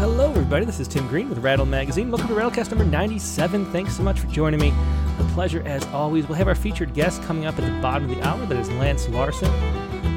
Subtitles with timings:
[0.00, 0.64] hello, everybody.
[0.64, 2.10] This is Tim Green with Rattle Magazine.
[2.10, 3.70] Welcome to Rattlecast number 97.
[3.70, 4.72] Thanks so much for joining me.
[5.18, 6.26] A pleasure as always.
[6.26, 8.46] We'll have our featured guest coming up at the bottom of the hour.
[8.46, 9.50] That is Lance Larsen.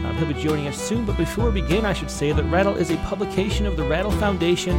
[0.06, 1.04] Um, he'll be joining us soon.
[1.04, 4.12] But before we begin, I should say that Rattle is a publication of the Rattle
[4.12, 4.74] Foundation,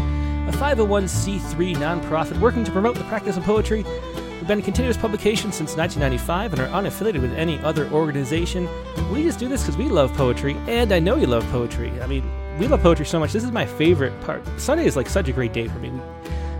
[0.49, 3.83] a 501c3 nonprofit working to promote the practice of poetry.
[3.83, 8.67] We've been a continuous publication since 1995 and are unaffiliated with any other organization.
[9.13, 11.91] We just do this because we love poetry, and I know you love poetry.
[12.01, 12.25] I mean,
[12.59, 13.33] we love poetry so much.
[13.33, 14.43] This is my favorite part.
[14.61, 15.91] Sunday is like such a great day for me.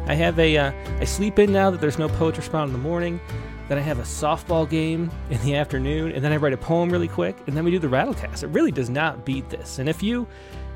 [0.07, 2.79] I have a, uh, I sleep in now that there's no poetry spot in the
[2.79, 3.21] morning.
[3.69, 6.91] Then I have a softball game in the afternoon, and then I write a poem
[6.91, 8.43] really quick, and then we do the Rattlecast.
[8.43, 9.79] It really does not beat this.
[9.79, 10.27] And if you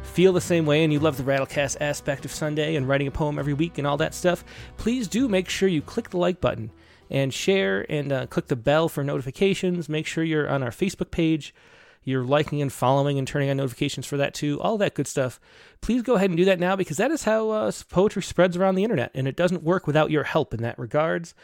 [0.03, 3.11] feel the same way and you love the Rattlecast aspect of Sunday and writing a
[3.11, 4.45] poem every week and all that stuff,
[4.77, 6.71] please do make sure you click the like button
[7.11, 9.89] and share and uh, click the bell for notifications.
[9.89, 11.53] Make sure you're on our Facebook page
[12.09, 15.39] you're liking and following and turning on notifications for that too, all that good stuff,
[15.81, 18.75] please go ahead and do that now because that is how uh, poetry spreads around
[18.75, 21.35] the internet, and it doesn't work without your help in that regards.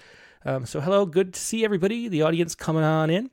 [0.44, 3.30] Um, so, hello, good to see everybody, the audience coming on in.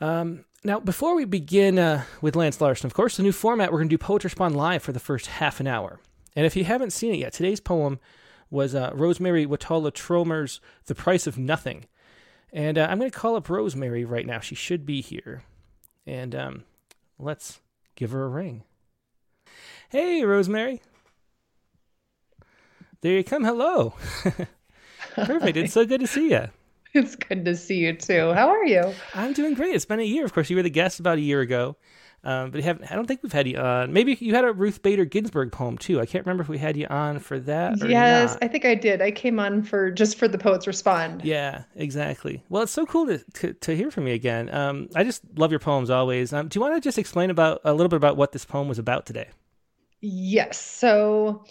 [0.00, 3.78] Um, now, before we begin uh, with Lance Larsen, of course, the new format, we're
[3.78, 6.00] going to do Poets Respond live for the first half an hour.
[6.36, 8.00] And if you haven't seen it yet, today's poem
[8.50, 11.86] was uh, Rosemary Wahtola Trommer's The Price of Nothing.
[12.52, 14.40] And uh, I'm going to call up Rosemary right now.
[14.40, 15.42] She should be here
[16.06, 16.64] and um,
[17.18, 17.60] let's
[17.96, 18.62] give her a ring.
[19.88, 20.80] Hey, Rosemary.
[23.00, 23.44] There you come.
[23.44, 23.94] Hello.
[25.14, 25.56] Perfect.
[25.56, 26.48] It's so good to see you.
[26.94, 28.32] It's good to see you too.
[28.32, 28.94] How are you?
[29.14, 29.74] I'm doing great.
[29.74, 30.24] It's been a year.
[30.24, 31.76] Of course, you were the guest about a year ago.
[32.24, 33.92] Um, but haven't, I don't think we've had you on.
[33.92, 36.00] Maybe you had a Ruth Bader Ginsburg poem too.
[36.00, 37.86] I can't remember if we had you on for that.
[37.86, 38.44] yes, not.
[38.44, 39.02] I think I did.
[39.02, 41.22] I came on for just for the poets respond.
[41.24, 42.42] Yeah, exactly.
[42.48, 44.52] Well, it's so cool to to, to hear from you again.
[44.54, 46.32] Um, I just love your poems always.
[46.32, 48.68] Um, do you want to just explain about a little bit about what this poem
[48.68, 49.28] was about today?
[50.00, 50.60] Yes.
[50.60, 51.44] So,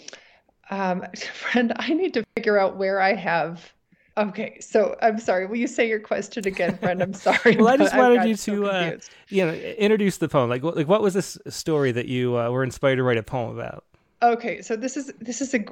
[0.70, 3.74] um, friend, I need to figure out where I have
[4.16, 5.48] Okay, so I'm sorry.
[5.48, 7.02] Will you say your question again, friend?
[7.02, 7.56] I'm sorry.
[7.56, 8.98] well, I just wanted you to, uh,
[9.30, 10.50] you know, introduce the poem.
[10.50, 13.24] Like, what, like, what was this story that you uh, were inspired to write a
[13.24, 13.86] poem about?
[14.22, 15.66] Okay, so this is this is a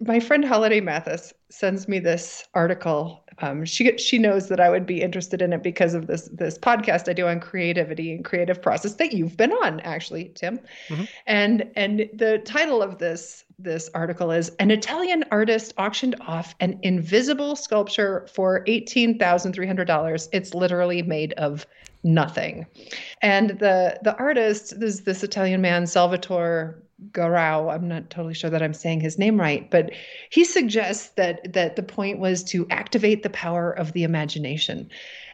[0.00, 3.24] my friend Holiday Mathis sends me this article.
[3.40, 6.58] Um, she she knows that I would be interested in it because of this this
[6.58, 10.58] podcast I do on creativity and creative process that you've been on actually, Tim.
[10.88, 11.04] Mm-hmm.
[11.26, 16.78] And and the title of this this article is an Italian artist auctioned off an
[16.82, 20.28] invisible sculpture for eighteen thousand three hundred dollars.
[20.32, 21.66] It's literally made of
[22.04, 22.66] nothing,
[23.22, 26.82] and the the artist is this Italian man Salvatore
[27.12, 27.72] Garau.
[27.72, 29.90] I'm not totally sure that I'm saying his name right, but
[30.30, 34.90] he suggests that that the point was to activate the power of the imagination.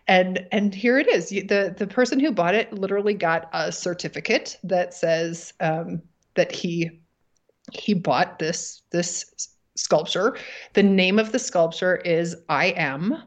[0.07, 1.31] And and here it is.
[1.31, 6.03] The the person who bought it literally got a certificate that says um,
[6.35, 6.91] that he
[7.73, 10.37] he bought this this sculpture.
[10.75, 13.23] The name of the sculpture is I am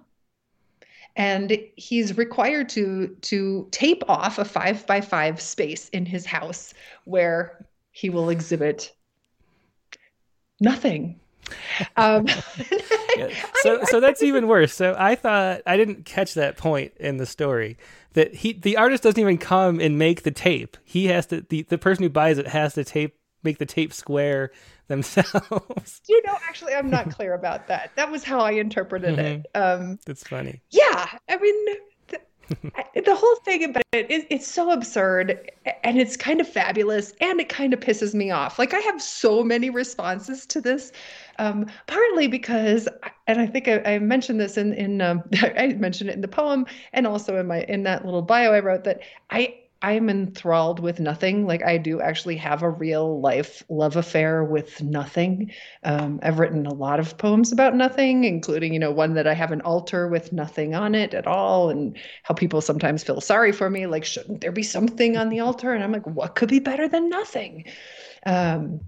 [1.17, 6.73] and he's required to to tape off a five by five space in his house
[7.05, 7.66] where
[7.97, 8.95] he will exhibit
[10.59, 11.19] nothing.
[11.95, 12.27] Um,
[13.17, 13.29] yeah.
[13.63, 14.71] So, so that's even worse.
[14.71, 17.75] So I thought I didn't catch that point in the story
[18.13, 20.77] that he, the artist doesn't even come and make the tape.
[20.83, 23.91] He has to, the, the person who buys it has to tape, make the tape
[23.93, 24.51] square
[24.87, 26.01] themselves.
[26.07, 27.95] You know, actually, I'm not clear about that.
[27.95, 29.41] That was how I interpreted mm-hmm.
[29.41, 29.47] it.
[29.55, 30.61] Um, that's funny.
[30.69, 31.65] Yeah, I mean,
[32.49, 35.51] the whole thing about it is it's so absurd
[35.83, 38.57] and it's kind of fabulous and it kind of pisses me off.
[38.57, 40.91] Like I have so many responses to this,
[41.39, 42.87] um, partly because,
[43.27, 46.27] and I think I, I mentioned this in in um, I mentioned it in the
[46.27, 50.79] poem and also in my in that little bio I wrote that I I'm enthralled
[50.79, 51.45] with nothing.
[51.45, 55.51] Like I do actually have a real life love affair with nothing.
[55.83, 59.33] Um, I've written a lot of poems about nothing, including you know one that I
[59.33, 63.51] have an altar with nothing on it at all, and how people sometimes feel sorry
[63.51, 63.85] for me.
[63.87, 65.73] Like shouldn't there be something on the altar?
[65.73, 67.65] And I'm like, what could be better than nothing?
[68.25, 68.81] Um,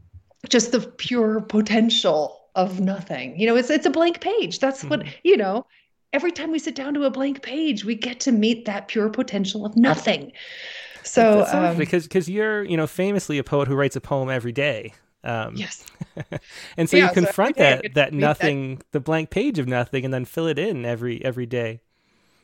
[0.47, 3.39] just the pure potential of nothing.
[3.39, 4.59] You know, it's it's a blank page.
[4.59, 4.89] That's mm-hmm.
[4.89, 5.65] what you know
[6.13, 9.09] every time we sit down to a blank page, we get to meet that pure
[9.09, 10.31] potential of nothing.
[11.03, 14.51] So um, because because you're you know famously a poet who writes a poem every
[14.51, 14.93] day.
[15.23, 15.85] Um, yes.
[16.77, 18.91] and so yeah, you confront so that that nothing, that.
[18.91, 21.81] the blank page of nothing, and then fill it in every every day.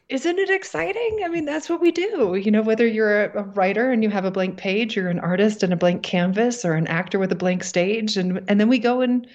[0.07, 1.21] Isn't it exciting?
[1.25, 2.35] I mean, that's what we do.
[2.35, 5.19] You know, whether you're a, a writer and you have a blank page, you're an
[5.19, 8.69] artist and a blank canvas, or an actor with a blank stage, and and then
[8.69, 9.27] we go and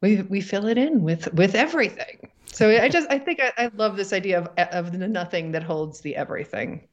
[0.00, 2.28] we we fill it in with with everything.
[2.54, 5.62] So I just I think I, I love this idea of of the nothing that
[5.62, 6.88] holds the everything.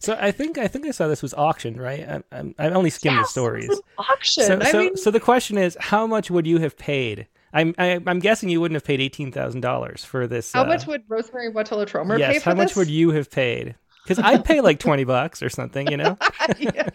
[0.00, 2.08] So I think I think I saw this was auctioned, right?
[2.08, 3.80] I, I, I only skimmed Yes, the stories.
[3.98, 4.44] auction.
[4.44, 7.26] So, I so, mean, so the question is, how much would you have paid?
[7.52, 10.52] I'm I, I'm guessing you wouldn't have paid eighteen thousand dollars for this.
[10.52, 12.44] how uh, much would Rosemary Wahtola Trommer yes, pay for this?
[12.44, 12.76] how much this?
[12.76, 13.74] would you have paid?
[14.04, 16.18] Because I'd pay like twenty bucks or something, you know.
[16.58, 16.88] yeah.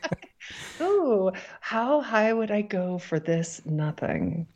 [0.81, 1.31] Ooh,
[1.61, 3.61] how high would I go for this?
[3.65, 4.47] Nothing.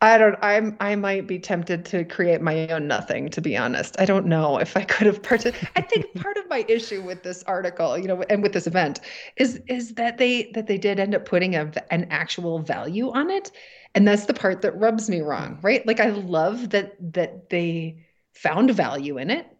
[0.00, 0.36] I don't.
[0.42, 0.76] I'm.
[0.78, 3.30] I might be tempted to create my own nothing.
[3.30, 5.56] To be honest, I don't know if I could have purchased.
[5.74, 9.00] I think part of my issue with this article, you know, and with this event,
[9.36, 13.28] is is that they that they did end up putting a, an actual value on
[13.28, 13.50] it,
[13.96, 15.64] and that's the part that rubs me wrong, mm.
[15.64, 15.84] right?
[15.84, 19.57] Like I love that that they found value in it,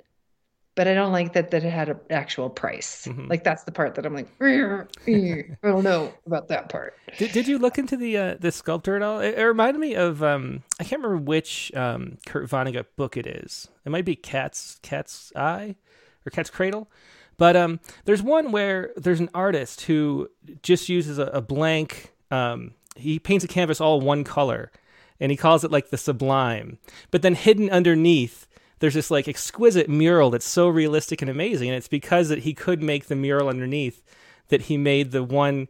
[0.79, 3.09] but I don't like that that it had an actual price.
[3.11, 3.29] Mhm.
[3.29, 6.95] Like that's the part that I'm like, "Eh, eh, I don't know about that part.
[7.19, 9.19] Did, did you look into the uh, the sculptor at all?
[9.21, 13.27] It, it reminded me of um, I can't remember which um, Kurt Vonnegut book it
[13.27, 13.67] is.
[13.85, 15.75] It might be Cat's Cat's Eye
[16.25, 16.89] or Cat's Cradle,
[17.39, 20.29] but um, there's one where there's an artist who
[20.63, 22.13] just uses a, a blank.
[22.31, 24.71] Um, he paints a canvas all one color,
[25.21, 26.79] and he calls it like the sublime.
[27.11, 28.47] But then hidden underneath.
[28.81, 32.55] There's this like exquisite mural that's so realistic and amazing, and it's because that he
[32.55, 34.03] could make the mural underneath
[34.49, 35.69] that he made the one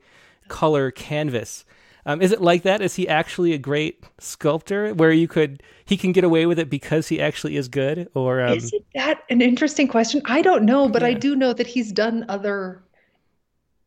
[0.49, 1.65] color canvas.
[2.07, 2.81] Um, is it like that?
[2.81, 6.71] Is he actually a great sculptor where you could he can get away with it
[6.71, 8.09] because he actually is good?
[8.15, 10.23] Or um, Isn't that an interesting question?
[10.25, 12.83] I don't know, but I do know that he's done other,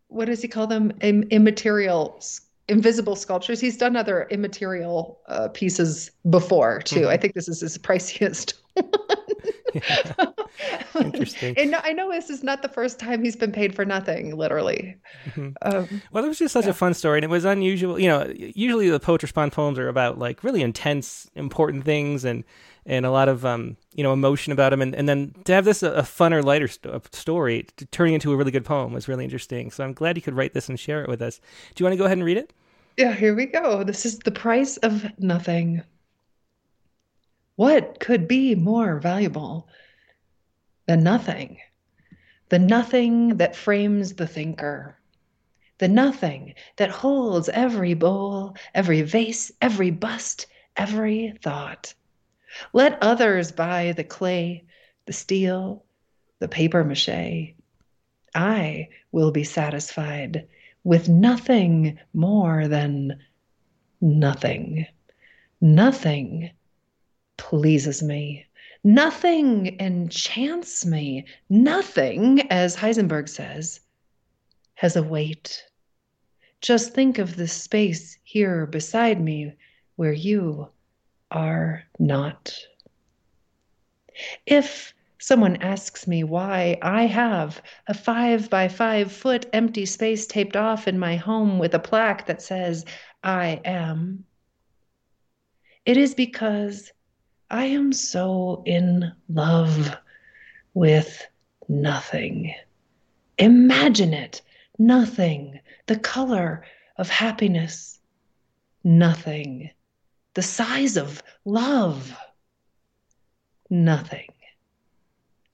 [0.07, 0.91] what does he call them?
[1.01, 2.21] Im- immaterial,
[2.71, 3.59] invisible sculptures.
[3.59, 7.01] He's done other immaterial uh, pieces before too.
[7.01, 7.07] Mhm.
[7.07, 8.53] I think this is his priciest.
[10.95, 11.57] Interesting.
[11.57, 14.95] And I know this is not the first time he's been paid for nothing, literally.
[15.29, 15.55] Mhm.
[15.61, 16.71] Um, well, it was just such Yeah.
[16.71, 17.99] a fun story, and it was unusual.
[17.99, 22.43] You know, usually the poets respond poems are about like really intense, important things, and
[22.85, 25.65] and a lot of um you know emotion about them, and and then to have
[25.65, 29.23] this a, a funner, lighter st- story turning into a really good poem was really
[29.23, 29.71] interesting.
[29.71, 31.39] So I'm glad you could write this and share it with us.
[31.75, 32.53] Do you want to go ahead and read it?
[32.97, 33.83] Yeah, here we go.
[33.83, 35.83] This is the price of nothing.
[37.55, 39.69] What could be more valuable
[40.87, 41.59] than nothing?
[42.49, 44.97] The nothing that frames the thinker.
[45.77, 51.93] The nothing that holds every bowl, every vase, every bust, every thought.
[52.73, 54.65] Let others buy the clay,
[55.05, 55.85] the steel,
[56.39, 57.55] the paper mache.
[58.35, 60.47] I will be satisfied
[60.83, 63.19] with nothing more than
[64.01, 64.85] nothing.
[65.59, 66.51] Nothing
[67.37, 68.45] pleases me.
[68.83, 71.25] Nothing enchants me.
[71.49, 73.81] Nothing, as Heisenberg says,
[74.73, 75.63] has a weight.
[76.61, 79.53] Just think of the space here beside me
[79.97, 80.67] where you
[81.29, 82.55] are not.
[84.45, 90.57] If someone asks me why I have a five by five foot empty space taped
[90.57, 92.83] off in my home with a plaque that says,
[93.23, 94.25] I am,
[95.85, 96.91] it is because
[97.49, 99.95] I am so in love
[100.73, 101.25] with
[101.69, 102.53] nothing.
[103.37, 104.41] Imagine it.
[104.77, 106.63] Nothing, the color
[106.97, 107.99] of happiness,
[108.83, 109.69] nothing,
[110.33, 112.15] the size of love,
[113.69, 114.27] nothing,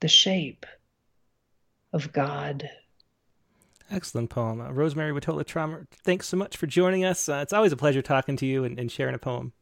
[0.00, 0.66] the shape
[1.92, 2.68] of God.
[3.90, 4.60] Excellent poem.
[4.60, 7.28] Uh, Rosemary Wahtola Trommer, thanks so much for joining us.
[7.28, 9.52] Uh, it's always a pleasure talking to you and, and sharing a poem.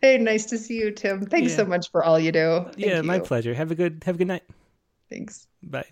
[0.00, 1.24] Hey, nice to see you, Tim.
[1.26, 1.56] Thanks Yeah.
[1.58, 2.60] so much for all you do.
[2.66, 3.54] Thank yeah, my pleasure.
[3.54, 4.42] Have a good have a good night.
[5.10, 5.46] Thanks.
[5.62, 5.86] Bye.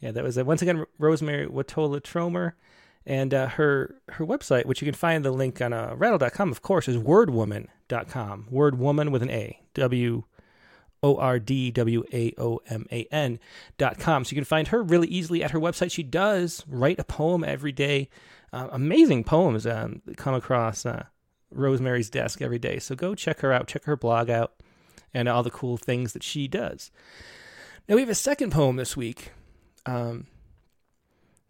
[0.00, 2.52] Yeah, that was uh, once again Rosemary Wahtola Trommer,
[3.06, 6.62] and uh, her her website, which you can find the link on uh, rattle.com, of
[6.62, 8.48] course, is wordwoman.com.
[8.50, 9.60] Wordwoman with an A.
[9.74, 10.24] W
[11.02, 13.38] O R D W A O M A N
[13.78, 14.24] dot com.
[14.24, 15.90] So you can find her really easily at her website.
[15.90, 18.08] She does write a poem every day.
[18.52, 21.04] Uh, amazing poems um, come across uh,
[21.50, 22.78] Rosemary's desk every day.
[22.78, 24.52] So go check her out, check her blog out,
[25.12, 26.90] and all the cool things that she does.
[27.88, 29.32] Now we have a second poem this week.
[29.86, 30.26] Um,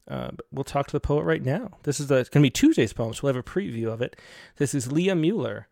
[0.08, 1.72] uh, we'll talk to the poet right now.
[1.82, 4.16] This is going to be Tuesday's poem, so we'll have a preview of it.
[4.56, 5.68] This is Leah Mueller,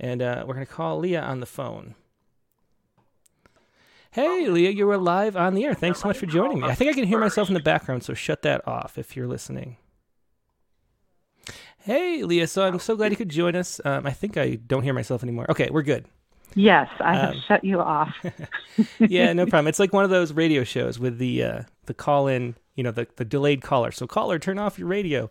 [0.00, 1.94] and uh, we're going to call Leah on the phone.
[4.10, 5.74] Hey, Leah, you're live on the air.
[5.74, 6.68] Thanks so much for joining me.
[6.68, 9.26] I think I can hear myself in the background, so shut that off if you're
[9.26, 9.76] listening.
[11.78, 12.46] Hey, Leah.
[12.46, 13.80] So I'm so glad you could join us.
[13.84, 15.46] Um, I think I don't hear myself anymore.
[15.50, 16.06] Okay, we're good.
[16.54, 18.14] Yes, I have um, shut you off.
[18.98, 19.66] yeah, no problem.
[19.68, 22.90] It's like one of those radio shows with the uh, the call in, you know,
[22.90, 23.92] the, the delayed caller.
[23.92, 25.28] So caller, turn off your radio,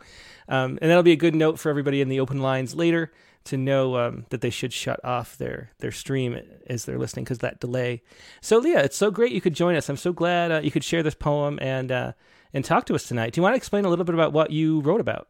[0.48, 3.12] um, and that'll be a good note for everybody in the open lines later
[3.48, 7.40] to know um, that they should shut off their their stream as they're listening because
[7.40, 8.02] that delay.
[8.42, 9.90] So Leah, it's so great you could join us.
[9.90, 12.12] I'm so glad uh, you could share this poem and uh,
[12.54, 13.34] and talk to us tonight.
[13.34, 15.28] Do you want to explain a little bit about what you wrote about?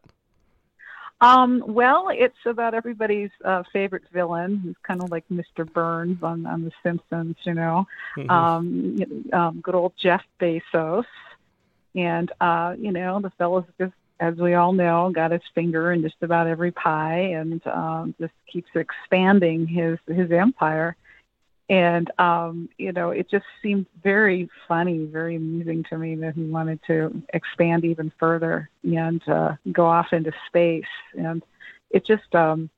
[1.20, 5.70] Um, well, it's about everybody's uh, favorite villain, who's kind of like Mr.
[5.70, 8.30] Burns on, on The Simpsons, you know, mm-hmm.
[8.30, 11.04] um, um, good old Jeff Bezos.
[11.96, 16.02] And, uh, you know, the fellow's just, as we all know, got his finger in
[16.02, 20.96] just about every pie and um, just keeps expanding his, his empire.
[21.70, 26.44] And um, you know it just seemed very funny very amusing to me that he
[26.44, 30.84] wanted to expand even further and uh, go off into space.
[31.12, 31.42] And
[31.90, 32.70] it just um,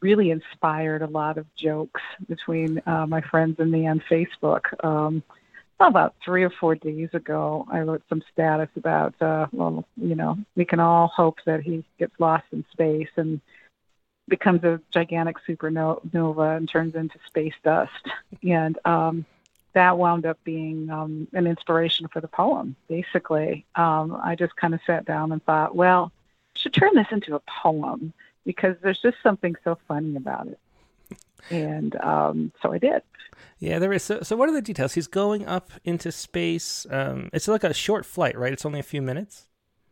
[0.00, 4.62] really inspired a lot of jokes between uh, my friends and me on facebook.
[4.84, 5.22] Um,
[5.80, 10.38] about three or four days ago i wrote some status about uh, well you know
[10.56, 13.40] we can all hope that he gets lost in space and
[14.28, 18.08] becomes a gigantic supernova and turns into space dust.
[18.42, 19.24] And um,
[19.74, 22.76] that wound up being um, an inspiration for the poem.
[22.88, 26.12] Basically, um, I just kind of sat down and thought, well,
[26.54, 28.12] I should turn this into a poem
[28.44, 30.58] because there's just something so funny about it.
[31.50, 33.02] And um, so I did.
[33.58, 34.02] Yeah, there is.
[34.02, 34.94] So, so, what are the details?
[34.94, 36.86] He's going up into space.
[36.90, 38.52] Um, it's like a short flight, right?
[38.52, 39.46] It's only a few minutes.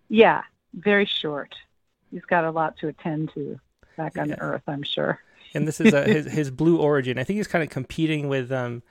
[0.09, 0.43] Yeah,
[0.75, 1.55] very short.
[2.11, 3.59] He's got a lot to attend to
[3.97, 4.37] back on yeah.
[4.39, 5.21] Earth, I'm sure.
[5.55, 7.19] And this is uh, his his Blue Origin.
[7.19, 8.83] I think he's kind of competing with um,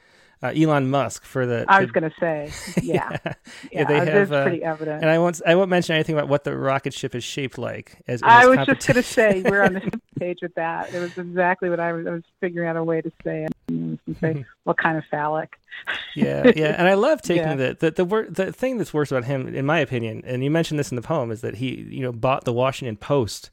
[0.44, 1.66] uh, Elon Musk for the.
[1.68, 3.34] I was going to say, yeah, yeah,
[3.72, 4.32] yeah they have.
[4.32, 5.02] Uh, pretty evident.
[5.02, 8.02] And I won't I won't mention anything about what the rocket ship is shaped like.
[8.08, 10.94] As I was just going to say, we're on the same page with that.
[10.94, 12.08] It was exactly what I was.
[12.08, 14.00] I was figuring out a way to say it.
[14.20, 15.58] Say, what kind of phallic?
[16.16, 17.56] yeah, yeah, and I love taking yeah.
[17.56, 20.52] the the the, wor- the thing that's worse about him, in my opinion, and you
[20.52, 23.52] mentioned this in the poem, is that he you know bought the Washington Post,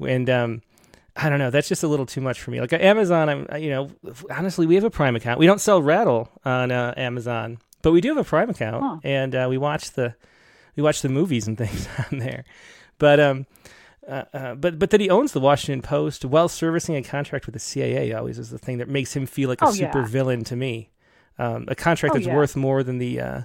[0.00, 0.62] and um,
[1.16, 1.50] I don't know.
[1.50, 2.60] That's just a little too much for me.
[2.60, 3.90] Like Amazon, I'm you know
[4.30, 5.38] honestly, we have a Prime account.
[5.38, 8.98] We don't sell Rattle on uh, Amazon, but we do have a Prime account, huh.
[9.02, 10.14] and uh, we watch the
[10.76, 12.44] we watch the movies and things on there.
[12.98, 13.46] But um,
[14.06, 17.54] uh, uh, but but that he owns the Washington Post while servicing a contract with
[17.54, 20.06] the CIA always is the thing that makes him feel like a oh, super yeah.
[20.06, 20.90] villain to me.
[21.38, 22.34] Um, a contract oh, that's yeah.
[22.34, 23.40] worth more than the, uh,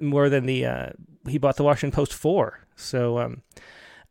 [0.00, 0.90] more than the uh,
[1.28, 2.60] he bought the Washington Post for.
[2.76, 3.42] So um,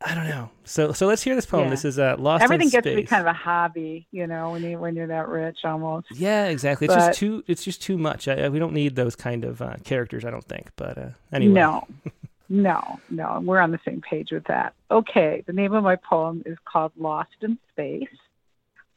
[0.03, 0.49] I don't know.
[0.63, 1.65] So so let's hear this poem.
[1.65, 1.69] Yeah.
[1.69, 4.63] This is uh, Lost Everything gets to be kind of a hobby, you know, when
[4.63, 6.07] you when you're that rich almost.
[6.11, 6.87] Yeah, exactly.
[6.87, 8.27] But, it's just too it's just too much.
[8.27, 10.71] I, we don't need those kind of uh, characters, I don't think.
[10.75, 11.53] But uh, anyway.
[11.53, 11.87] No.
[12.49, 13.41] no, no.
[13.43, 14.73] We're on the same page with that.
[14.89, 18.09] Okay, the name of my poem is called Lost in Space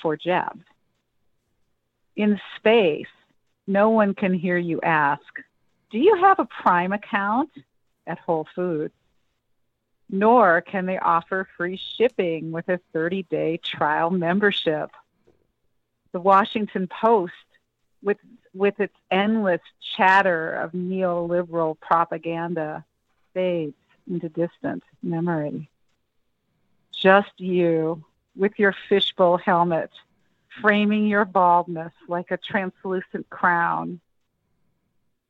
[0.00, 0.60] for Jeb.
[2.16, 3.06] In space,
[3.66, 5.22] no one can hear you ask,
[5.90, 7.50] "Do you have a Prime account?"
[8.06, 8.92] at Whole Foods
[10.10, 14.90] nor can they offer free shipping with a 30 day trial membership.
[16.12, 17.32] The Washington Post,
[18.02, 18.18] with,
[18.52, 19.60] with its endless
[19.96, 22.84] chatter of neoliberal propaganda,
[23.32, 23.74] fades
[24.08, 25.68] into distant memory.
[26.92, 28.04] Just you,
[28.36, 29.90] with your fishbowl helmet,
[30.60, 34.00] framing your baldness like a translucent crown.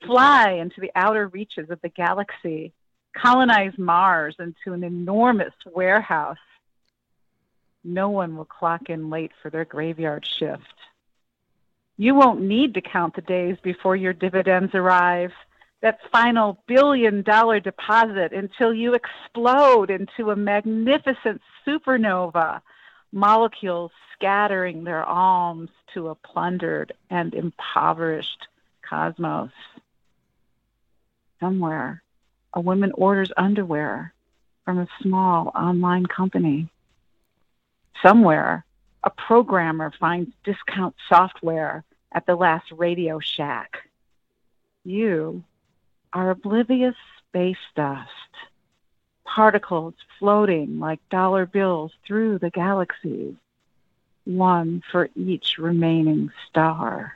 [0.05, 2.73] Fly into the outer reaches of the galaxy
[3.15, 6.37] colonize Mars into an enormous warehouse.
[7.83, 10.63] No one will clock in late for their graveyard shift.
[11.97, 15.33] You won't need to count the days before your dividends arrive,
[15.81, 22.63] that final billion dollar deposit, until you explode into a magnificent supernova,
[23.13, 28.49] molecules scattering their alms to a plundered and impoverished
[28.83, 29.51] cosmos.
[31.39, 32.04] Somewhere
[32.55, 34.15] a woman orders underwear
[34.65, 36.69] from a small online company.
[38.03, 38.65] Somewhere,
[39.03, 43.77] a programmer finds discount software at the last Radio Shack.
[44.85, 45.43] You
[46.13, 46.95] are oblivious
[47.29, 48.09] space dust,
[49.25, 53.35] particles floating like dollar bills through the galaxies,
[54.25, 57.15] one for each remaining star.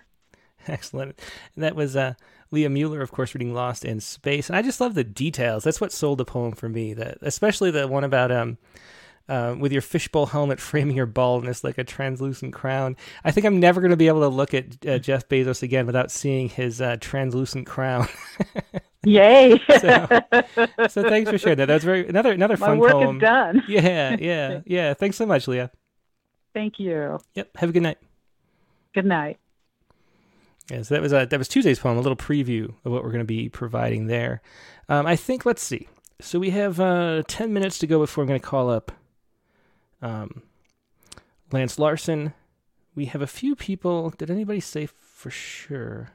[0.72, 1.18] Excellent.
[1.54, 2.14] And that was uh,
[2.50, 5.64] Leah Mueller, of course, reading Lost in Space, and I just love the details.
[5.64, 6.94] That's what sold the poem for me.
[6.94, 8.58] That especially the one about um,
[9.28, 12.96] uh, with your fishbowl helmet framing your baldness like a translucent crown.
[13.24, 15.86] I think I'm never going to be able to look at uh, Jeff Bezos again
[15.86, 18.08] without seeing his uh, translucent crown.
[19.04, 19.58] Yay!
[19.80, 20.06] so,
[20.88, 21.66] so, thanks for sharing that.
[21.66, 23.16] That was very another another My fun work poem.
[23.16, 23.62] Is done.
[23.68, 24.94] yeah, yeah, yeah.
[24.94, 25.70] Thanks so much, Leah.
[26.52, 27.18] Thank you.
[27.34, 27.56] Yep.
[27.58, 27.98] Have a good night.
[28.92, 29.38] Good night.
[30.70, 33.10] Yeah, so that was a, that was Tuesday's poem, a little preview of what we're
[33.10, 34.42] going to be providing there.
[34.88, 35.88] Um, I think let's see.
[36.20, 38.92] So we have uh, ten minutes to go before I'm going to call up
[40.02, 40.42] um,
[41.52, 42.34] Lance Larsen.
[42.94, 44.10] We have a few people.
[44.10, 46.10] Did anybody say for sure?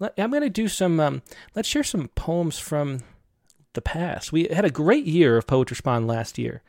[0.00, 0.98] Let, I'm going to do some.
[0.98, 1.22] Um,
[1.54, 3.00] let's share some poems from
[3.74, 4.32] the past.
[4.32, 6.62] We had a great year of Poets Respond last year,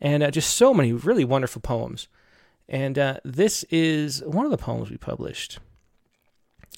[0.00, 2.08] and uh, just so many really wonderful poems.
[2.68, 5.60] And uh, this is one of the poems we published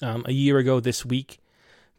[0.01, 1.39] um, a year ago this week.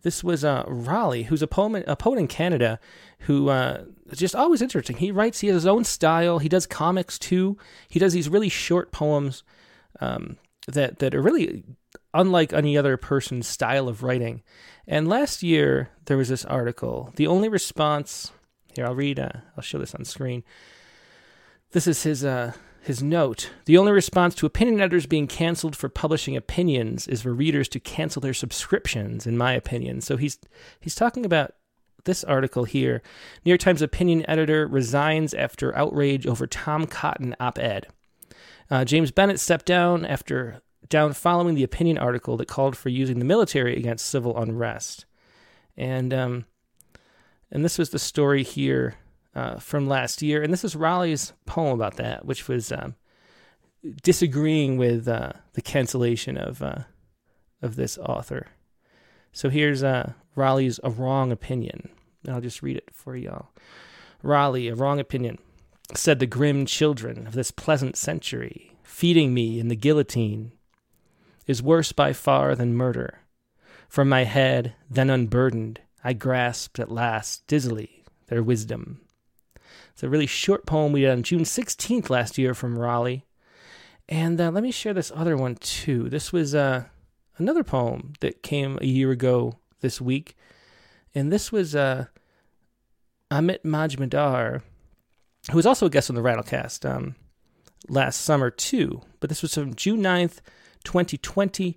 [0.03, 2.81] This was uh, Raleigh, who's a poet, a poet in Canada,
[3.21, 4.97] who uh, is just always interesting.
[4.97, 6.39] He writes, he has his own style.
[6.39, 7.59] He does comics too.
[7.89, 9.43] He does these really short poems
[10.01, 11.65] um, that that are really
[12.15, 14.43] unlike any other person's style of writing.
[14.87, 17.13] And last year there was this article.
[17.17, 18.33] The only response
[18.75, 19.19] here, I'll read.
[19.19, 20.45] Uh, I'll show this on screen.
[21.73, 25.89] This is his uh, his note The only response to opinion editors being canceled for
[25.89, 30.01] publishing opinions is for readers to cancel their subscriptions, in my opinion.
[30.01, 30.39] So he's
[30.81, 31.53] he's talking about
[32.05, 33.03] this article here.
[33.45, 37.87] New York Times opinion editor resigns after outrage over Tom Cotton op ed.
[38.71, 43.19] Uh, James Bennet stepped down after down following the opinion article that called for using
[43.19, 45.05] the military against civil unrest.
[45.77, 46.47] And um,
[47.51, 48.95] and this was the story here
[49.35, 50.43] uh, from last year.
[50.43, 52.95] And this is Raleigh's poem about that, which was um,
[54.03, 56.83] disagreeing with uh, the cancellation of uh,
[57.63, 58.49] of this author.
[59.33, 61.91] So here's uh, Raleigh's A Wrong Opinion.
[62.25, 63.51] And I'll just read it for y'all.
[64.23, 65.39] Raleigh, A Wrong Opinion,
[65.95, 70.53] said the grim children of this pleasant century, feeding me in the guillotine,
[71.47, 73.21] is worse by far than murder.
[73.89, 79.01] From my head, then unburdened, I grasped at last, dizzily, their wisdom.
[80.01, 83.27] It's a really short poem we did on June 16th last year from Raleigh.
[84.09, 86.09] And uh, let me share this other one too.
[86.09, 86.85] This was uh,
[87.37, 90.39] another poem that came a year ago this week.
[91.15, 92.07] And this was uh,
[93.31, 94.63] Amit Majmudar,
[95.51, 97.15] who was also a guest on the Rattlecast um,
[97.87, 99.03] last summer too.
[99.21, 100.39] But this was from June 9th,
[100.83, 101.77] 2020.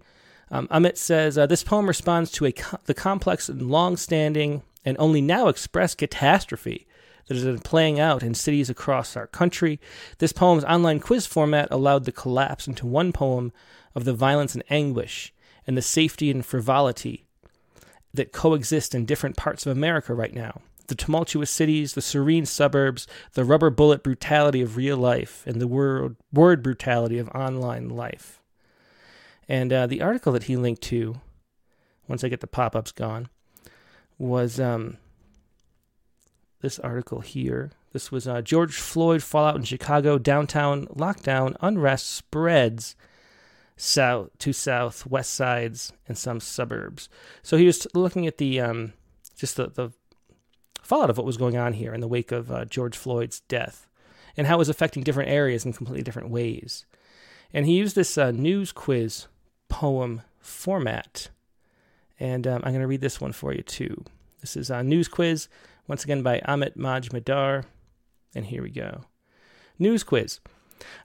[0.50, 4.96] Um, Amit says uh, this poem responds to a co- the complex and long-standing and
[4.98, 6.88] only now expressed catastrophe
[7.28, 9.80] that has been playing out in cities across our country.
[10.18, 13.52] This poem's online quiz format allowed the collapse into one poem
[13.96, 15.34] of the violence and anguish
[15.66, 17.26] and the safety and frivolity
[18.14, 20.62] that coexist in different parts of America right now.
[20.88, 25.68] The tumultuous cities, the serene suburbs, the rubber bullet brutality of real life, and the
[25.68, 28.42] word, word brutality of online life.
[29.48, 31.22] And uh, the article that he linked to,
[32.08, 33.30] once I get the pop ups gone,
[34.18, 34.98] was um,
[36.64, 37.72] this article here.
[37.92, 40.18] This was uh, George Floyd fallout in Chicago.
[40.18, 42.96] Downtown lockdown unrest spreads
[43.76, 47.10] south to south, west sides, and some suburbs.
[47.44, 48.94] So he was looking at the um,
[49.38, 49.92] just the, the
[50.82, 53.88] fallout of what was going on here in the wake of uh, George Floyd's death,
[54.38, 56.86] and how it was affecting different areas in completely different ways.
[57.54, 59.28] And he used this uh, news quiz
[59.68, 61.30] poem format,
[62.20, 64.06] and um, I'm going to read this one for you too.
[64.40, 65.50] This is a news quiz
[65.88, 67.66] once again by Amit Majmudar.
[68.36, 69.06] And here we go.
[69.78, 70.40] News quiz.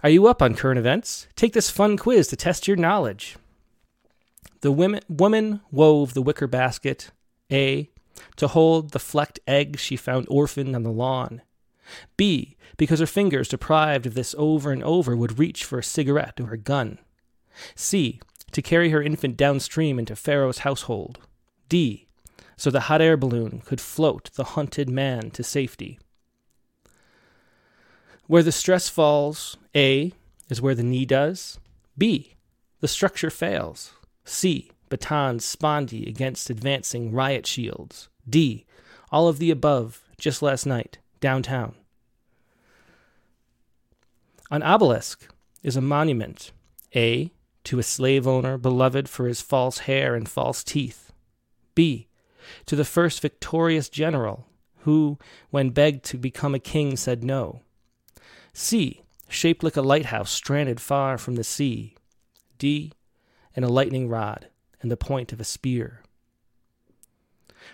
[0.02, 1.28] Are you up on current events?
[1.36, 3.36] Take this fun quiz to test your knowledge.
[4.60, 7.10] The women, woman wove the wicker basket.
[7.50, 7.90] A.
[8.36, 11.42] To hold the flecked egg she found orphaned on the lawn.
[12.16, 12.56] B.
[12.76, 16.52] Because her fingers, deprived of this over and over, would reach for a cigarette or
[16.52, 16.98] a gun.
[17.74, 18.20] C.
[18.52, 21.18] To carry her infant downstream into Pharaoh's household.
[21.68, 22.07] D
[22.58, 25.98] so the hot air balloon could float the hunted man to safety.
[28.26, 30.12] Where the stress falls, A
[30.50, 31.58] is where the knee does.
[31.96, 32.34] B,
[32.80, 33.92] the structure fails.
[34.24, 38.08] C, batons spondy against advancing riot shields.
[38.28, 38.66] D,
[39.10, 41.74] all of the above just last night, downtown.
[44.50, 46.50] An obelisk is a monument,
[46.96, 47.30] A,
[47.64, 51.12] to a slave owner beloved for his false hair and false teeth.
[51.74, 52.07] B,
[52.66, 54.46] to the first victorious general,
[54.80, 55.18] who,
[55.50, 57.60] when begged to become a king, said no.
[58.52, 61.96] C, shaped like a lighthouse stranded far from the sea.
[62.58, 62.92] D,
[63.54, 64.48] and a lightning rod
[64.80, 66.02] and the point of a spear.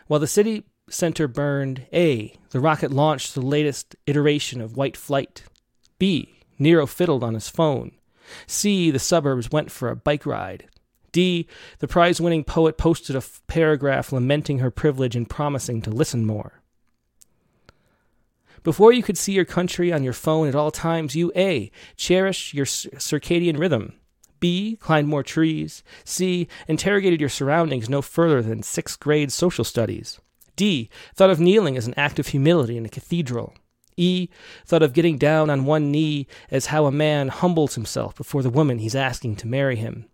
[0.07, 5.45] While the city center burned, A, the rocket launched the latest iteration of white flight.
[5.99, 7.93] B, Nero fiddled on his phone.
[8.47, 10.69] C, the suburbs went for a bike ride.
[11.15, 11.47] D.
[11.79, 16.27] The prize winning poet posted a f- paragraph lamenting her privilege and promising to listen
[16.27, 16.61] more.
[18.65, 21.71] Before you could see your country on your phone at all times, you A.
[21.97, 23.95] Cherish your circadian rhythm.
[24.41, 24.77] B.
[24.81, 25.85] Climbed more trees.
[26.05, 26.49] C.
[26.67, 30.21] Interrogated your surroundings no further than sixth grade social studies.
[30.57, 30.91] D.
[31.15, 33.55] Thought of kneeling as an act of humility in a cathedral.
[33.97, 34.29] E.
[34.67, 38.51] Thought of getting down on one knee as how a man humbles himself before the
[38.51, 40.07] woman he's asking to marry him.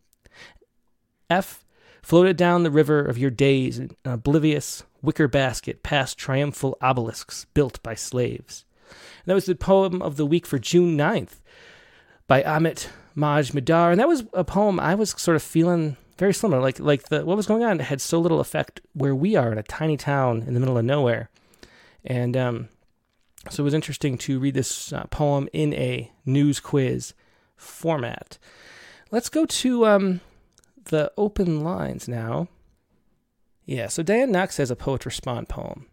[1.30, 1.64] F.
[2.02, 7.46] Floated down the river of your days in an oblivious wicker basket past triumphal obelisks
[7.54, 8.64] built by slaves.
[8.88, 11.40] And that was the poem of the week for June 9th
[12.26, 13.90] by Amit Majmudar.
[13.90, 16.60] And that was a poem I was sort of feeling very similar.
[16.60, 19.58] Like like the what was going on had so little effect where we are in
[19.58, 21.30] a tiny town in the middle of nowhere.
[22.04, 22.68] And um,
[23.48, 27.14] so it was interesting to read this uh, poem in a news quiz
[27.56, 28.38] format.
[29.10, 30.20] Let's go to um,
[30.84, 32.48] the open lines now.
[33.64, 35.86] Yeah, so Diane Knox has a poet respond poem,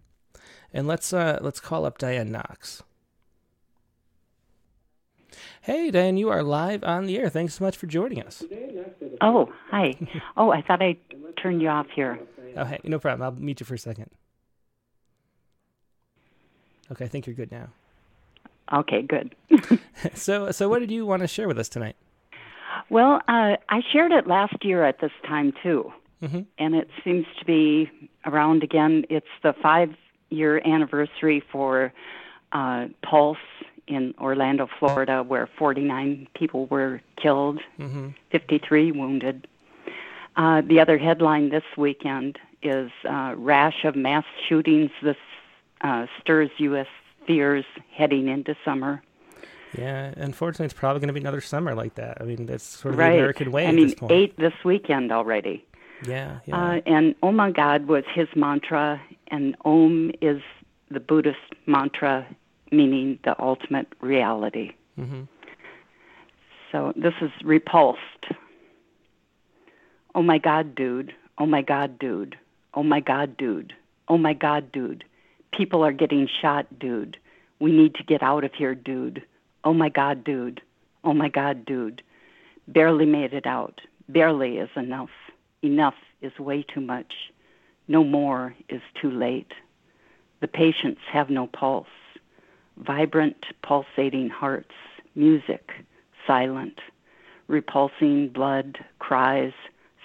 [0.74, 2.84] and let's uh, let's call up Diane Knox.
[5.62, 7.30] Hey, Diane, you are live on the air.
[7.30, 8.44] Thanks so much for joining us.
[9.22, 9.96] Oh, hi.
[10.38, 10.98] Oh, I thought I
[11.42, 12.20] turned you off here.
[12.56, 13.22] Oh, hey, no problem.
[13.22, 14.10] I'll meet you for a second.
[16.92, 17.68] Okay, I think you're good now.
[18.74, 19.36] Okay, good.
[20.14, 21.96] so, so what did you want to share with us tonight?
[22.90, 26.42] Well, uh, I shared it last year at this time too, mm-hmm.
[26.58, 27.90] and it seems to be
[28.26, 29.06] around again.
[29.10, 31.94] It's the five-year anniversary for
[32.52, 33.38] uh, Pulse
[33.88, 38.10] in Orlando, Florida, where 49 people were killed, mm-hmm.
[38.32, 39.48] 53 wounded.
[40.36, 44.92] Uh, the other headline this weekend is uh, rash of mass shootings.
[45.02, 45.18] This
[45.82, 46.88] uh, stirs U.S.
[47.26, 49.02] fears heading into summer.
[49.78, 52.18] Yeah, unfortunately, it's probably going to be another summer like that.
[52.20, 53.12] I mean, that's sort of right.
[53.12, 53.68] the American way.
[53.68, 55.66] I mean, this eight this weekend already.
[56.06, 56.56] Yeah, yeah.
[56.56, 60.42] Uh, and Oh my God was his mantra, and Om is
[60.90, 62.28] the Buddhist mantra,
[62.72, 64.74] meaning the ultimate reality.
[65.00, 65.24] Mm-hmm.
[66.72, 68.00] So this is repulsed.
[70.14, 71.14] Oh my God, dude.
[71.38, 72.38] Oh my God, dude.
[72.74, 73.74] Oh my God, dude.
[74.08, 75.04] Oh my God, dude.
[75.52, 77.18] People are getting shot, dude.
[77.60, 79.24] We need to get out of here, dude.
[79.68, 80.62] Oh my God, dude.
[81.04, 82.02] Oh my God, dude.
[82.70, 83.82] Barely made it out.
[84.08, 85.10] Barely is enough.
[85.62, 87.14] Enough is way too much.
[87.90, 89.52] No more is too late.
[90.40, 91.86] The patients have no pulse.
[92.78, 94.72] Vibrant, pulsating hearts.
[95.16, 95.70] Music.
[96.26, 96.80] Silent.
[97.50, 99.52] Repulsing blood, cries,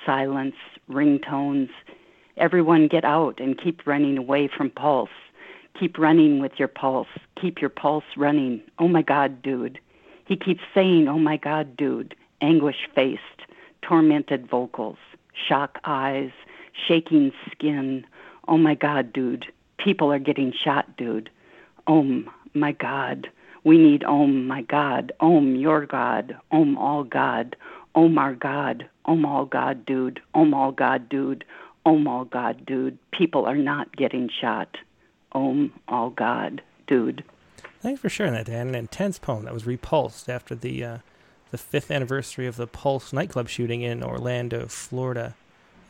[0.04, 0.56] silence,
[0.90, 1.70] ringtones.
[2.36, 5.08] Everyone get out and keep running away from pulse.
[5.78, 7.08] Keep running with your pulse.
[7.40, 8.62] Keep your pulse running.
[8.78, 9.78] Oh my God, dude.
[10.24, 12.14] He keeps saying, Oh my God, dude.
[12.40, 13.20] Anguish faced,
[13.82, 14.98] tormented vocals,
[15.48, 16.30] shock eyes,
[16.86, 18.04] shaking skin.
[18.48, 19.46] Oh my God, dude.
[19.78, 21.30] People are getting shot, dude.
[21.86, 23.28] Oh my God.
[23.64, 25.12] We need Om, my God.
[25.20, 26.36] Om, your God.
[26.50, 27.56] Om, all God.
[27.94, 28.88] Om, our God.
[29.04, 30.20] Om, all God, dude.
[30.34, 31.44] Om, all God, dude.
[31.86, 32.98] Om, all God, dude.
[33.12, 34.76] People are not getting shot.
[35.32, 37.24] Om, all God, dude.
[37.80, 38.68] Thanks for sharing that, Dan.
[38.68, 40.98] An intense poem that was repulsed after the uh,
[41.50, 45.34] the fifth anniversary of the Pulse nightclub shooting in Orlando, Florida.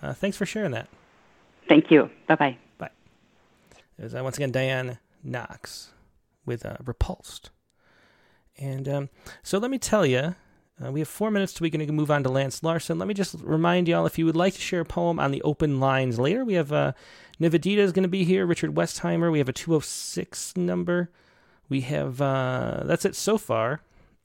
[0.03, 0.89] Uh, thanks for sharing that.
[1.69, 2.11] Thank you.
[2.27, 2.57] Bye bye.
[2.79, 2.91] Bye.
[3.97, 5.93] There's uh, once again Diane Knox
[6.45, 7.51] with uh, Repulsed.
[8.59, 9.09] And um,
[9.43, 10.35] so let me tell you,
[10.85, 12.99] uh, we have four minutes we're going to move on to Lance Larsen.
[12.99, 15.43] Let me just remind y'all if you would like to share a poem on the
[15.43, 16.93] open lines later, we have uh,
[17.41, 19.31] Nivedita is going to be here, Richard Westheimer.
[19.31, 21.11] We have a 206 number.
[21.69, 23.83] We have, uh, that's it so far.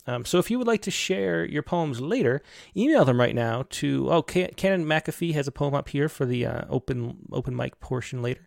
[0.07, 2.41] Um, so if you would like to share your poems later,
[2.75, 6.45] email them right now to, oh, Canon McAfee has a poem up here for the
[6.45, 8.46] uh, open open mic portion later.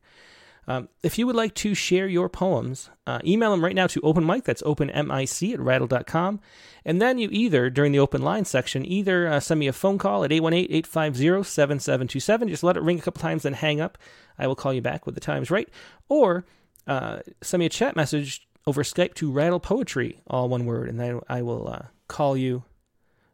[0.70, 4.00] Um, if you would like to share your poems, uh, email them right now to
[4.02, 4.44] open mic.
[4.44, 6.38] That's open mic at rattle.com.
[6.84, 9.98] And then you either, during the open line section, either uh, send me a phone
[9.98, 12.48] call at 818 850 7727.
[12.48, 13.98] Just let it ring a couple times, then hang up.
[14.38, 15.68] I will call you back when the time's right.
[16.08, 16.44] Or
[16.86, 21.02] uh, send me a chat message over Skype to Rattle Poetry, all one word, and
[21.02, 22.62] I, I will uh, call you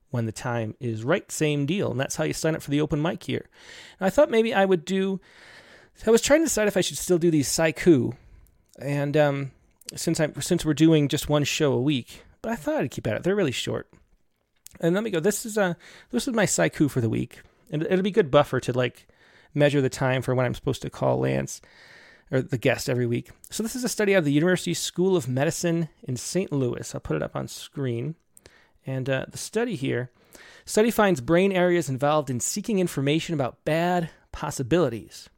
[0.08, 1.30] when the time is right.
[1.30, 1.90] Same deal.
[1.90, 3.44] And that's how you sign up for the open mic here.
[4.00, 5.20] And I thought maybe I would do
[6.04, 8.14] I was trying to decide if I should still do these sciku,
[8.78, 9.50] and um,
[9.94, 13.06] since I since we're doing just one show a week, but I thought I'd keep
[13.06, 13.22] at it.
[13.22, 13.88] They're really short.
[14.80, 15.20] And let me go.
[15.20, 15.74] This is uh
[16.10, 19.08] this is my sciku for the week, and it'll be good buffer to like
[19.54, 21.60] measure the time for when I'm supposed to call Lance
[22.30, 23.30] or the guest every week.
[23.50, 26.52] So this is a study out of the University School of Medicine in St.
[26.52, 26.94] Louis.
[26.94, 28.16] I'll put it up on screen,
[28.84, 30.10] and uh, the study here.
[30.66, 35.30] Study finds brain areas involved in seeking information about bad possibilities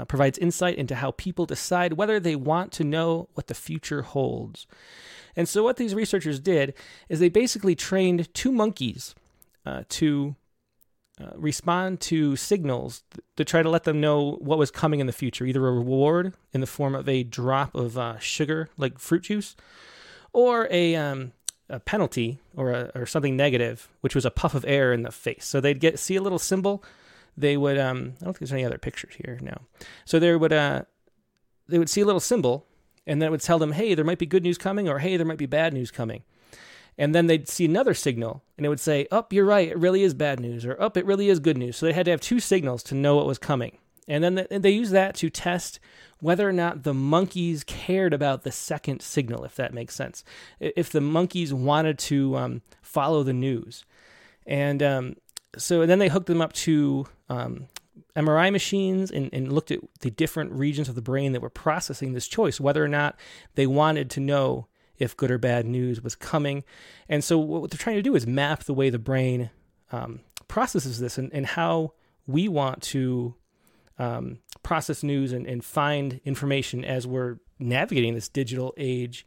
[0.00, 4.00] uh, provides insight into how people decide whether they want to know what the future
[4.00, 4.66] holds.
[5.36, 6.74] And so, what these researchers did
[7.08, 9.14] is they basically trained two monkeys
[9.66, 10.36] uh, to
[11.20, 13.02] uh, respond to signals
[13.36, 16.32] to try to let them know what was coming in the future, either a reward
[16.52, 19.54] in the form of a drop of uh, sugar, like fruit juice,
[20.32, 21.32] or a, um,
[21.68, 25.12] a penalty or, a, or something negative, which was a puff of air in the
[25.12, 25.44] face.
[25.44, 26.82] So they'd get see a little symbol.
[27.36, 29.62] They would um, I don't think there's any other pictures here now.
[30.04, 30.82] So they would uh,
[31.68, 32.66] they would see a little symbol,
[33.06, 35.26] and that would tell them, hey, there might be good news coming, or hey, there
[35.26, 36.22] might be bad news coming.
[36.98, 39.78] And then they'd see another signal and it would say, Up, oh, you're right, it
[39.78, 41.76] really is bad news, or Up, oh, it really is good news.
[41.76, 43.78] So they had to have two signals to know what was coming.
[44.06, 45.80] And then they use that to test
[46.18, 50.24] whether or not the monkeys cared about the second signal, if that makes sense.
[50.58, 53.84] If the monkeys wanted to um, follow the news.
[54.46, 55.16] And um,
[55.56, 57.68] so then they hooked them up to um,
[58.16, 62.12] MRI machines and, and looked at the different regions of the brain that were processing
[62.12, 63.18] this choice, whether or not
[63.54, 64.66] they wanted to know
[64.98, 66.62] if good or bad news was coming.
[67.08, 69.50] And so, what they're trying to do is map the way the brain
[69.92, 71.94] um, processes this and, and how
[72.26, 73.34] we want to
[73.98, 79.26] um, process news and, and find information as we're navigating this digital age.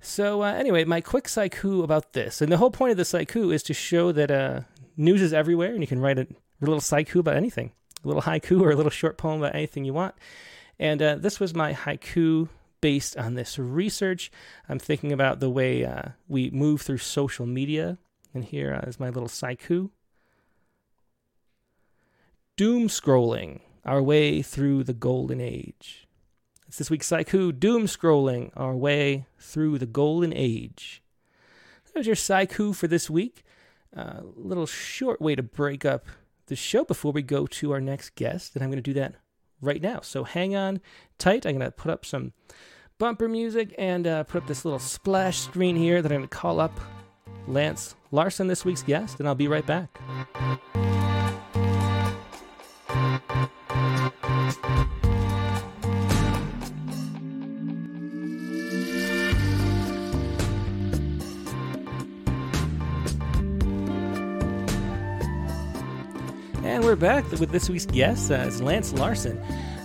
[0.00, 2.40] So, uh, anyway, my quick haiku about this.
[2.40, 4.60] And the whole point of the haiku is to show that uh,
[4.96, 6.26] news is everywhere and you can write a
[6.60, 7.72] little haiku about anything,
[8.04, 10.14] a little haiku or a little short poem about anything you want.
[10.78, 12.48] And uh, this was my haiku
[12.80, 14.30] based on this research.
[14.68, 17.98] I'm thinking about the way uh, we move through social media.
[18.34, 19.90] And here uh, is my little haiku.
[22.56, 26.06] Doom scrolling our way through the golden age.
[26.68, 27.58] It's this week's haiku.
[27.58, 31.02] Doom scrolling our way through the golden age.
[31.92, 33.44] There's your haiku for this week.
[33.94, 36.06] A little short way to break up
[36.46, 39.14] the show before we go to our next guest, and I'm going to do that
[39.60, 40.00] right now.
[40.00, 40.80] So hang on
[41.18, 41.46] tight.
[41.46, 42.32] I'm going to put up some
[42.98, 46.36] bumper music and uh, put up this little splash screen here that I'm going to
[46.36, 46.78] call up
[47.46, 49.98] Lance Larsen, this week's guest, and I'll be right back.
[67.02, 68.30] Back with this week's guest.
[68.30, 69.36] Uh, it's Lance Larsen.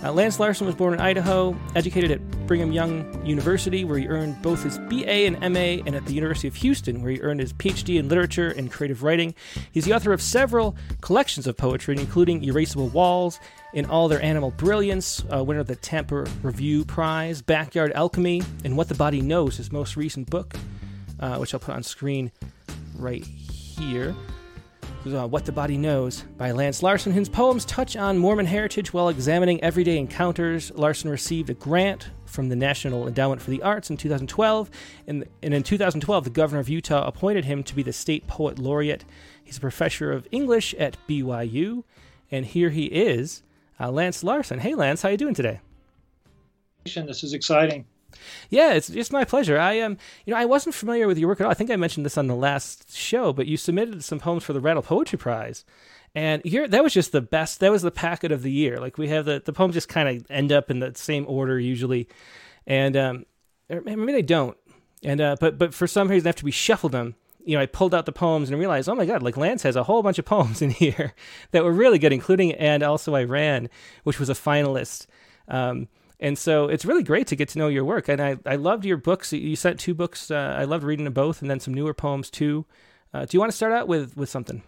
[0.03, 4.39] Uh, Lance Larsen was born in Idaho, educated at Brigham Young University, where he earned
[4.43, 7.53] both his BA and MA, and at the University of Houston, where he earned his
[7.53, 9.33] PhD in literature and creative writing.
[9.71, 13.39] He's the author of several collections of poetry, including Erasable Walls,
[13.73, 18.77] In All Their Animal Brilliance, uh, winner of the Tampa Review Prize, Backyard Alchemy, and
[18.77, 20.53] What the Body Knows, his most recent book,
[21.19, 22.31] uh, which I'll put on screen
[22.95, 24.15] right here
[25.13, 27.11] uh, What the Body Knows by Lance Larsen.
[27.11, 30.71] His poems touch on Mormon heritage while examining everyday encounters.
[30.75, 34.69] Larsen received a grant from the National Endowment for the Arts in 2012,
[35.07, 38.59] and, and in 2012, the governor of Utah appointed him to be the state poet
[38.59, 39.05] laureate.
[39.43, 41.83] He's a professor of English at BYU,
[42.31, 43.43] and here he is,
[43.79, 44.59] uh, Lance Larsen.
[44.59, 45.61] Hey, Lance, how you doing today?
[46.85, 47.85] This is exciting.
[48.49, 49.57] Yeah, it's it's my pleasure.
[49.57, 51.51] I am, um, you know, I wasn't familiar with your work at all.
[51.51, 54.53] I think I mentioned this on the last show, but you submitted some poems for
[54.53, 55.65] the Rattle Poetry Prize,
[56.15, 57.59] and here that was just the best.
[57.59, 58.79] That was the packet of the year.
[58.79, 61.59] Like we have the the poems just kind of end up in the same order
[61.59, 62.07] usually,
[62.65, 63.25] and um,
[63.69, 64.57] maybe they don't.
[65.03, 67.15] And uh, but but for some reason after we shuffled them,
[67.47, 69.77] you know, I pulled out the poems and realized, oh my god, like Lance has
[69.77, 71.13] a whole bunch of poems in here
[71.51, 73.69] that were really good, including and also I ran,
[74.03, 75.07] which was a finalist.
[75.47, 75.87] Um,
[76.19, 78.07] and so it's really great to get to know your work.
[78.09, 79.31] And I, I loved your books.
[79.33, 80.31] You sent two books.
[80.31, 82.65] Uh, I loved reading them both, and then some newer poems too.
[83.13, 84.63] Uh, do you want to start out with with something?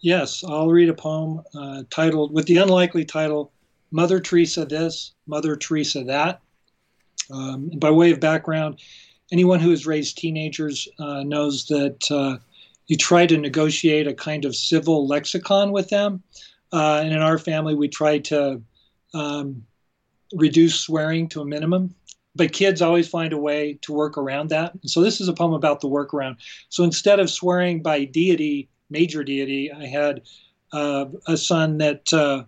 [0.00, 3.52] Yes, I'll read a poem uh, titled with the unlikely title
[3.90, 6.40] "Mother Teresa This, Mother Teresa That."
[7.30, 8.80] Um, by way of background,
[9.32, 12.38] anyone who has raised teenagers uh, knows that uh,
[12.86, 16.22] you try to negotiate a kind of civil lexicon with them.
[16.72, 18.62] Uh, and in our family, we try to
[19.14, 19.64] um,
[20.34, 21.94] reduce swearing to a minimum.
[22.34, 24.72] But kids always find a way to work around that.
[24.84, 26.36] So this is a poem about the workaround.
[26.68, 30.22] So instead of swearing by deity, major deity, I had
[30.72, 32.44] uh, a son that uh,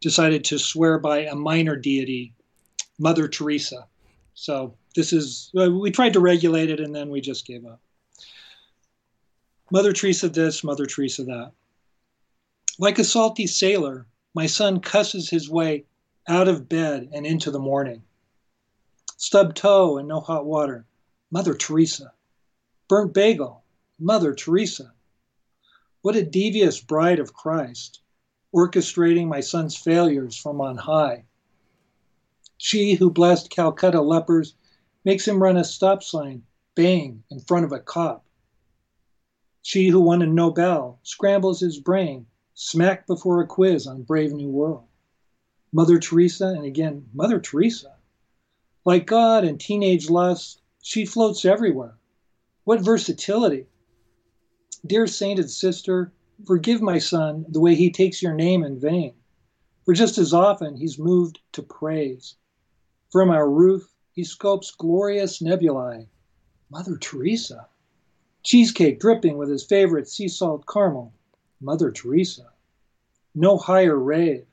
[0.00, 2.34] decided to swear by a minor deity,
[2.98, 3.86] Mother Teresa.
[4.34, 7.80] So this is uh, we tried to regulate it and then we just gave up.
[9.70, 11.52] Mother Teresa this, Mother Teresa that.
[12.78, 15.84] Like a salty sailor, my son cusses his way
[16.30, 18.04] out of bed and into the morning.
[19.16, 20.86] Stub toe and no hot water.
[21.28, 22.12] Mother Teresa.
[22.88, 23.64] Burnt bagel.
[23.98, 24.92] Mother Teresa.
[26.02, 28.00] What a devious bride of Christ,
[28.54, 31.24] orchestrating my son's failures from on high.
[32.56, 34.54] She who blessed Calcutta lepers
[35.04, 36.44] makes him run a stop sign,
[36.76, 38.24] bang, in front of a cop.
[39.62, 44.48] She who won a Nobel scrambles his brain, smack before a quiz on Brave New
[44.48, 44.84] World.
[45.72, 47.96] Mother Teresa, and again, Mother Teresa.
[48.84, 51.96] Like God and teenage lust, she floats everywhere.
[52.64, 53.66] What versatility!
[54.84, 56.12] Dear sainted sister,
[56.46, 59.14] forgive my son the way he takes your name in vain.
[59.84, 62.36] For just as often he's moved to praise.
[63.10, 66.08] From our roof, he scopes glorious nebulae.
[66.70, 67.68] Mother Teresa.
[68.42, 71.12] Cheesecake dripping with his favorite sea salt caramel.
[71.60, 72.52] Mother Teresa.
[73.34, 74.46] No higher rave.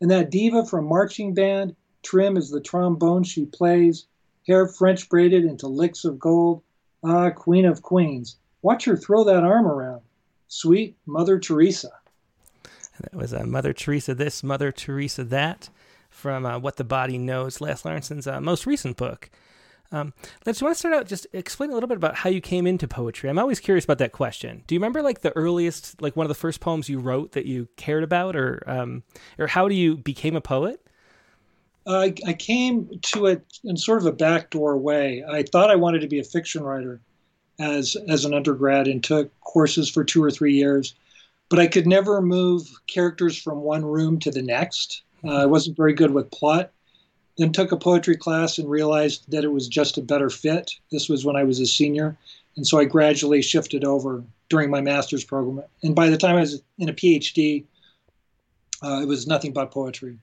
[0.00, 4.06] And that diva from marching band, trim as the trombone she plays,
[4.46, 6.62] hair French braided into licks of gold.
[7.04, 8.36] Ah, Queen of Queens.
[8.62, 10.00] Watch her throw that arm around.
[10.48, 11.90] Sweet Mother Teresa.
[13.00, 15.68] That was uh, Mother Teresa this, Mother Teresa that
[16.08, 19.30] from uh, What the Body Knows, Les Larsen's uh, most recent book.
[19.92, 20.12] Um,
[20.44, 22.88] let's want to start out just explain a little bit about how you came into
[22.88, 23.30] poetry.
[23.30, 24.64] I'm always curious about that question.
[24.66, 27.46] Do you remember like the earliest, like one of the first poems you wrote that
[27.46, 29.02] you cared about, or um,
[29.38, 30.84] or how do you became a poet?
[31.86, 35.22] I, I came to it in sort of a backdoor way.
[35.30, 37.00] I thought I wanted to be a fiction writer
[37.60, 40.94] as as an undergrad and took courses for two or three years,
[41.48, 45.02] but I could never move characters from one room to the next.
[45.22, 46.72] Uh, I wasn't very good with plot
[47.36, 50.72] then took a poetry class and realized that it was just a better fit.
[50.90, 52.16] This was when I was a senior.
[52.56, 55.64] And so I gradually shifted over during my master's program.
[55.82, 57.64] And by the time I was in a PhD,
[58.82, 60.18] uh, it was nothing but poetry.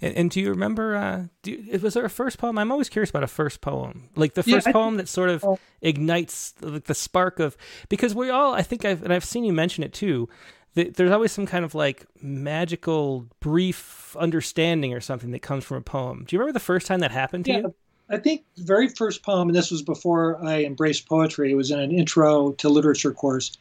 [0.00, 0.96] And, and do you remember?
[0.96, 2.58] Uh, do, was there a first poem?
[2.58, 5.44] I'm always curious about a first poem, like the first yeah, poem that sort of
[5.44, 5.58] oh.
[5.80, 7.56] ignites the, the spark of
[7.88, 10.28] because we all, I think I've and I've seen you mention it too
[10.76, 15.82] there's always some kind of like magical brief understanding or something that comes from a
[15.82, 16.24] poem.
[16.26, 17.74] Do you remember the first time that happened to yeah, you?
[18.10, 21.70] I think the very first poem, and this was before I embraced poetry, it was
[21.70, 23.56] in an intro to literature course.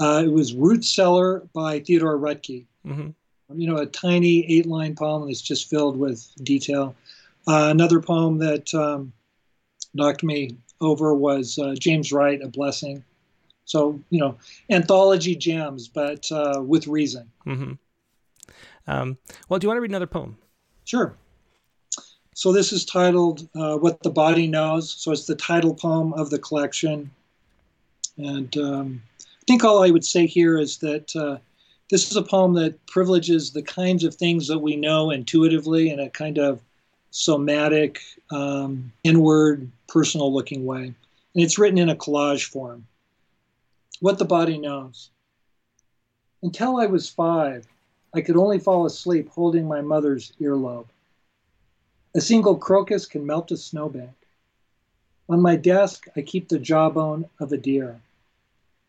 [0.00, 2.64] Uh, it was Root Cellar by Theodore Roethke.
[2.86, 3.10] Mm-hmm.
[3.60, 6.96] You know, a tiny eight line poem that's just filled with detail.
[7.46, 9.12] Uh, another poem that um,
[9.92, 13.04] knocked me over was uh, James Wright, A Blessing.
[13.64, 14.36] So you know,
[14.70, 17.30] anthology gems, but uh, with reason.
[17.46, 17.72] Mm-hmm.
[18.86, 20.36] Um, well, do you want to read another poem?
[20.84, 21.16] Sure.
[22.34, 26.30] So this is titled uh, "What the Body Knows." So it's the title poem of
[26.30, 27.10] the collection,
[28.16, 31.38] and um, I think all I would say here is that uh,
[31.90, 36.00] this is a poem that privileges the kinds of things that we know intuitively in
[36.00, 36.60] a kind of
[37.10, 38.00] somatic,
[38.30, 40.94] um, inward, personal-looking way, and
[41.34, 42.84] it's written in a collage form
[44.00, 45.10] what the body knows.
[46.42, 47.66] Until I was five,
[48.14, 50.88] I could only fall asleep holding my mother's earlobe.
[52.14, 54.14] A single crocus can melt a snowbank.
[55.28, 58.00] On my desk, I keep the jawbone of a deer.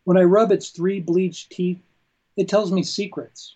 [0.04, 1.82] When I rub its three bleached teeth,
[2.36, 3.56] it tells me secrets.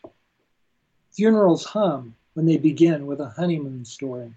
[1.12, 4.34] Funerals hum when they begin with a honeymoon story.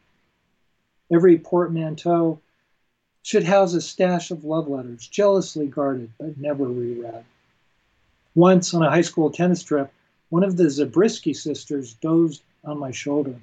[1.11, 2.41] Every portmanteau
[3.23, 7.25] should house a stash of love letters, jealously guarded but never reread.
[8.35, 9.93] Once on a high school tennis trip,
[10.31, 13.35] one of the Zabriskie sisters dozed on my shoulder.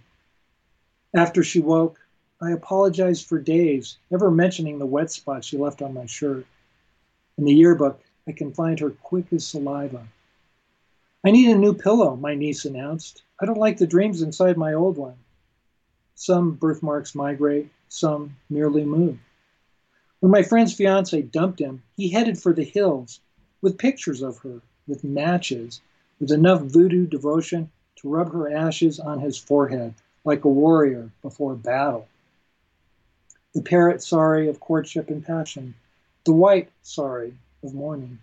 [1.16, 2.00] After she woke,
[2.42, 6.46] I apologized for days, never mentioning the wet spot she left on my shirt.
[7.38, 10.08] In the yearbook, I can find her quick as saliva.
[11.26, 13.24] I need a new pillow, my niece announced.
[13.42, 15.18] I don't like the dreams inside my old one.
[16.16, 19.18] Some birthmarks migrate, some merely move.
[20.20, 23.22] When my friend's fiance dumped him, he headed for the hills
[23.62, 25.80] with pictures of her, with matches,
[26.20, 29.94] with enough voodoo devotion to rub her ashes on his forehead
[30.26, 32.10] like a warrior before battle.
[33.54, 35.76] The parrot sorry of courtship and passion,
[36.26, 38.20] the white sorry of mourning.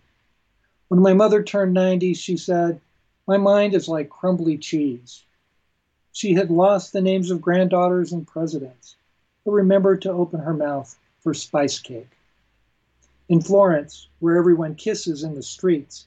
[0.89, 2.79] When my mother turned 90, she said,
[3.27, 5.25] My mind is like crumbly cheese.
[6.13, 8.97] She had lost the names of granddaughters and presidents,
[9.47, 12.07] but remembered to open her mouth for spice cake.
[13.29, 16.07] In Florence, where everyone kisses in the streets,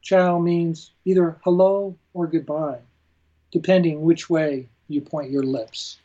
[0.00, 2.78] ciao means either hello or goodbye,
[3.50, 5.98] depending which way you point your lips.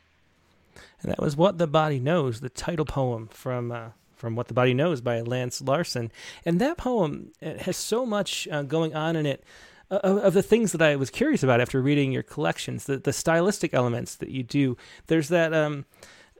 [1.03, 4.55] And that was What the Body Knows, the title poem from uh, from What the
[4.55, 6.11] Body Knows by Lance Larsen.
[6.43, 9.43] And that poem has so much uh, going on in it.
[9.91, 13.13] Uh, of the things that I was curious about after reading your collections, the, the
[13.13, 14.75] stylistic elements that you do.
[15.05, 15.85] There's that um,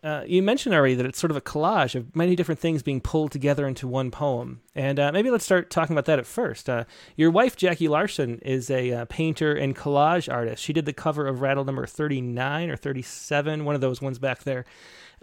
[0.05, 3.01] uh, you mentioned already that it's sort of a collage of many different things being
[3.01, 4.61] pulled together into one poem.
[4.75, 6.69] And uh, maybe let's start talking about that at first.
[6.69, 6.83] Uh,
[7.15, 10.61] your wife, Jacqui Larsen, is a uh, painter and collage artist.
[10.63, 14.43] She did the cover of Rattle number 39 or 37, one of those ones back
[14.43, 14.63] there.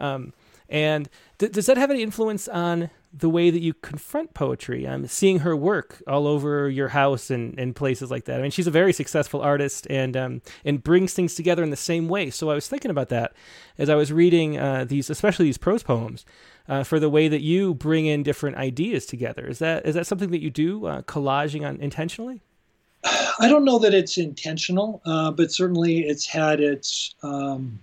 [0.01, 0.33] Um,
[0.72, 4.88] And th- does that have any influence on the way that you confront poetry?
[4.88, 8.38] I'm seeing her work all over your house and, and places like that.
[8.38, 11.76] I mean, she's a very successful artist and um, and brings things together in the
[11.76, 12.30] same way.
[12.30, 13.34] So I was thinking about that
[13.76, 16.24] as I was reading uh, these, especially these prose poems,
[16.66, 19.46] uh, for the way that you bring in different ideas together.
[19.46, 22.40] Is that is that something that you do uh, collaging on intentionally?
[23.04, 27.78] I don't know that it's intentional, uh, but certainly it's had its um,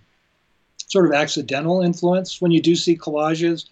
[0.90, 2.42] sort of accidental influence.
[2.42, 3.66] When you do see collages,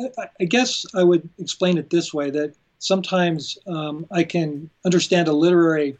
[0.00, 5.28] I, I guess I would explain it this way: that sometimes um, I can understand
[5.28, 5.96] a literary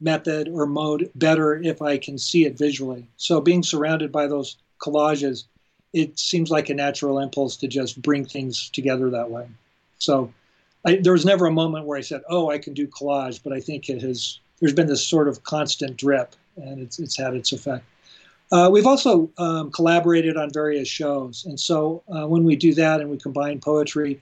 [0.00, 3.06] method or mode better if I can see it visually.
[3.16, 5.44] So being surrounded by those collages,
[5.92, 9.46] it seems like a natural impulse to just bring things together that way.
[9.98, 10.32] So
[10.84, 13.52] I, there was never a moment where I said, "Oh, I can do collage," but
[13.52, 14.38] I think it has.
[14.60, 17.84] There's been this sort of constant drip, and it's it's had its effect.
[18.52, 23.00] Uh, we've also um, collaborated on various shows, and so uh, when we do that
[23.00, 24.20] and we combine poetry,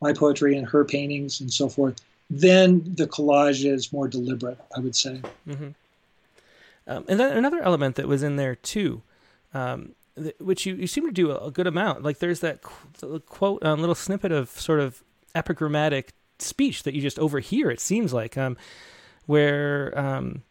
[0.00, 2.00] my poetry and her paintings and so forth,
[2.30, 4.58] then the collage is more deliberate.
[4.76, 5.20] I would say.
[5.46, 5.68] Mm-hmm.
[6.86, 9.02] Um, and then another element that was in there too.
[9.54, 9.94] Um,
[10.38, 12.02] which you, you seem to do a, good amount.
[12.02, 12.60] Like there's that
[13.26, 15.02] quote, a um, little snippet of sort of
[15.34, 17.70] epigrammatic speech that you just overhear.
[17.70, 18.56] It seems like um,
[19.26, 20.42] where um,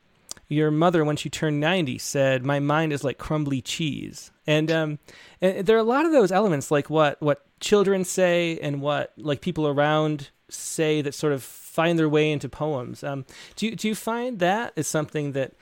[0.51, 4.99] your mother, when she turned ninety, said, "My mind is like crumbly cheese," and, um,
[5.39, 9.13] and there are a lot of those elements, like what what children say and what
[9.17, 13.03] like people around say that sort of find their way into poems.
[13.03, 13.25] Um,
[13.55, 15.53] do you do you find that is something that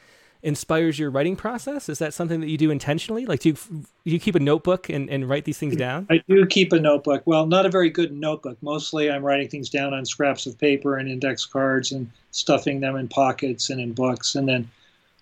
[0.41, 1.89] inspires your writing process?
[1.89, 3.25] Is that something that you do intentionally?
[3.25, 6.07] Like, do you, do you keep a notebook and, and write these things down?
[6.09, 7.23] I do keep a notebook.
[7.25, 8.57] Well, not a very good notebook.
[8.61, 12.95] Mostly I'm writing things down on scraps of paper and index cards and stuffing them
[12.95, 14.69] in pockets and in books, and then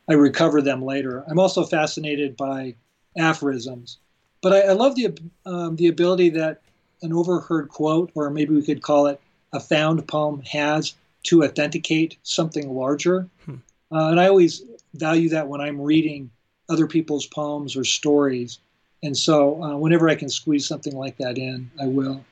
[0.09, 1.23] I recover them later.
[1.27, 2.75] I'm also fascinated by
[3.17, 3.97] aphorisms,
[4.41, 6.61] but I, I love the, um, the ability that
[7.01, 9.19] an overheard quote, or maybe we could call it
[9.53, 10.93] a found poem, has
[11.23, 13.27] to authenticate something larger.
[13.45, 13.55] Hmm.
[13.91, 16.29] Uh, and I always value that when I'm reading
[16.69, 18.59] other people's poems or stories.
[19.03, 22.23] And so, uh, whenever I can squeeze something like that in, I will.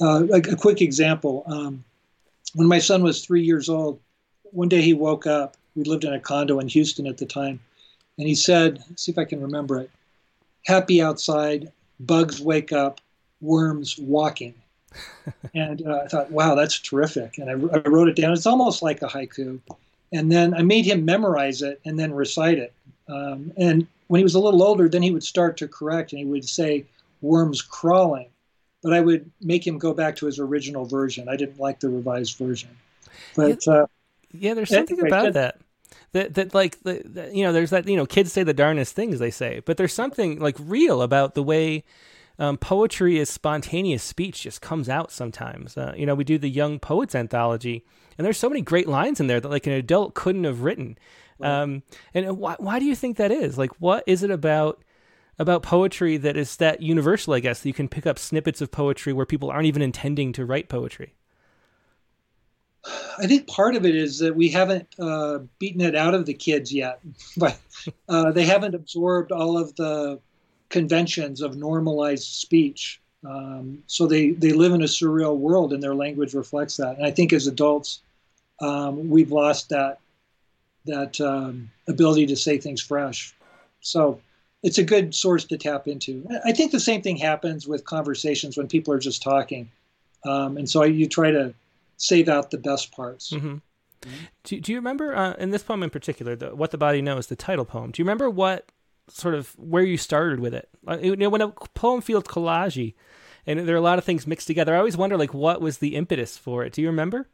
[0.00, 1.84] Uh, a, a, quick example um,
[2.54, 4.00] when my son was three years old,
[4.42, 5.56] one day he woke up.
[5.74, 7.60] We lived in a condo in Houston at the time.
[8.18, 9.90] And he said, see if I can remember it
[10.64, 13.00] happy outside, bugs wake up,
[13.40, 14.54] worms walking.
[15.54, 17.38] and uh, I thought, wow, that's terrific.
[17.38, 18.32] And I, I, wrote it down.
[18.32, 19.58] It's almost like a haiku
[20.12, 22.72] and then I made him memorize it and then recite it.
[23.08, 26.18] Um, and when he was a little older, then he would start to correct and
[26.18, 26.84] he would say
[27.22, 28.28] worms crawling.
[28.82, 31.28] But I would make him go back to his original version.
[31.28, 32.70] I didn't like the revised version.
[33.34, 33.86] But yeah, uh,
[34.32, 35.60] yeah there's something about that.
[36.12, 38.94] That, that like the, the, you know there's that you know kids say the darnest
[38.94, 41.84] things they say but there's something like real about the way
[42.38, 46.48] um, poetry is spontaneous speech just comes out sometimes uh, you know we do the
[46.48, 47.84] young poets anthology
[48.18, 50.98] and there's so many great lines in there that like an adult couldn't have written.
[51.40, 51.82] Um,
[52.14, 53.58] and why why do you think that is?
[53.58, 54.82] Like, what is it about?
[55.38, 58.70] about poetry that is that universal, I guess, that you can pick up snippets of
[58.70, 61.14] poetry where people aren't even intending to write poetry?
[62.84, 66.34] I think part of it is that we haven't uh, beaten it out of the
[66.34, 67.00] kids yet,
[67.36, 67.58] but
[68.08, 70.20] uh, they haven't absorbed all of the
[70.68, 73.00] conventions of normalized speech.
[73.24, 76.96] Um, so they, they live in a surreal world and their language reflects that.
[76.96, 78.00] And I think as adults,
[78.60, 80.00] um, we've lost that,
[80.86, 83.32] that um, ability to say things fresh.
[83.80, 84.20] So
[84.62, 86.26] it's a good source to tap into.
[86.44, 89.70] I think the same thing happens with conversations when people are just talking.
[90.24, 91.54] Um, and so you try to
[92.02, 93.30] save out the best parts.
[93.30, 93.56] Mm-hmm.
[94.42, 97.28] Do, do you remember uh, in this poem in particular, the, "What the Body Knows,"
[97.28, 97.92] the title poem?
[97.92, 98.70] Do you remember what
[99.08, 100.68] sort of where you started with it?
[100.86, 102.94] Uh, you know, when a poem feels collagey,
[103.46, 104.74] and there are a lot of things mixed together.
[104.74, 106.72] I always wonder, like, what was the impetus for it?
[106.72, 107.28] Do you remember?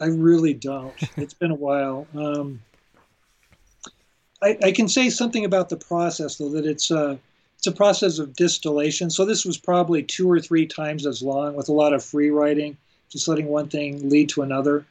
[0.00, 0.94] I really don't.
[1.16, 2.06] It's been a while.
[2.16, 2.62] Um,
[4.40, 7.18] I, I, can say something about the process, though, that it's a
[7.56, 9.10] it's a process of distillation.
[9.10, 12.30] So this was probably two or three times as long, with a lot of free
[12.30, 12.76] writing,
[13.10, 14.84] just letting one thing lead to another,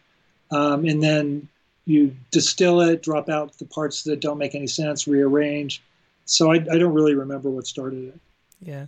[0.52, 1.48] um, and then
[1.86, 5.82] you distill it, drop out the parts that don't make any sense, rearrange.
[6.26, 8.20] So I, I don't really remember what started it.
[8.62, 8.88] Yeah.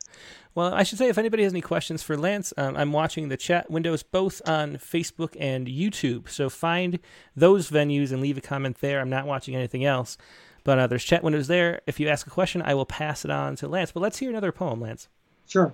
[0.56, 3.38] Well, I should say if anybody has any questions for Lance, um, I'm watching the
[3.38, 6.28] chat windows both on Facebook and YouTube.
[6.28, 7.00] So find
[7.36, 9.00] those venues and leave a comment there.
[9.00, 10.18] I'm not watching anything else.
[10.66, 11.82] But uh, there's chat windows there.
[11.88, 13.92] If you ask a question, I will pass it on to Lance.
[13.92, 15.08] But let's hear another poem, Lance.
[15.48, 15.72] Sure.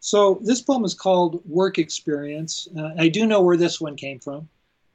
[0.00, 2.68] So this poem is called Work Experience.
[2.76, 4.48] Uh, I do know where this one came from.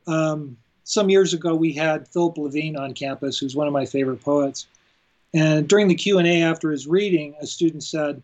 [0.07, 4.21] Um, some years ago, we had Philip Levine on campus, who's one of my favorite
[4.21, 4.67] poets.
[5.33, 8.21] And during the Q&A after his reading, a student said,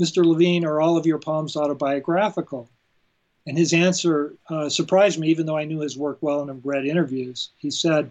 [0.00, 0.24] Mr.
[0.24, 2.68] Levine, are all of your poems autobiographical?
[3.46, 6.64] And his answer uh, surprised me, even though I knew his work well and had
[6.64, 7.50] read interviews.
[7.58, 8.10] He said,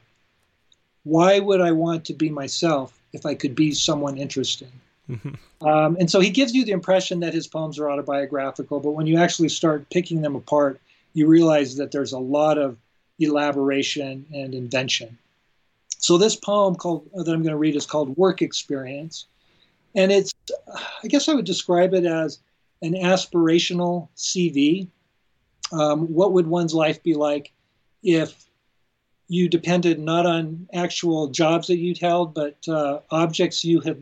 [1.04, 4.72] Why would I want to be myself if I could be someone interesting?
[5.10, 5.68] Mm-hmm.
[5.68, 9.08] Um, and so he gives you the impression that his poems are autobiographical, but when
[9.08, 10.80] you actually start picking them apart,
[11.14, 12.78] you realize that there's a lot of
[13.20, 15.18] elaboration and invention.
[15.98, 19.28] So this poem called that I'm going to read is called Work Experience,
[19.96, 20.34] and it's
[21.04, 22.40] I guess I would describe it as
[22.82, 24.88] an aspirational CV.
[25.72, 27.52] Um, what would one's life be like
[28.04, 28.46] if
[29.28, 33.98] you depended not on actual jobs that you'd held, but uh, objects you have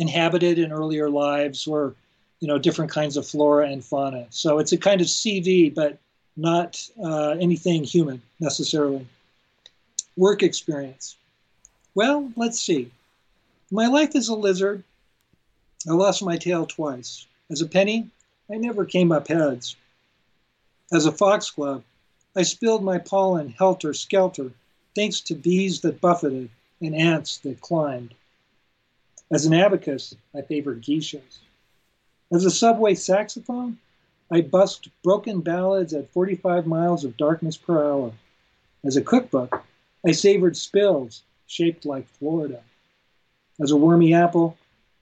[0.00, 1.94] inhabited in earlier lives, or
[2.40, 4.26] you know different kinds of flora and fauna.
[4.30, 5.98] So it's a kind of CV, but
[6.36, 9.06] not uh, anything human necessarily.
[10.16, 11.16] Work experience.
[11.94, 12.90] Well, let's see.
[13.70, 14.82] My life as a lizard,
[15.88, 17.26] I lost my tail twice.
[17.50, 18.08] As a penny,
[18.50, 19.76] I never came up heads.
[20.92, 21.84] As a foxglove,
[22.34, 24.52] I spilled my pollen helter skelter,
[24.96, 26.48] thanks to bees that buffeted
[26.80, 28.14] and ants that climbed.
[29.32, 31.38] As an abacus, I favored geishas.
[32.32, 33.78] As a subway saxophone,
[34.30, 38.12] I busked broken ballads at 45 miles of darkness per hour.
[38.84, 39.62] As a cookbook,
[40.04, 42.62] I savored spills shaped like Florida.
[43.60, 44.56] As a wormy apple,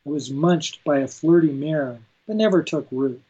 [0.07, 3.23] I was munched by a flirty mare, but never took root.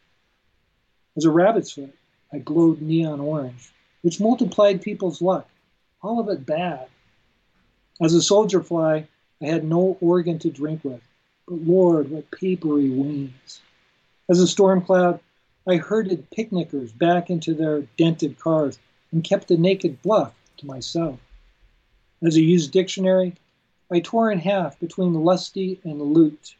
[1.15, 1.95] As a rabbit's foot,
[2.33, 3.71] I glowed neon orange,
[4.01, 5.49] which multiplied people's luck,
[6.01, 6.87] all of it bad.
[8.01, 9.07] As a soldier fly,
[9.41, 11.01] I had no organ to drink with,
[11.47, 13.61] but Lord, what papery wings.
[14.29, 15.19] As a storm cloud,
[15.67, 18.79] I herded picnickers back into their dented cars
[19.11, 21.19] and kept the naked bluff to myself.
[22.21, 23.35] As a used dictionary,
[23.91, 26.55] I tore in half between lusty and lute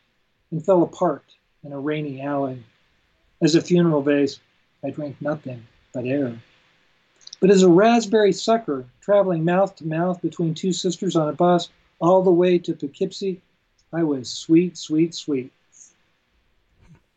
[0.52, 1.24] and fell apart
[1.64, 2.64] in a rainy alley.
[3.42, 4.40] As a funeral vase,
[4.84, 6.40] I drank nothing but air.
[7.42, 11.70] But as a raspberry sucker traveling mouth to mouth between two sisters on a bus,
[12.00, 13.42] all the way to Poughkeepsie,
[13.94, 15.52] I was sweet, sweet, sweet.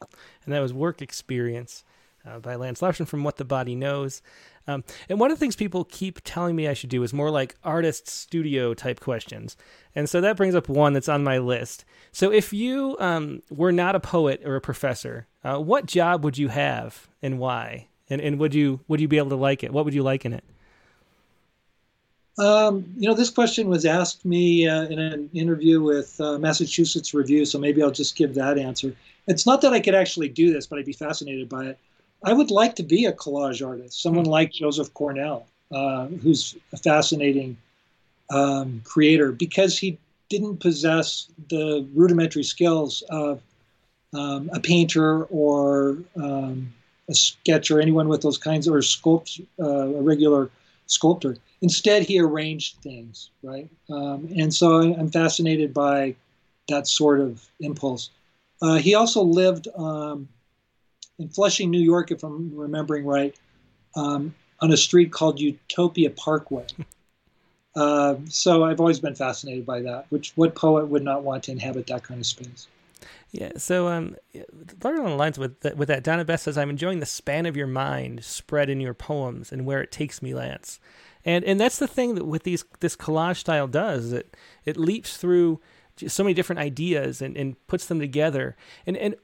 [0.00, 1.84] And that was work experience
[2.26, 4.22] uh, by Lance Larsen from What the Body Knows.
[4.66, 7.30] Um, and one of the things people keep telling me I should do is more
[7.30, 9.56] like artist studio type questions.
[9.94, 11.84] And so that brings up one that's on my list.
[12.12, 16.38] So if you um, were not a poet or a professor, uh, what job would
[16.38, 17.88] you have and why?
[18.08, 19.72] And, and would you would you be able to like it?
[19.72, 20.44] What would you like in it?
[22.38, 27.12] Um, you know, this question was asked me uh, in an interview with uh, Massachusetts
[27.12, 28.94] Review, so maybe I'll just give that answer.
[29.26, 31.78] It's not that I could actually do this, but I'd be fascinated by it.
[32.24, 36.76] I would like to be a collage artist, someone like Joseph Cornell, uh, who's a
[36.76, 37.56] fascinating
[38.30, 43.42] um, creator because he didn't possess the rudimentary skills of
[44.14, 46.72] um, a painter or um,
[47.08, 50.50] a sketcher, anyone with those kinds, or sculpt, uh, a regular
[50.86, 51.36] sculptor.
[51.62, 53.70] Instead, he arranged things, right?
[53.88, 56.14] Um, and so I'm fascinated by
[56.68, 58.10] that sort of impulse.
[58.60, 60.28] Uh, he also lived um,
[61.18, 63.36] in Flushing, New York, if I'm remembering right,
[63.96, 66.66] um, on a street called Utopia Parkway.
[67.74, 70.04] Uh, so I've always been fascinated by that.
[70.10, 72.68] Which what poet would not want to inhabit that kind of space?
[73.30, 73.52] Yeah.
[73.56, 74.16] So, um,
[74.84, 77.56] along the lines with that, with that, Donna Bess says, "I'm enjoying the span of
[77.56, 80.80] your mind spread in your poems and where it takes me, Lance."
[81.24, 85.16] And and that's the thing that with these this collage style does it it leaps
[85.16, 85.60] through
[86.06, 88.56] so many different ideas and, and puts them together.
[88.86, 89.14] And and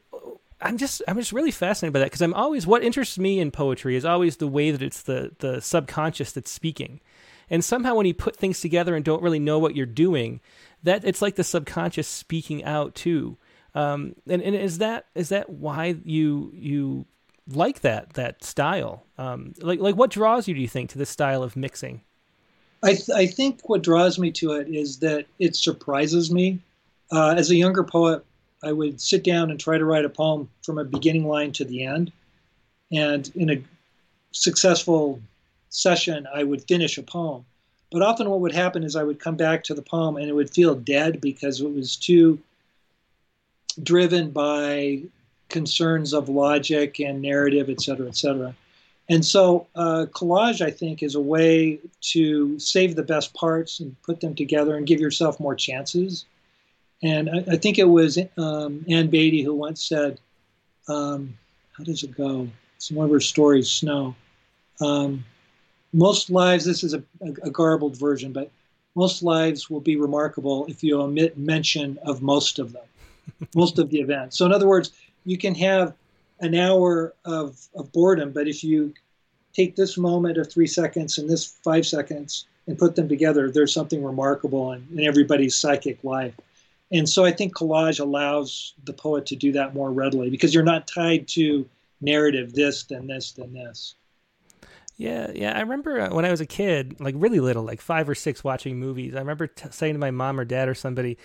[0.60, 3.50] I'm just I'm just really fascinated by that because I'm always what interests me in
[3.50, 7.00] poetry is always the way that it's the the subconscious that's speaking.
[7.50, 10.40] And somehow when you put things together and don't really know what you're doing,
[10.82, 13.38] that it's like the subconscious speaking out too.
[13.74, 17.06] Um, and, and is that is that why you you
[17.48, 19.04] like that that style?
[19.16, 22.02] Um, like like what draws you do you think to this style of mixing?
[22.82, 26.60] I th- I think what draws me to it is that it surprises me.
[27.10, 28.24] Uh, as a younger poet,
[28.62, 31.64] I would sit down and try to write a poem from a beginning line to
[31.64, 32.12] the end.
[32.92, 33.62] And in a
[34.32, 35.20] successful
[35.70, 37.44] session, I would finish a poem.
[37.90, 40.34] But often, what would happen is I would come back to the poem and it
[40.34, 42.38] would feel dead because it was too
[43.82, 45.02] driven by
[45.48, 48.54] concerns of logic and narrative, et cetera, et cetera.
[49.10, 51.78] And so, uh, collage, I think, is a way
[52.12, 56.26] to save the best parts and put them together and give yourself more chances.
[57.02, 60.20] And I, I think it was um, Ann Beattie who once said,
[60.88, 61.34] um,
[61.72, 64.14] "How does it go?" It's one of her stories, Snow.
[64.80, 65.24] Um,
[65.92, 67.02] most lives, this is a,
[67.42, 68.50] a garbled version, but
[68.94, 72.84] most lives will be remarkable if you omit mention of most of them,
[73.54, 74.36] most of the events.
[74.36, 74.92] So, in other words,
[75.24, 75.94] you can have
[76.40, 78.94] an hour of, of boredom, but if you
[79.52, 83.72] take this moment of three seconds and this five seconds and put them together, there's
[83.72, 86.34] something remarkable in, in everybody's psychic life.
[86.90, 90.62] And so I think collage allows the poet to do that more readily because you're
[90.62, 91.68] not tied to
[92.00, 93.94] narrative this, then this, then this.
[94.96, 95.56] Yeah, yeah.
[95.56, 98.42] I remember uh, when I was a kid, like really little, like five or six,
[98.42, 99.14] watching movies.
[99.14, 101.18] I remember t- saying to my mom or dad or somebody,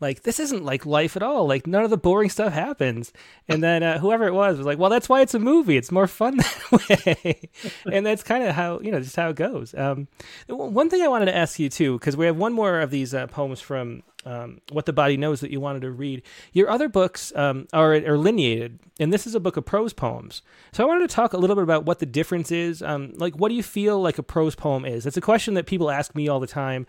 [0.00, 1.46] like, this isn't like life at all.
[1.46, 3.12] Like, none of the boring stuff happens.
[3.48, 5.76] And then uh, whoever it was was like, well, that's why it's a movie.
[5.76, 7.50] It's more fun that way.
[7.90, 9.74] and that's kind of how, you know, just how it goes.
[9.74, 10.08] Um,
[10.48, 13.12] one thing I wanted to ask you, too, because we have one more of these
[13.12, 16.22] uh, poems from um, What the Body Knows that you wanted to read.
[16.52, 20.42] Your other books um, are, are lineated, and this is a book of prose poems.
[20.72, 22.82] So I wanted to talk a little bit about what the difference is.
[22.82, 25.06] Um, like, what do you feel like a prose poem is?
[25.06, 26.86] It's a question that people ask me all the time,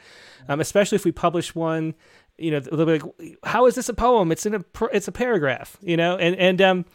[0.47, 1.95] um, especially if we publish one.
[2.39, 4.31] You know, they'll be like, "How is this a poem?
[4.31, 6.85] It's in a it's a paragraph." You know, and and um,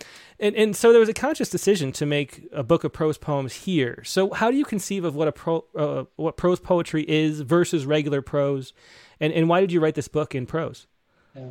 [0.41, 3.53] and, and so there was a conscious decision to make a book of prose poems
[3.53, 4.03] here.
[4.05, 7.87] So how do you conceive of what a pro uh, what prose poetry is versus
[7.87, 8.73] regular prose?
[9.21, 10.87] And and why did you write this book in prose?
[11.35, 11.51] Yeah.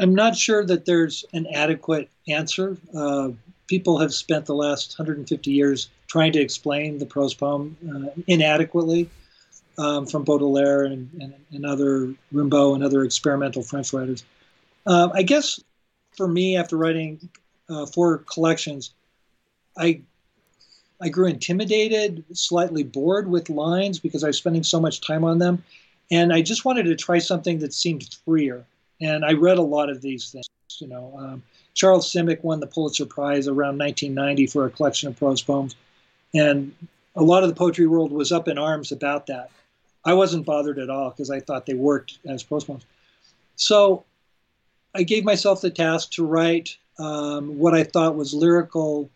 [0.00, 2.76] I'm not sure that there's an adequate answer.
[2.94, 3.30] Uh,
[3.66, 9.08] people have spent the last 150 years trying to explain the prose poem uh, inadequately,
[9.78, 14.24] um, from Baudelaire and, and, and, other Rimbaud and other experimental French writers.
[14.86, 15.60] Uh, I guess
[16.16, 17.28] for me, after writing
[17.70, 18.92] uh, four collections,
[19.76, 20.02] I
[21.00, 25.38] I grew intimidated, slightly bored with lines because I was spending so much time on
[25.38, 25.62] them.
[26.10, 28.64] And I just wanted to try something that seemed freer.
[29.00, 30.46] And I read a lot of these things.
[30.80, 31.42] You know, um,
[31.74, 35.76] Charles Simic won the Pulitzer Prize around 1990 for a collection of prose poems,
[36.34, 36.72] and
[37.16, 39.50] a lot of the poetry world was up in arms about that.
[40.08, 42.84] I wasn't bothered at all because I thought they worked as poems.
[43.56, 44.04] So
[44.94, 49.10] I gave myself the task to write um, what I thought was lyrical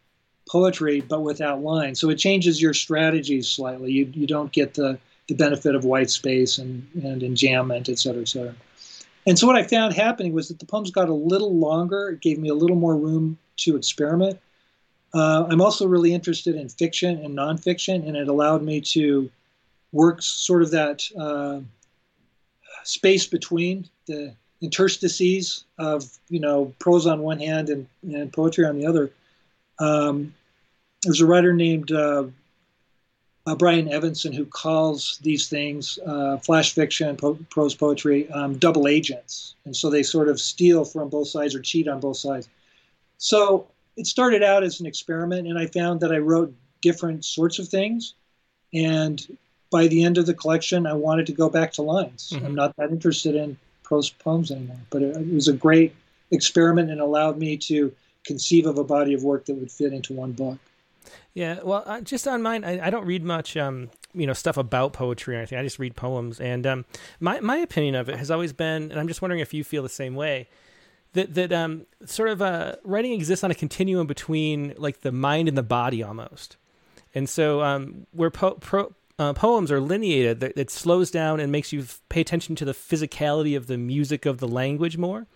[0.51, 1.99] poetry, but without lines.
[2.01, 3.90] So it changes your strategies slightly.
[3.90, 8.22] You, you don't get the the benefit of white space and, and enjambment, et cetera,
[8.22, 8.55] et cetera.
[9.24, 12.11] And so what I found happening was that the poems got a little longer.
[12.11, 14.36] It gave me a little more room to experiment.
[15.14, 19.30] Uh, I'm also really interested in fiction and nonfiction, and it allowed me to
[19.93, 21.61] work sort of that uh,
[22.84, 28.78] space between the interstices of you know prose on one hand and, and poetry on
[28.78, 29.11] the other.
[29.78, 30.34] Um,
[31.03, 32.24] there's a writer named uh,
[33.47, 38.86] uh, Brian Evenson who calls these things uh, flash fiction, po- prose poetry, um, double
[38.86, 39.57] agents.
[39.64, 42.49] And so they sort of steal from both sides or cheat on both sides.
[43.18, 43.66] So
[43.97, 47.68] it started out as an experiment, and I found that I wrote different sorts of
[47.68, 48.14] things.
[48.72, 49.36] And
[49.73, 52.31] by the end of the collection, I wanted to go back to lines.
[52.31, 52.47] Mm-hmm.
[52.47, 54.79] I'm not that interested in prose poems anymore.
[54.91, 55.95] But it, it was a great
[56.31, 57.93] experiment and allowed me to
[58.25, 60.59] conceive of a body of work that would fit into one book.
[61.35, 64.57] Yeah, well, uh, just on mine, I, I don't read much, um, you know, stuff
[64.57, 65.59] about poetry or anything.
[65.59, 66.85] I just read poems, and um,
[67.20, 69.83] my my opinion of it has always been, and I'm just wondering if you feel
[69.83, 70.49] the same way,
[71.14, 75.49] that that um, sort of uh, writing exists on a continuum between like the mind
[75.49, 76.57] and the body almost,
[77.14, 81.52] and so um, where po- pro- uh, poems are lineated, that it slows down and
[81.52, 85.26] makes you pay attention to the physicality of the music of the language more,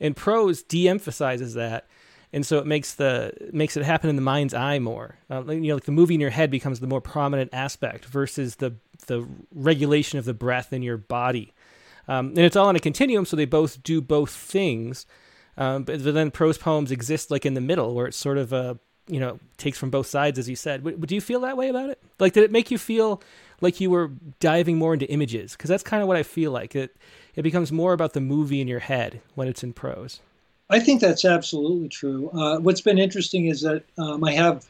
[0.00, 1.86] and prose de-emphasizes that
[2.34, 5.16] and so it makes the makes it happen in the mind's eye more.
[5.30, 8.56] Uh, you know, like the movie in your head becomes the more prominent aspect versus
[8.56, 8.74] the
[9.06, 11.54] the regulation of the breath in your body.
[12.08, 15.06] Um, and it's all on a continuum, so they both do both things.
[15.56, 18.80] Um, but, then prose poems exist like in the middle, where it's sort of a
[19.06, 20.84] you know takes from both sides, as you said.
[20.84, 22.02] W- do you feel that way about it?
[22.18, 23.22] Like, did it make you feel
[23.60, 25.52] like you were diving more into images?
[25.52, 26.74] Because that's kind of what I feel like.
[26.74, 26.96] It
[27.34, 30.20] it becomes more about the movie in your head when it's in prose.
[30.70, 32.30] I think that's absolutely true.
[32.30, 34.66] Uh, what's been interesting is that um, I have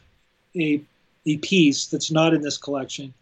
[0.55, 0.81] a
[1.25, 3.13] a piece that's not in this collection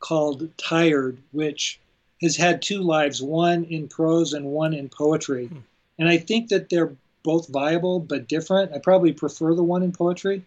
[0.00, 1.78] called "Tired," which
[2.22, 5.46] has had two lives: one in prose and one in poetry.
[5.46, 5.58] Hmm.
[5.98, 6.92] And I think that they're
[7.22, 8.72] both viable but different.
[8.72, 10.42] I probably prefer the one in poetry.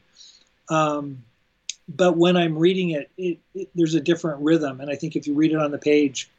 [0.70, 1.24] Um,
[1.88, 5.26] but when I'm reading it, it, it, there's a different rhythm, and I think if
[5.26, 6.30] you read it on the page,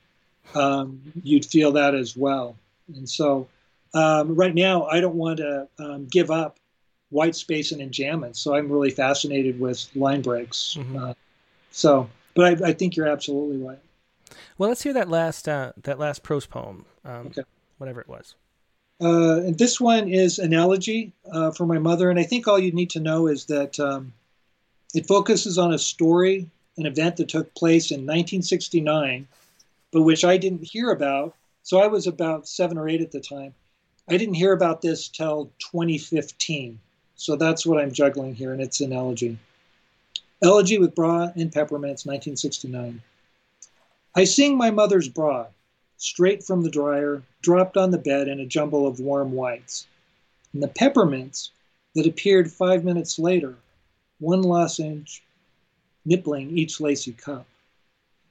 [0.54, 2.56] um, you'd feel that as well.
[2.94, 3.48] And so
[3.94, 6.58] um, right now, I don't want to um, give up
[7.10, 10.76] white space and enjambment, so I'm really fascinated with line breaks.
[10.78, 10.96] Mm-hmm.
[10.96, 11.14] Uh,
[11.72, 13.78] so, but I, I, think you're absolutely right.
[14.58, 17.42] Well, let's hear that last uh, that last prose poem, um, okay.
[17.78, 18.36] whatever it was.
[19.00, 22.70] Uh, and this one is analogy uh, for my mother, and I think all you
[22.70, 24.12] need to know is that um,
[24.94, 29.26] it focuses on a story, an event that took place in 1969,
[29.92, 31.34] but which I didn't hear about.
[31.62, 33.54] So I was about seven or eight at the time.
[34.08, 36.80] I didn't hear about this till 2015.
[37.14, 39.38] So that's what I'm juggling here, and it's an elegy.
[40.42, 43.02] Elegy with bra and peppermints, 1969.
[44.16, 45.46] I sing my mother's bra,
[45.98, 49.86] straight from the dryer, dropped on the bed in a jumble of warm whites.
[50.52, 51.50] And the peppermints
[51.94, 53.54] that appeared five minutes later,
[54.20, 55.22] one lozenge
[56.04, 57.46] nippling each lacy cup.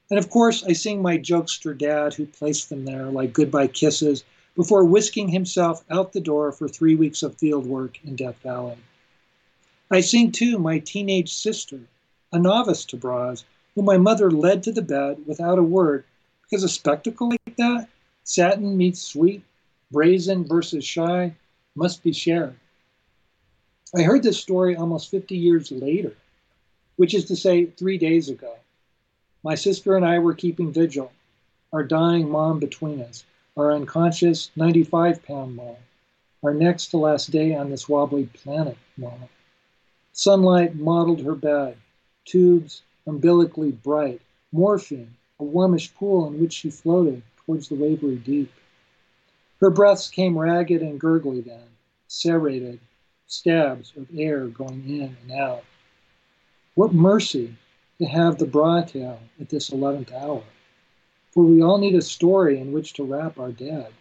[0.09, 4.23] And of course, I sing my jokester dad who placed them there like goodbye kisses
[4.55, 8.77] before whisking himself out the door for three weeks of field work in Death Valley.
[9.91, 11.79] I sing too my teenage sister,
[12.31, 13.43] a novice to bras,
[13.75, 16.05] whom my mother led to the bed without a word
[16.43, 17.87] because a spectacle like that,
[18.23, 19.43] satin meets sweet,
[19.91, 21.33] brazen versus shy,
[21.75, 22.55] must be shared.
[23.95, 26.13] I heard this story almost 50 years later,
[26.97, 28.55] which is to say, three days ago.
[29.41, 31.11] My sister and I were keeping vigil,
[31.73, 33.23] our dying mom between us,
[33.57, 35.77] our unconscious 95 pound mom,
[36.43, 39.27] our next to last day on this wobbly planet mom.
[40.13, 41.75] Sunlight mottled her bed,
[42.25, 44.21] tubes umbilically bright,
[44.51, 48.51] morphine, a warmish pool in which she floated towards the wavery deep.
[49.59, 51.69] Her breaths came ragged and gurgly then,
[52.07, 52.79] serrated,
[53.29, 55.63] stabs of air going in and out.
[56.73, 57.55] What mercy
[57.99, 60.43] to have the bra tale at this eleventh hour,
[61.31, 63.93] for we all need a story in which to wrap our dead.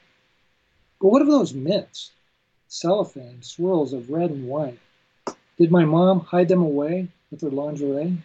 [0.98, 2.10] But what of those mitts,
[2.68, 4.78] cellophane swirls of red and white?
[5.58, 8.16] Did my mom hide them away with her lingerie?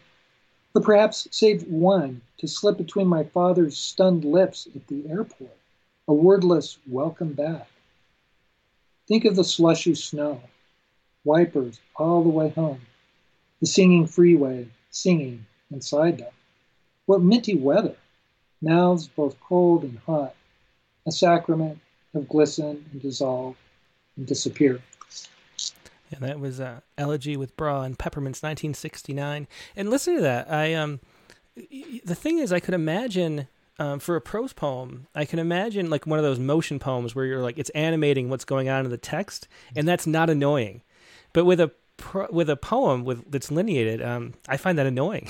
[0.74, 5.58] Or perhaps save one to slip between my father's stunned lips at the airport,
[6.08, 7.68] a wordless welcome back.
[9.08, 10.42] Think of the slushy snow,
[11.24, 12.82] wipers all the way home,
[13.60, 16.32] the singing freeway, singing inside them.
[17.06, 17.96] What minty weather,
[18.62, 20.36] mouths both cold and hot,
[21.06, 21.80] a sacrament
[22.14, 23.56] of glisten and dissolve
[24.16, 24.82] and disappear.
[26.12, 29.48] And that was uh, Elegy with Bra and Peppermints, 1969.
[29.76, 30.52] And listen to that.
[30.52, 31.00] I um,
[31.56, 33.48] the thing is, I could imagine
[33.80, 37.26] um, for a prose poem, I can imagine like one of those motion poems where
[37.26, 40.82] you're like it's animating what's going on in the text, and that's not annoying.
[41.34, 45.30] But with a pro- with a poem with that's lineated, um, I find that annoying.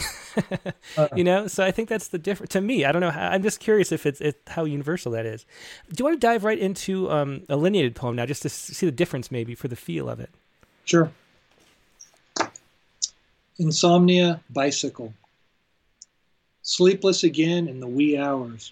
[0.98, 2.86] uh You know, so I think that's the difference to me.
[2.86, 3.12] I don't know.
[3.12, 5.46] How, I'm just curious if it's, it's, how universal that is.
[5.90, 8.86] Do you want to dive right into um, a lineated poem now, just to see
[8.86, 10.30] the difference maybe for the feel of it?
[10.86, 11.12] Sure.
[13.60, 15.14] Insomnia bicycle.
[16.64, 18.72] Sleepless again in the wee hours.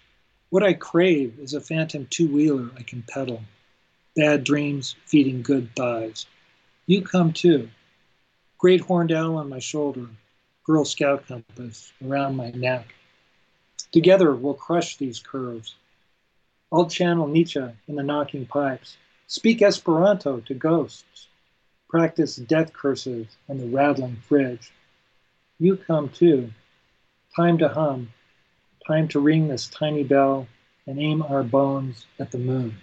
[0.49, 3.41] What I crave is a phantom two wheeler I can pedal.
[4.15, 6.25] Bad dreams feeding good thighs.
[6.91, 7.69] You come too.
[8.57, 10.07] Great horned owl on my shoulder.
[10.65, 12.93] Girl Scout compass around my neck.
[13.93, 15.75] Together we'll crush these curves.
[16.69, 18.97] I'll channel Nietzsche in the knocking pipes.
[19.27, 21.29] Speak Esperanto to ghosts
[21.87, 24.69] practice death curses on the rattling fridge.
[25.59, 26.51] You come too.
[27.33, 28.11] Time to hum.
[28.85, 30.45] Time to ring this tiny bell
[30.85, 32.75] and aim our bones at the moon.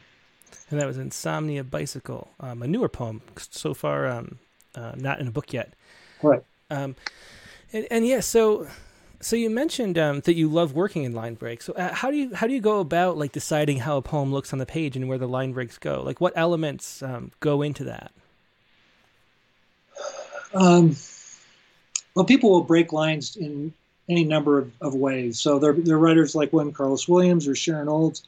[0.70, 4.38] And that was Insomnia Bicycle, um, a newer poem, so far um,
[4.74, 5.72] uh, not in a book yet.
[6.22, 6.42] Right.
[6.70, 6.94] Um,
[7.72, 8.68] and, and yeah, so
[9.20, 11.64] so you mentioned um, that you love working in line breaks.
[11.64, 14.32] So uh, how do you how do you go about like deciding how a poem
[14.32, 16.02] looks on the page and where the line breaks go?
[16.02, 18.12] Like what elements um, go into that?
[20.54, 20.96] Um,
[22.14, 23.72] well, people will break lines in
[24.08, 25.38] any number of, of ways.
[25.38, 28.26] So there, there are writers like William Carlos Williams or Sharon Olds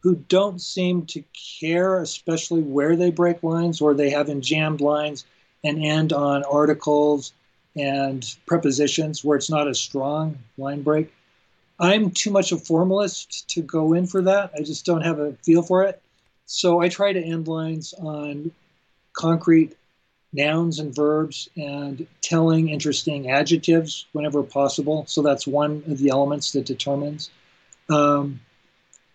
[0.00, 1.22] who don't seem to
[1.60, 5.24] care, especially where they break lines, or they have enjambed lines
[5.64, 7.32] and end on articles
[7.76, 11.12] and prepositions where it's not a strong line break.
[11.80, 14.52] I'm too much a formalist to go in for that.
[14.56, 16.00] I just don't have a feel for it.
[16.46, 18.50] So I try to end lines on
[19.12, 19.76] concrete
[20.32, 25.04] nouns and verbs and telling interesting adjectives whenever possible.
[25.06, 27.30] So that's one of the elements that determines.
[27.88, 28.40] Um,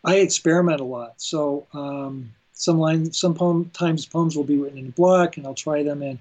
[0.04, 1.14] I experiment a lot.
[1.18, 5.54] So um, some lines, some poem, times poems will be written in block, and I'll
[5.54, 6.20] try them in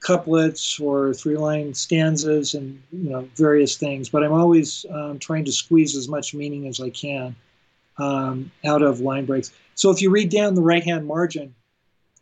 [0.00, 4.08] couplets or three-line stanzas and you know various things.
[4.08, 7.34] But I'm always um, trying to squeeze as much meaning as I can
[7.98, 9.52] um, out of line breaks.
[9.74, 11.54] So if you read down the right-hand margin,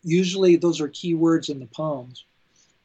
[0.03, 2.25] usually those are keywords in the poems.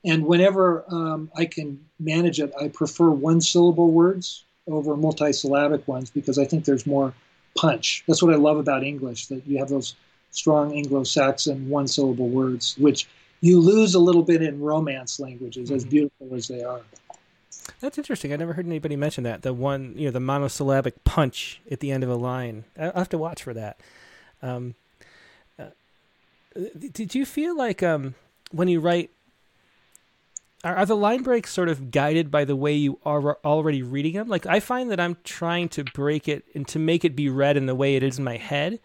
[0.03, 6.11] And whenever um, I can manage it, I prefer one syllable words over multisyllabic ones
[6.11, 7.13] because I think there's more
[7.55, 8.03] punch.
[8.07, 9.95] That's what I love about English, that you have those
[10.31, 13.07] strong Anglo Saxon one syllable words, which
[13.41, 15.75] you lose a little bit in Romance languages, mm-hmm.
[15.75, 16.81] as beautiful as they are.
[17.79, 18.31] That's interesting.
[18.31, 19.41] I never heard anybody mention that.
[19.41, 22.65] The one, you know, the monosyllabic punch at the end of a line.
[22.79, 23.79] I'll have to watch for that.
[24.41, 24.75] Um,
[26.91, 28.15] did you feel like um,
[28.51, 29.09] when you write
[30.65, 34.13] are, are the line breaks sort of guided by the way you are already reading
[34.13, 34.27] them?
[34.27, 37.55] Like I find that I'm trying to break it and to make it be read
[37.55, 38.79] in the way it is in my head,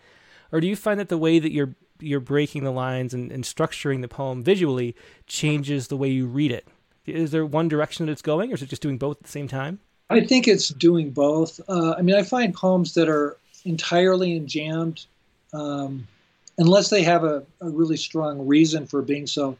[0.53, 3.45] or do you find that the way that you're you're breaking the lines and, and
[3.45, 4.95] structuring the poem visually
[5.27, 6.69] changes the way you read it?
[7.07, 9.31] Is there one direction that it's going, or is it just doing both at the
[9.31, 9.81] same time?
[10.11, 11.61] I think it's doing both.
[11.69, 15.07] Uh, I mean, I find poems that are entirely enjambed,
[15.53, 16.07] um,
[16.59, 19.57] unless they have a, a, really strong reason for being so,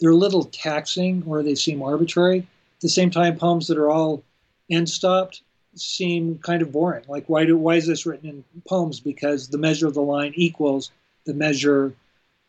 [0.00, 2.38] they're a little taxing or they seem arbitrary.
[2.38, 4.22] At the same time, poems that are all
[4.70, 5.42] end stopped
[5.76, 7.04] seem kind of boring.
[7.08, 9.00] Like, why do why is this written in poems?
[9.00, 10.90] Because the measure of the line equals
[11.24, 11.94] the measure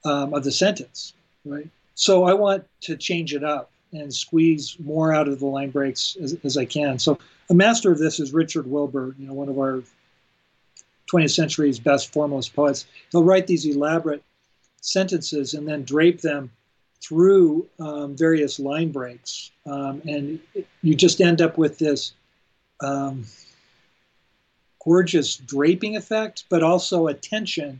[0.04, 1.14] um, of the sentence,
[1.46, 1.68] right?
[1.96, 6.18] So I want to change it up and squeeze more out of the line breaks
[6.22, 7.00] as, as I can.
[7.00, 7.18] So
[7.50, 9.82] a master of this is Richard Wilbur, you know, one of our
[11.12, 12.86] 20th century's best formalist poets.
[13.12, 14.24] He'll write these elaborate
[14.82, 16.52] sentences and then drape them
[17.02, 20.40] through um, various line breaks, um, and
[20.82, 22.14] you just end up with this
[22.82, 23.26] um,
[24.84, 27.80] gorgeous draping effect, but also a tension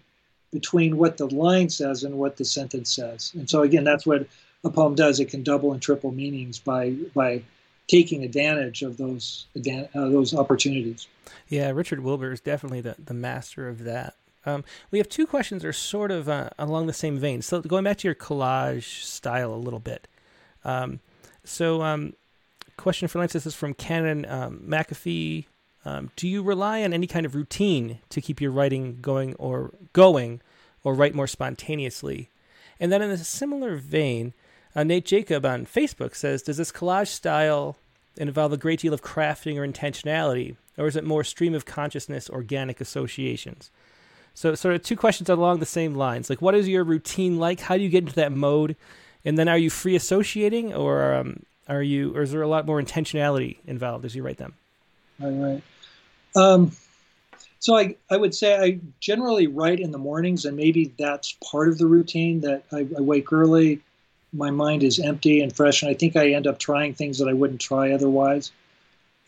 [0.52, 3.32] between what the line says and what the sentence says.
[3.36, 4.28] And so again, that's what
[4.64, 5.20] a poem does.
[5.20, 7.44] It can double and triple meanings by by
[7.88, 11.08] taking advantage of those uh, those opportunities.
[11.48, 14.16] Yeah, Richard Wilbur is definitely the, the master of that.
[14.46, 17.42] Um, we have two questions that are sort of uh, along the same vein.
[17.42, 20.08] So going back to your collage style a little bit.
[20.64, 21.00] Um,
[21.44, 22.14] so um,
[22.78, 25.46] question for Lance this is from Canon um, McAfee.
[25.86, 29.72] Um, do you rely on any kind of routine to keep your writing going or
[29.94, 30.42] going,
[30.84, 32.30] or write more spontaneously?
[32.80, 34.34] And then in a similar vein,
[34.76, 37.78] uh, Nate Jacob on Facebook says, "Does this collage style
[38.18, 42.30] involve a great deal of crafting or intentionality, or is it more stream of consciousness,
[42.30, 43.70] organic associations?"
[44.36, 46.30] So, sort of two questions along the same lines.
[46.30, 47.62] Like, what is your routine like?
[47.62, 48.76] How do you get into that mode?
[49.24, 52.66] And then, are you free associating, or um, are you, or is there a lot
[52.66, 54.54] more intentionality involved as you write them?
[55.24, 55.64] All right.
[56.36, 56.72] Um,
[57.60, 61.70] so I, I would say I generally write in the mornings, and maybe that's part
[61.70, 63.82] of the routine that I, I wake early,
[64.34, 67.28] my mind is empty and fresh, and I think I end up trying things that
[67.28, 68.52] I wouldn't try otherwise.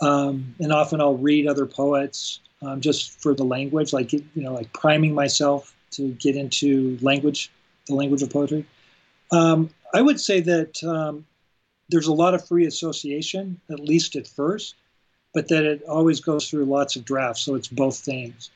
[0.01, 4.53] Um, and often I'll read other poets um, just for the language, like you know,
[4.53, 7.51] like priming myself to get into language,
[7.87, 8.65] the language of poetry.
[9.31, 11.25] Um, I would say that um,
[11.89, 14.75] there's a lot of free association, at least at first,
[15.33, 18.49] but that it always goes through lots of drafts, so it's both things.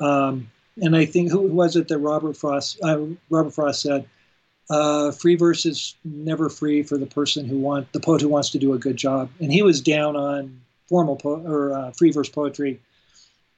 [0.00, 4.06] Um, and I think who was it that Robert Frost uh, Robert Frost said
[4.70, 8.50] uh, free verse is never free for the person who want the poet who wants
[8.50, 9.30] to do a good job.
[9.40, 12.80] And he was down on formal po- or uh, free verse poetry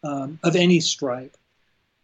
[0.03, 1.37] um, of any stripe.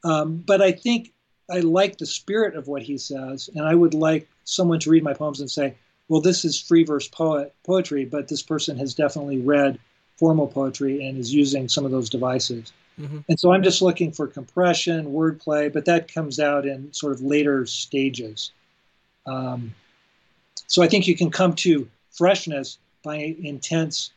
[0.05, 1.13] Um, but I think
[1.51, 5.03] I like the spirit of what he says, and I would like someone to read
[5.03, 5.75] my poems and say,
[6.09, 9.79] "Well, this is free verse poet poetry, but this person has definitely read
[10.17, 13.19] formal poetry and is using some of those devices." Mm-hmm.
[13.29, 17.21] And so I'm just looking for compression, wordplay, but that comes out in sort of
[17.21, 18.53] later stages.
[19.27, 19.75] Um,
[20.67, 24.11] so I think you can come to freshness by intense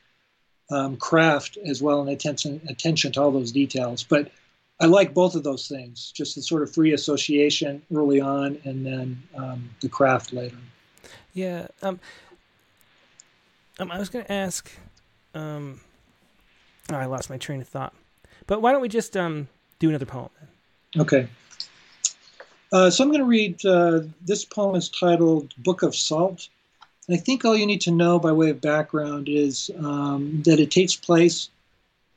[0.72, 4.04] um, craft as well and attention attention to all those details.
[4.04, 4.32] But
[4.80, 8.86] I like both of those things, just the sort of free association early on, and
[8.86, 10.58] then um, the craft later.
[11.34, 12.00] Yeah, um,
[13.80, 14.72] um I was going to ask.
[15.34, 15.82] Um,
[16.92, 17.94] oh, I lost my train of thought.
[18.48, 19.48] But why don't we just um,
[19.80, 20.30] do another poem?
[20.98, 21.28] Okay.
[22.72, 26.50] Uh, so I'm going to read uh, this poem is titled Book of Salt.
[27.10, 30.60] And I think all you need to know by way of background is um, that
[30.60, 31.50] it takes place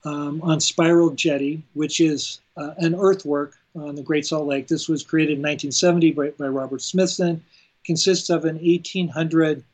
[0.05, 4.69] um, on Spiral Jetty, which is uh, an earthwork on the Great Salt Lake.
[4.69, 7.43] This was created in 1970 by, by Robert Smithson.
[7.87, 9.65] Consists of an 1800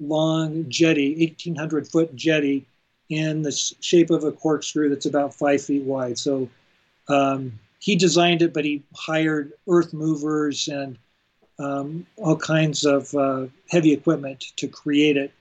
[0.00, 2.66] long jetty, 1800 foot jetty
[3.08, 6.18] in the shape of a corkscrew that's about five feet wide.
[6.18, 6.48] So
[7.06, 10.98] um, he designed it, but he hired earth movers and
[11.60, 15.32] um, all kinds of uh, heavy equipment to create it.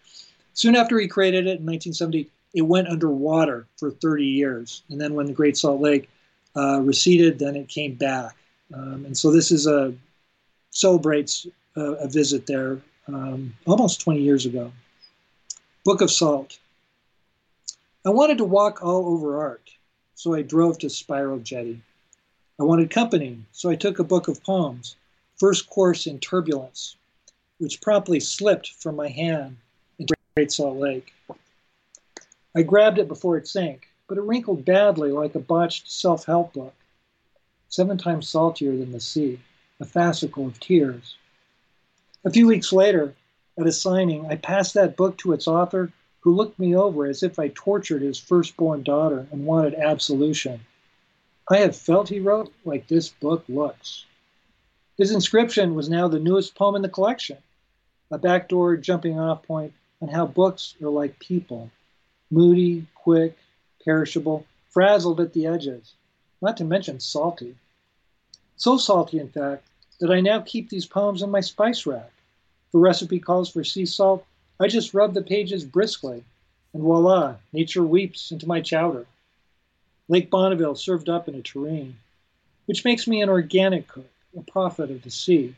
[0.54, 4.84] Soon after he created it in 1970, it went underwater for 30 years.
[4.90, 6.10] And then when the Great Salt Lake
[6.56, 8.36] uh, receded, then it came back.
[8.74, 9.94] Um, and so this is a
[10.72, 14.72] celebrates a, a visit there um, almost 20 years ago.
[15.84, 16.60] Book of Salt.
[18.06, 19.70] I wanted to walk all over art,
[20.16, 21.82] so I drove to Spiral Jetty.
[22.60, 24.96] I wanted company, so I took a book of poems,
[25.40, 26.98] First Course in Turbulence,
[27.60, 29.56] which promptly slipped from my hand
[29.98, 31.14] into Great Salt Lake.
[32.54, 36.52] I grabbed it before it sank, but it wrinkled badly like a botched self help
[36.52, 36.74] book,
[37.70, 39.40] seven times saltier than the sea,
[39.80, 41.16] a fascicle of tears.
[42.26, 43.16] A few weeks later,
[43.58, 47.24] at a signing, I passed that book to its author, who looked me over as
[47.24, 50.66] if I tortured his firstborn daughter and wanted absolution.
[51.50, 54.04] I have felt, he wrote, like this book looks.
[55.00, 57.38] His inscription was now the newest poem in the collection,
[58.12, 59.72] a backdoor jumping off point
[60.02, 61.72] on how books are like people
[62.30, 63.38] moody, quick,
[63.86, 65.94] perishable, frazzled at the edges,
[66.42, 67.56] not to mention salty.
[68.58, 69.66] So salty, in fact,
[70.02, 72.12] that I now keep these poems in my spice rack.
[72.74, 74.26] The recipe calls for sea salt.
[74.60, 76.26] I just rub the pages briskly,
[76.74, 79.06] and voila, nature weeps into my chowder.
[80.10, 81.96] Lake Bonneville served up in a tureen,
[82.66, 85.56] which makes me an organic cook a prophet of the sea.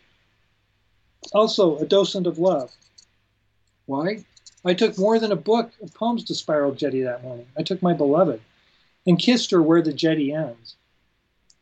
[1.34, 2.72] Also, a docent of love.
[3.86, 4.24] Why?
[4.64, 7.48] I took more than a book of poems to Spiral Jetty that morning.
[7.58, 8.42] I took my beloved
[9.06, 10.76] and kissed her where the jetty ends.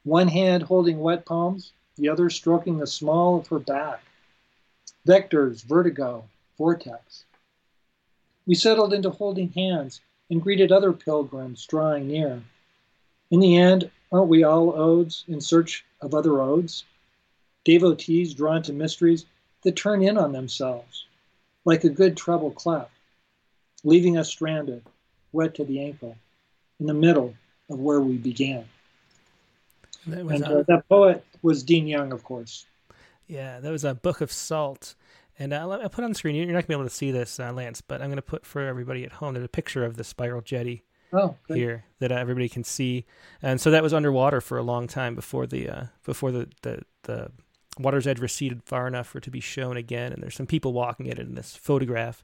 [0.03, 4.01] One hand holding wet poems, the other stroking the small of her back.
[5.07, 6.25] Vectors, vertigo,
[6.57, 7.23] vortex.
[8.45, 12.41] We settled into holding hands and greeted other pilgrims drawing near.
[13.31, 16.83] In the end, aren't we all odes in search of other odes?
[17.69, 19.25] Devotees drawn to mysteries
[19.61, 21.05] that turn in on themselves,
[21.65, 22.87] like a good treble clef,
[23.83, 24.81] leaving us stranded,
[25.33, 26.17] wet to the ankle,
[26.79, 27.35] in the middle
[27.69, 28.65] of where we began.
[30.07, 32.65] That and uh, that poet was Dean Young, of course.
[33.27, 34.95] Yeah, that was a book of salt.
[35.37, 36.35] And uh, I put on the screen.
[36.35, 38.61] You're not gonna be able to see this, uh, Lance, but I'm gonna put for
[38.65, 39.35] everybody at home.
[39.35, 43.05] There's a picture of the spiral jetty oh, here that uh, everybody can see.
[43.43, 46.81] And so that was underwater for a long time before the uh, before the, the
[47.03, 47.31] the
[47.79, 50.73] water's edge receded far enough for it to be shown again, and there's some people
[50.73, 52.23] walking it in this photograph.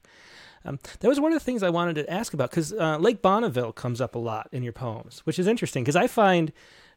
[0.64, 3.22] Um, that was one of the things I wanted to ask about because uh, Lake
[3.22, 6.52] Bonneville comes up a lot in your poems, which is interesting because I find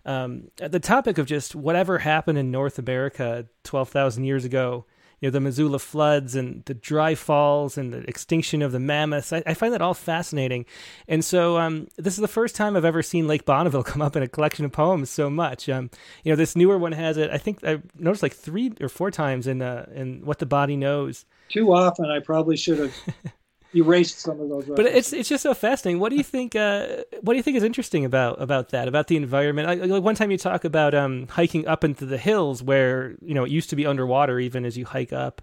[0.06, 4.86] um, the topic of just whatever happened in North America 12,000 years ago
[5.20, 9.34] you know the Missoula floods and the dry falls and the extinction of the mammoths.
[9.34, 10.66] I, I find that all fascinating,
[11.08, 14.16] and so um, this is the first time I've ever seen Lake Bonneville come up
[14.16, 15.70] in a collection of poems so much.
[15.70, 15.90] Um,
[16.24, 17.30] you know, this newer one has it.
[17.32, 20.76] I think I noticed like three or four times in uh, in What the Body
[20.76, 21.26] Knows.
[21.50, 22.94] Too often, I probably should have
[23.74, 24.68] erased some of those.
[24.68, 24.76] References.
[24.76, 26.00] But it's it's just so fascinating.
[26.00, 26.56] What do you think?
[26.56, 28.88] Uh, what do you think is interesting about about that?
[28.88, 29.68] About the environment?
[29.68, 33.34] Like, like one time you talk about um, hiking up into the hills where you
[33.34, 35.42] know it used to be underwater even as you hike up.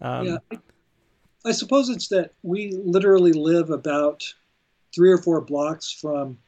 [0.00, 0.58] Um, yeah, I,
[1.46, 4.22] I suppose it's that we literally live about
[4.94, 6.38] three or four blocks from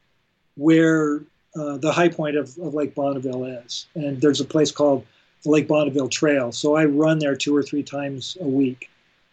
[0.55, 1.23] where
[1.55, 5.05] uh, the high point of, of Lake Bonneville is, and there's a place called
[5.43, 6.51] the Lake Bonneville Trail.
[6.51, 8.90] So I run there two or three times a week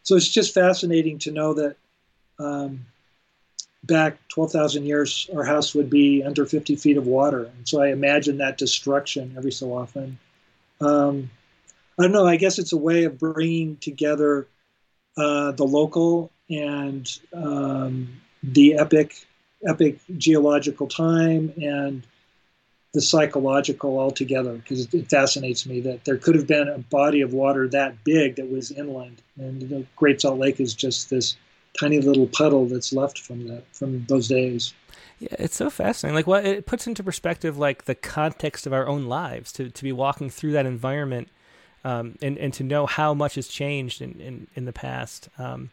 [0.09, 1.77] so it's just fascinating to know that
[2.39, 2.87] um,
[3.85, 7.45] back 12,000 years, our house would be under 50 feet of water.
[7.45, 10.19] And so I imagine that destruction every so often.
[10.81, 11.29] Um,
[11.99, 14.47] I don't know, I guess it's a way of bringing together
[15.19, 18.09] uh, the local and um,
[18.43, 19.27] the epic,
[19.69, 22.03] epic geological time and
[22.95, 27.35] the psychological altogether because it, fascinates me that there could have been a body of
[27.35, 31.37] water that big that was inland, and the Great Salt Lake is just this
[31.79, 34.73] tiny little puddle that's left from that from those days.
[35.19, 36.15] Yeah, it's so fascinating.
[36.15, 39.83] Like what it puts into perspective, like the context of our own lives, to to
[39.83, 41.29] be walking through that environment,
[41.85, 45.29] um, and and to know how much has changed in in, in the past.
[45.39, 45.71] Um,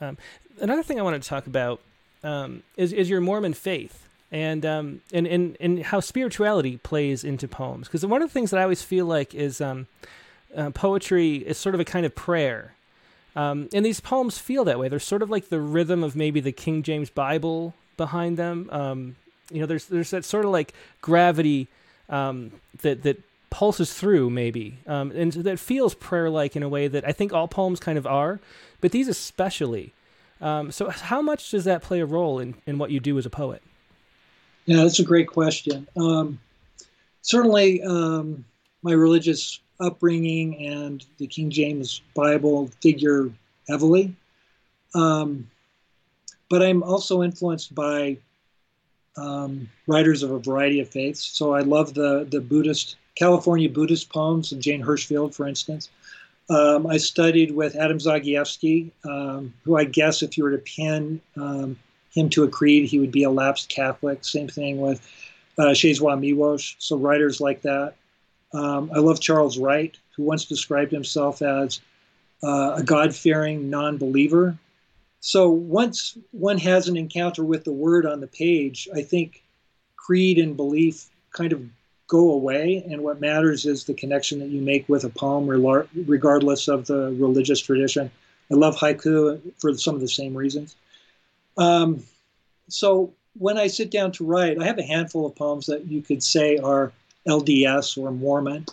[0.00, 0.18] um,
[0.60, 1.80] another thing I wanted to talk about
[2.22, 7.46] um, is is your Mormon faith and um, and, and and how spirituality plays into
[7.46, 7.86] poems.
[7.86, 9.86] Because one of the things that I always feel like is um,
[10.56, 12.72] uh, poetry is sort of a kind of prayer,
[13.36, 14.88] um, and these poems feel that way.
[14.88, 18.70] They're sort of like the rhythm of maybe the King James Bible behind them.
[18.72, 19.16] Um,
[19.50, 20.72] you know, there's there's that sort of like
[21.02, 21.68] gravity
[22.08, 26.88] um, that that pulses through maybe, um, and that feels prayer like in a way
[26.88, 28.40] that I think all poems kind of are,
[28.80, 29.92] but these especially.
[30.40, 33.30] so, how much does that play a role in, in what you do as a
[33.30, 33.62] poet?
[34.66, 35.88] Yeah, that's a great question.
[35.96, 36.38] Um,
[37.22, 38.44] certainly, um,
[38.82, 43.30] my religious upbringing and the King James Bible figure
[43.68, 44.14] heavily.
[44.94, 45.48] Um,
[46.48, 48.18] but I'm also influenced by
[49.16, 51.24] um, writers of a variety of faiths.
[51.24, 55.90] So I love the, the Buddhist, California Buddhist poems of Jane Hirshfield, for instance.
[56.50, 61.20] Um, I studied with Adam Zagajewski, um, who I guess if you were to pin
[62.12, 64.24] him to a creed, he would be a lapsed Catholic.
[64.24, 65.00] Same thing with
[65.58, 66.76] uh, Czesław Miłosz.
[66.78, 67.94] So writers like that.
[68.54, 71.80] Um, I love Charles Wright, who once described himself as
[72.42, 74.56] uh, a God-fearing non-believer.
[75.20, 79.42] So once one has an encounter with the word on the page, I think
[79.96, 81.62] creed and belief kind of
[82.08, 86.68] go away, and what matters is the connection that you make with a poem, regardless
[86.68, 88.10] of the religious tradition.
[88.50, 90.76] I love haiku for some of the same reasons.
[91.56, 92.02] Um,
[92.68, 96.02] so when I sit down to write, I have a handful of poems that you
[96.02, 96.92] could say are
[97.28, 98.66] LDS or Mormon,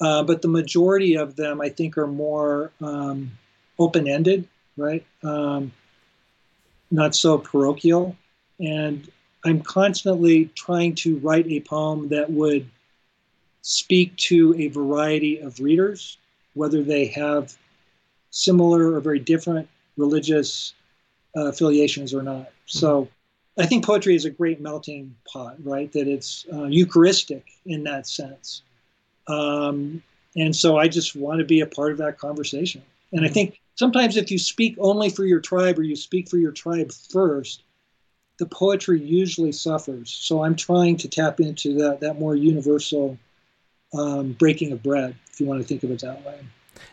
[0.00, 3.30] uh, but the majority of them I think are more um,
[3.78, 4.46] open ended,
[4.76, 5.04] right?
[5.22, 5.72] Um,
[6.90, 8.16] not so parochial.
[8.60, 9.10] And
[9.44, 12.68] I'm constantly trying to write a poem that would
[13.62, 16.18] speak to a variety of readers,
[16.54, 17.56] whether they have
[18.30, 20.74] similar or very different religious
[21.36, 22.50] uh, affiliations or not.
[22.66, 23.08] So
[23.58, 25.90] I think poetry is a great melting pot, right?
[25.92, 28.62] That it's uh, Eucharistic in that sense.
[29.28, 30.02] Um,
[30.36, 32.82] and so I just want to be a part of that conversation.
[33.12, 36.36] And I think sometimes if you speak only for your tribe or you speak for
[36.36, 37.62] your tribe first,
[38.38, 40.10] the poetry usually suffers.
[40.10, 43.18] So I'm trying to tap into that that more universal
[43.94, 46.38] um, breaking of bread, if you want to think of it that way.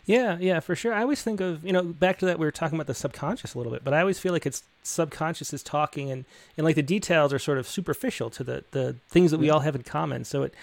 [0.05, 0.93] Yeah, yeah, for sure.
[0.93, 3.53] I always think of you know back to that we were talking about the subconscious
[3.53, 6.25] a little bit, but I always feel like it's subconscious is talking, and
[6.57, 9.61] and like the details are sort of superficial to the the things that we all
[9.61, 10.23] have in common.
[10.25, 10.53] So it.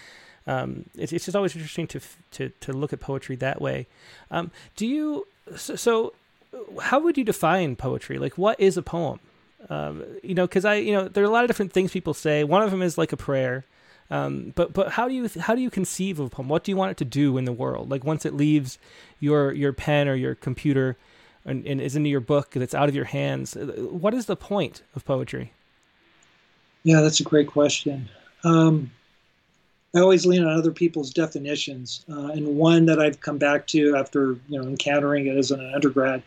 [0.47, 2.01] Um, it's, it's just always interesting to
[2.33, 3.87] to to look at poetry that way.
[4.31, 6.15] Um, do you so, so?
[6.81, 8.19] How would you define poetry?
[8.19, 9.21] Like, what is a poem?
[9.69, 12.15] Um, you know, because I, you know, there are a lot of different things people
[12.15, 12.43] say.
[12.43, 13.65] One of them is like a prayer.
[14.11, 16.49] Um, but but how do you how do you conceive of a poem?
[16.49, 17.91] What do you want it to do in the world?
[17.91, 18.79] Like once it leaves
[19.21, 20.97] your your pen or your computer
[21.45, 24.37] and, and is into your book that's out of your hands, uh, what is the
[24.37, 25.53] point of poetry?
[26.83, 28.09] Yeah, that's a great question.
[28.43, 28.91] Um,
[29.95, 33.97] I always lean on other people's definitions, uh, and one that I've come back to
[33.97, 36.23] after you know encountering it as an undergrad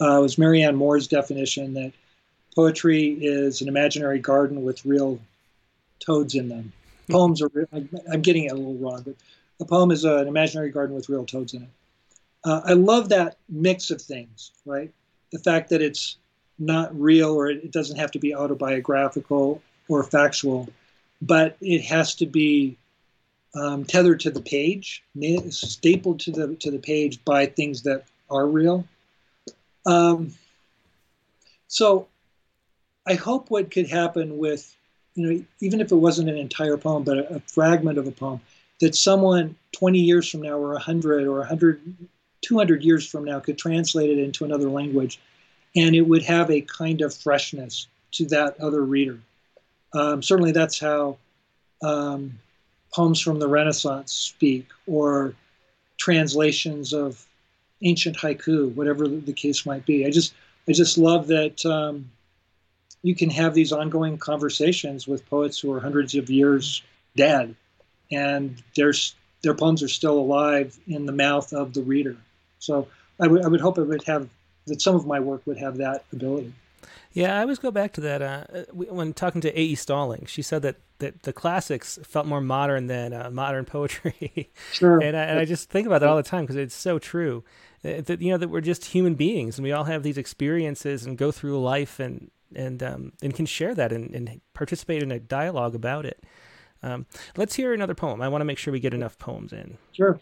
[0.00, 1.92] uh, was Marianne Moore's definition that
[2.54, 5.20] poetry is an imaginary garden with real
[5.98, 6.72] toads in them.
[7.10, 9.14] Poems are, I'm getting it a little wrong, but
[9.60, 11.68] a poem is an imaginary garden with real toads in it.
[12.44, 14.92] Uh, I love that mix of things, right?
[15.32, 16.18] The fact that it's
[16.58, 20.68] not real or it doesn't have to be autobiographical or factual,
[21.22, 22.76] but it has to be
[23.54, 25.02] um, tethered to the page,
[25.50, 28.86] stapled to the to the page by things that are real.
[29.86, 30.34] Um,
[31.68, 32.08] so
[33.06, 34.76] I hope what could happen with,
[35.16, 38.12] you know, even if it wasn't an entire poem, but a, a fragment of a
[38.12, 38.40] poem,
[38.80, 41.80] that someone 20 years from now or 100 or 100,
[42.42, 45.18] 200 years from now could translate it into another language
[45.74, 49.18] and it would have a kind of freshness to that other reader.
[49.92, 51.18] Um, certainly that's how
[51.82, 52.38] um,
[52.92, 55.34] poems from the Renaissance speak or
[55.98, 57.26] translations of
[57.82, 60.06] ancient haiku, whatever the case might be.
[60.06, 60.34] I just
[60.68, 62.10] I just love that um,
[63.06, 66.82] you can have these ongoing conversations with poets who are hundreds of years
[67.14, 67.54] dead,
[68.10, 68.92] and their
[69.42, 72.16] their poems are still alive in the mouth of the reader.
[72.58, 72.88] So
[73.20, 74.28] I would hope it would have
[74.66, 76.52] that some of my work would have that ability.
[77.12, 79.76] Yeah, I always go back to that uh, when talking to A.E.
[79.76, 80.28] Stallings.
[80.28, 84.50] She said that, that the classics felt more modern than uh, modern poetry.
[84.72, 85.00] Sure.
[85.02, 87.44] and, I, and I just think about that all the time because it's so true.
[87.84, 91.06] Uh, that you know that we're just human beings and we all have these experiences
[91.06, 95.10] and go through life and and um, and can share that and, and participate in
[95.10, 96.22] a dialogue about it.
[96.82, 98.22] Um, let's hear another poem.
[98.22, 99.76] I want to make sure we get enough poems in.
[99.92, 100.20] Sure.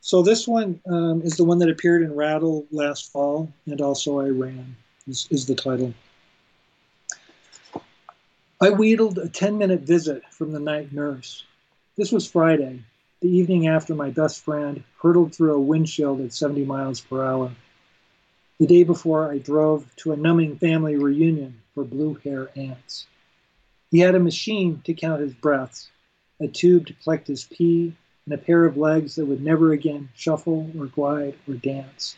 [0.00, 4.20] So this one um, is the one that appeared in Rattle last fall, and also
[4.20, 4.76] I ran.
[5.06, 5.92] Is, is the title.
[8.60, 11.44] I wheedled a 10 minute visit from the night nurse.
[11.96, 12.82] This was Friday,
[13.20, 17.50] the evening after my best friend hurtled through a windshield at 70 miles per hour.
[18.60, 23.06] The day before, I drove to a numbing family reunion for blue hair aunts.
[23.90, 25.88] He had a machine to count his breaths,
[26.38, 30.10] a tube to collect his pee, and a pair of legs that would never again
[30.14, 32.16] shuffle or glide or dance.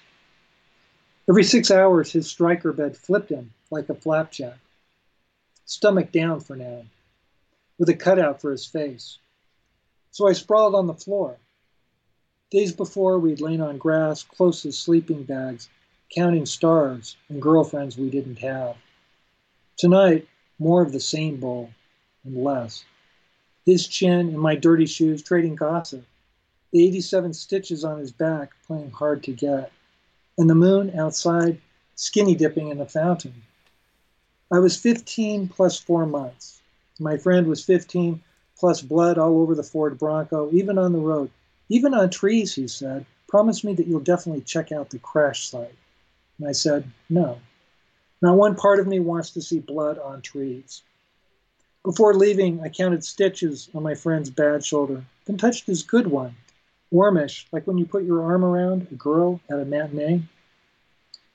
[1.29, 4.59] Every six hours, his Stryker bed flipped him like a flapjack,
[5.65, 6.83] stomach down for now,
[7.79, 9.19] with a cutout for his face.
[10.11, 11.37] So I sprawled on the floor.
[12.51, 15.69] Days before, we'd lain on grass close as sleeping bags,
[16.15, 18.77] counting stars and girlfriends we didn't have.
[19.79, 20.29] Tonight,
[20.59, 21.71] more of the same bowl
[22.25, 22.85] and less.
[23.65, 26.05] His chin and my dirty shoes trading gossip.
[26.71, 29.73] The 87 stitches on his back playing hard to get.
[30.37, 31.61] And the moon outside
[31.95, 33.43] skinny dipping in the fountain.
[34.51, 36.61] I was 15 plus four months.
[37.01, 38.21] My friend was 15
[38.59, 41.31] plus blood all over the Ford Bronco, even on the road.
[41.69, 43.07] Even on trees, he said.
[43.29, 45.75] Promise me that you'll definitely check out the crash site.
[46.39, 47.41] And I said, No.
[48.21, 50.83] Not one part of me wants to see blood on trees.
[51.85, 56.37] Before leaving, I counted stitches on my friend's bad shoulder, then touched his good one,
[56.93, 60.23] warmish, like when you put your arm around a girl at a matinee.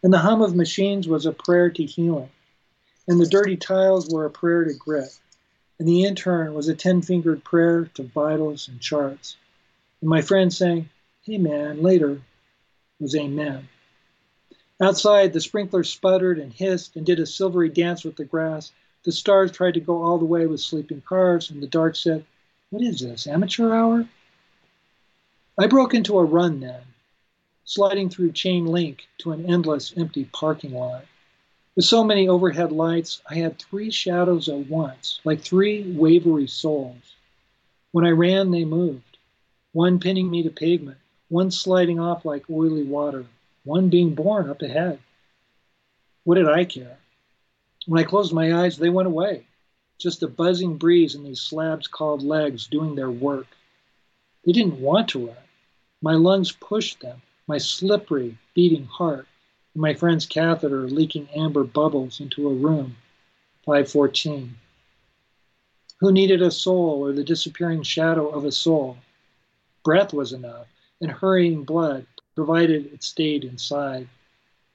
[0.04, 2.30] and the hum of machines was a prayer to healing,
[3.10, 5.20] and the dirty tiles were a prayer to grit,
[5.80, 9.36] and the intern was a ten fingered prayer to vitals and charts.
[10.00, 10.90] And my friend saying,
[11.24, 12.22] Hey man, later,
[13.00, 13.68] was Amen.
[14.80, 18.72] Outside, the sprinkler sputtered and hissed and did a silvery dance with the grass.
[19.04, 22.26] The stars tried to go all the way with sleeping cars, and the dark said,
[22.70, 24.08] What is this, amateur hour?
[25.58, 26.82] I broke into a run then,
[27.64, 31.06] sliding through chain link to an endless empty parking lot.
[31.76, 37.16] With so many overhead lights, I had three shadows at once, like three wavery souls.
[37.92, 39.18] When I ran, they moved,
[39.74, 41.00] one pinning me to pavement,
[41.30, 43.26] one sliding off like oily water,
[43.68, 44.98] one being born up ahead.
[46.24, 46.98] What did I care?
[47.86, 49.46] When I closed my eyes, they went away.
[50.00, 53.48] Just a buzzing breeze and these slabs called legs doing their work.
[54.46, 55.38] They didn't want to run.
[56.02, 59.28] My lungs pushed them, my slippery, beating heart,
[59.74, 62.96] and my friend's catheter leaking amber bubbles into a room.
[63.66, 64.56] 514.
[66.00, 68.98] Who needed a soul or the disappearing shadow of a soul?
[69.84, 70.68] Breath was enough,
[71.02, 72.06] and hurrying blood
[72.38, 74.08] provided it stayed inside.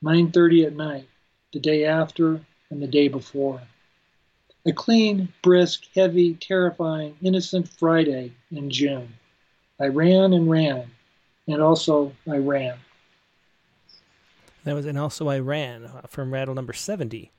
[0.02, 1.08] 9:30 at night,
[1.52, 2.40] the day after
[2.70, 3.62] and the day before.
[4.66, 9.14] A clean, brisk, heavy, terrifying, innocent Friday in June.
[9.78, 10.90] I ran and ran,
[11.46, 12.78] and also I ran.
[14.64, 17.30] That was and also I ran uh, from Rattle number seventy.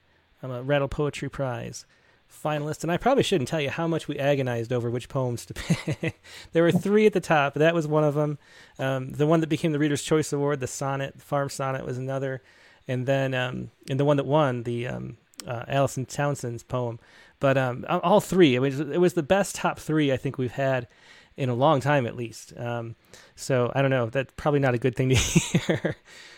[0.42, 1.86] I'm a Rattle Poetry Prize
[2.34, 5.54] finalist, and I probably shouldn't tell you how much we agonized over which poems to
[5.56, 6.22] pick.
[6.52, 7.54] there were three at the top.
[7.56, 8.38] That was one of them.
[8.80, 12.42] Um, the one that became the Reader's Choice Award, the sonnet, Farm Sonnet, was another,
[12.88, 17.00] and then um, and the one that won, the um, uh, Alison Townsend's poem.
[17.40, 20.52] But um, all three, it was it was the best top three I think we've
[20.52, 20.88] had
[21.36, 22.54] in a long time, at least.
[22.58, 22.96] Um,
[23.36, 24.08] so I don't know.
[24.08, 25.96] That's probably not a good thing to hear.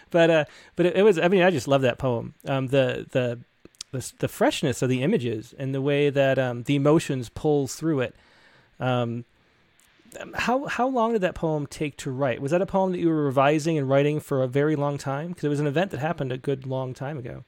[0.09, 0.45] but uh,
[0.76, 1.19] but it, it, was.
[1.19, 2.34] I mean, I just love that poem.
[2.45, 3.39] Um, the the
[3.95, 8.01] the, the freshness of the images and the way that um, the emotions pulls through
[8.01, 8.15] it.
[8.80, 9.26] Um,
[10.35, 12.41] how how long did that poem take to write?
[12.41, 15.30] Was that a poem that you were revising and writing for a very long time?
[15.30, 17.43] Because it was an event that happened a good long time ago.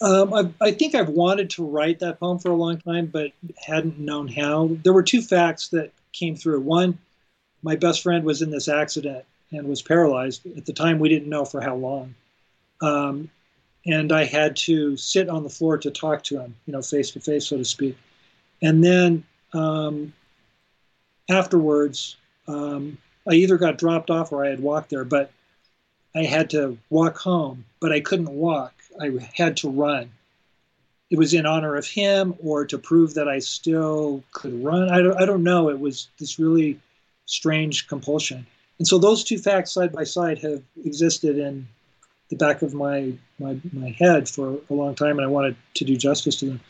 [0.00, 3.32] Um, I, I, think I've wanted to write that poem for a long time, but
[3.66, 4.70] hadn't known how.
[4.82, 6.60] There were two facts that came through.
[6.60, 6.98] One,
[7.62, 10.44] my best friend was in this accident and was paralyzed.
[10.56, 12.14] At the time, we didn't know for how long.
[12.82, 13.30] Um,
[13.86, 17.12] and I had to sit on the floor to talk to him, you know, face
[17.12, 17.96] to face, so to speak.
[18.60, 20.12] And then um,
[21.30, 22.16] afterwards,
[22.48, 22.98] um,
[23.28, 25.30] I either got dropped off or I had walked there, but
[26.14, 28.72] I had to walk home, but I couldn't walk.
[29.00, 30.10] I had to run.
[31.10, 34.90] It was in honor of him or to prove that I still could run.
[34.90, 35.68] I don't, I don't know.
[35.68, 36.80] It was this really
[37.26, 38.46] strange compulsion.
[38.78, 41.68] And so those two facts side by side have existed in
[42.28, 45.84] the back of my, my, my head for a long time, and I wanted to
[45.84, 46.60] do justice to them.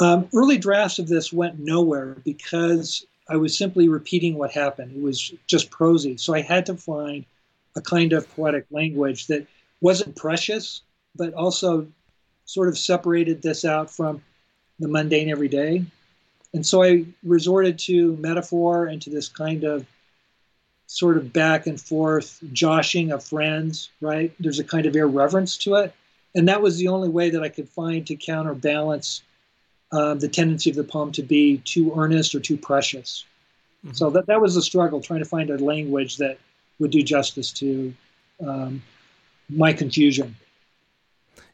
[0.00, 4.96] Um, early drafts of this went nowhere because I was simply repeating what happened.
[4.96, 6.16] It was just prosy.
[6.16, 7.24] So I had to find
[7.76, 9.46] a kind of poetic language that
[9.80, 10.82] wasn't precious,
[11.16, 11.86] but also
[12.44, 14.22] sort of separated this out from
[14.78, 15.84] the mundane everyday.
[16.52, 19.86] And so I resorted to metaphor and to this kind of
[20.86, 24.32] sort of back and forth joshing of friends, right?
[24.38, 25.94] There's a kind of irreverence to it.
[26.34, 29.22] And that was the only way that I could find to counterbalance
[29.92, 33.24] uh, the tendency of the poem to be too earnest or too precious.
[33.84, 33.94] Mm-hmm.
[33.94, 36.38] So that, that was the struggle, trying to find a language that
[36.78, 37.94] would do justice to
[38.44, 38.82] um,
[39.48, 40.36] my confusion.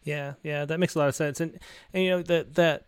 [0.05, 1.40] Yeah, yeah, that makes a lot of sense.
[1.40, 1.59] And,
[1.93, 2.86] and you know that that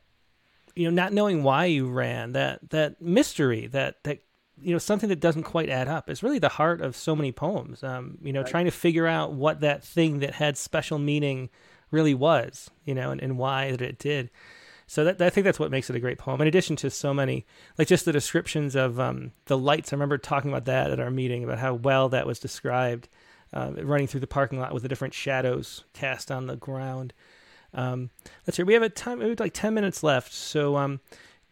[0.74, 4.20] you know not knowing why you ran that that mystery that that
[4.62, 6.08] you know something that doesn't quite add up.
[6.08, 7.82] Is really the heart of so many poems.
[7.82, 8.50] Um, you know right.
[8.50, 11.50] trying to figure out what that thing that had special meaning
[11.90, 14.30] really was you know and, and why that it did.
[14.86, 17.14] So that, i think that's what makes it a great poem in addition to so
[17.14, 17.46] many
[17.78, 19.92] like just the descriptions of um, the lights.
[19.92, 23.08] I remember talking about that at our meeting about how well that was described
[23.52, 27.12] uh, running through the parking lot with the different shadows cast on the ground.
[27.74, 28.10] Um,
[28.46, 30.32] let's see we have a time we have like 10 minutes left.
[30.32, 31.00] So um,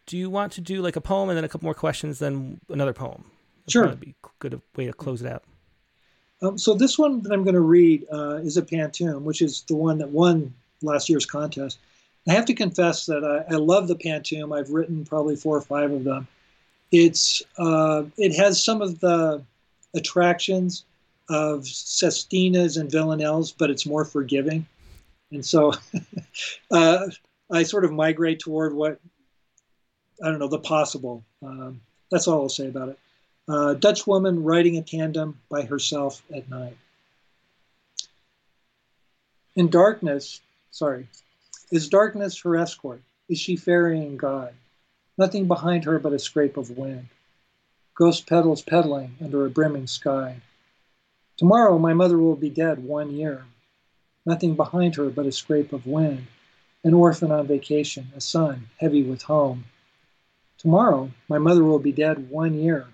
[0.05, 2.59] do you want to do like a poem and then a couple more questions, then
[2.69, 3.25] another poem?
[3.67, 3.83] Sure.
[3.83, 4.05] That'd sure.
[4.05, 5.43] Be a good way to close it out.
[6.41, 9.61] Um, so this one that I'm going to read uh, is a pantoum, which is
[9.67, 11.77] the one that won last year's contest.
[12.27, 14.57] I have to confess that I, I love the pantoum.
[14.57, 16.27] I've written probably four or five of them.
[16.91, 19.43] It's uh, it has some of the
[19.95, 20.83] attractions
[21.29, 24.65] of sestinas and villanelles, but it's more forgiving.
[25.31, 25.73] And so
[26.71, 27.07] uh,
[27.51, 28.99] I sort of migrate toward what
[30.23, 31.23] I don't know, the possible.
[31.41, 31.81] Um,
[32.11, 32.99] that's all I'll say about it.
[33.47, 36.77] Uh, Dutch woman riding a tandem by herself at night.
[39.55, 40.39] In darkness,
[40.69, 41.07] sorry,
[41.71, 43.01] is darkness her escort?
[43.29, 44.53] Is she ferrying God?
[45.17, 47.07] Nothing behind her but a scrape of wind.
[47.95, 50.41] Ghost petals pedaling under a brimming sky.
[51.37, 53.45] Tomorrow my mother will be dead one year.
[54.25, 56.27] Nothing behind her but a scrape of wind.
[56.83, 59.65] An orphan on vacation, a son heavy with home.
[60.61, 62.85] Tomorrow my mother will be dead one year.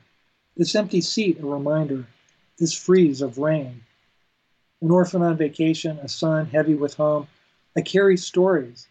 [0.55, 2.07] This empty seat a reminder,
[2.57, 3.83] this freeze of rain.
[4.81, 7.27] An orphan on vacation, a son heavy with home.
[7.75, 8.87] I carry stories,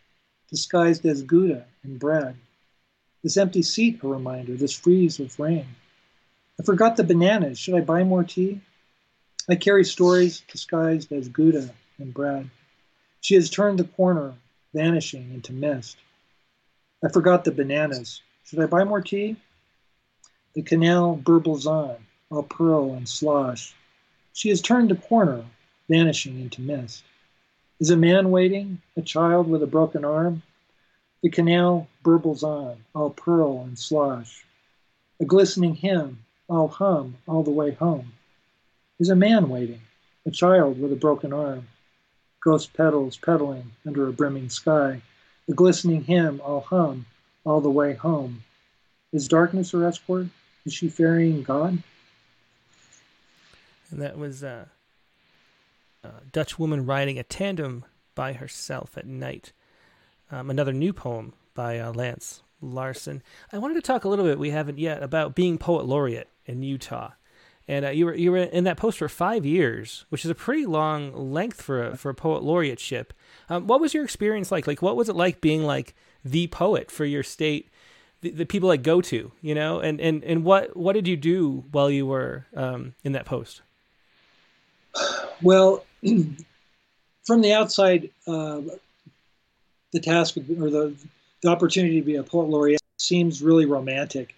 [0.50, 2.36] disguised as Gouda and bread.
[3.22, 5.68] This empty seat a reminder, this freeze of rain.
[6.60, 7.58] I forgot the bananas.
[7.58, 8.60] Should I buy more tea?
[9.48, 12.50] I carry stories disguised as Gouda and bread.
[13.22, 14.34] She has turned the corner,
[14.74, 15.96] vanishing into mist.
[17.02, 18.20] I forgot the bananas.
[18.46, 19.36] Should I buy more tea?
[20.54, 21.96] The canal burbles on,
[22.30, 23.74] all pearl and slosh.
[24.32, 25.44] She has turned the corner,
[25.88, 27.04] vanishing into mist.
[27.80, 30.42] Is a man waiting, a child with a broken arm?
[31.22, 34.44] The canal burbles on, all pearl and slosh.
[35.20, 38.12] A glistening hymn, I'll hum all the way home
[38.98, 39.82] is a man waiting,
[40.24, 41.68] a child with a broken arm,
[42.40, 45.02] ghost petals pedaling under a brimming sky,
[45.48, 47.04] a glistening hymn I'll hum
[47.46, 48.42] all the way home.
[49.12, 50.26] Is darkness her escort?
[50.66, 51.82] Is she ferrying God?
[53.90, 54.66] And that was uh,
[56.02, 59.52] a Dutch woman riding a tandem by herself at night.
[60.30, 63.22] Um, another new poem by uh, Lance Larsen.
[63.52, 66.62] I wanted to talk a little bit, we haven't yet, about being poet laureate in
[66.62, 67.12] Utah
[67.68, 70.34] and uh, you were you were in that post for five years, which is a
[70.34, 73.06] pretty long length for a, for a poet laureateship.
[73.48, 74.66] Um, what was your experience like?
[74.66, 75.94] Like, what was it like being like
[76.30, 77.68] the poet for your state?
[78.22, 81.16] The, the people that go to, you know, and, and, and what what did you
[81.16, 83.60] do while you were um, in that post?
[85.42, 85.84] Well,
[87.26, 88.62] from the outside, uh,
[89.92, 90.94] the task or the
[91.42, 94.34] the opportunity to be a poet laureate seems really romantic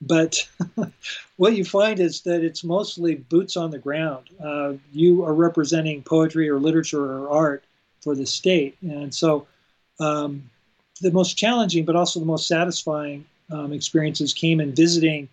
[0.00, 0.48] but
[1.36, 4.30] what you find is that it's mostly boots on the ground.
[4.42, 7.64] Uh, you are representing poetry or literature or art
[8.00, 8.76] for the state.
[8.82, 9.46] And so
[9.98, 10.48] um,
[11.00, 15.28] the most challenging, but also the most satisfying um, experiences came in visiting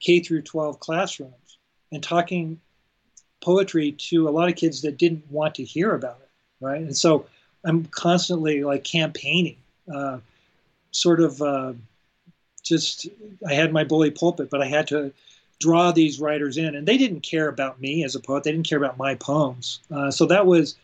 [0.00, 1.58] K through 12 classrooms
[1.92, 2.60] and talking
[3.40, 6.80] poetry to a lot of kids that didn't want to hear about it, right?
[6.80, 7.26] And so
[7.64, 9.56] I'm constantly like campaigning,
[9.92, 10.18] uh,
[10.90, 11.72] sort of uh,
[12.62, 13.08] just
[13.46, 15.12] I had my bully pulpit, but I had to
[15.60, 18.44] draw these writers in, and they didn't care about me as a poet.
[18.44, 19.80] They didn't care about my poems.
[19.90, 20.76] Uh, so that was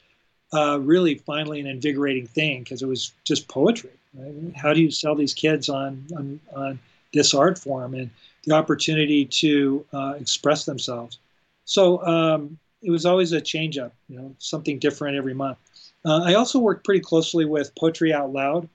[0.53, 3.91] uh, really finally an invigorating thing because it was just poetry.
[4.15, 4.57] Right?
[4.57, 6.79] How do you sell these kids on, on, on
[7.13, 8.11] this art form and
[8.45, 11.19] the opportunity to uh, express themselves?
[11.65, 15.59] So um, it was always a change up, you know, something different every month.
[16.05, 18.69] Uh, I also worked pretty closely with Poetry Out Loud,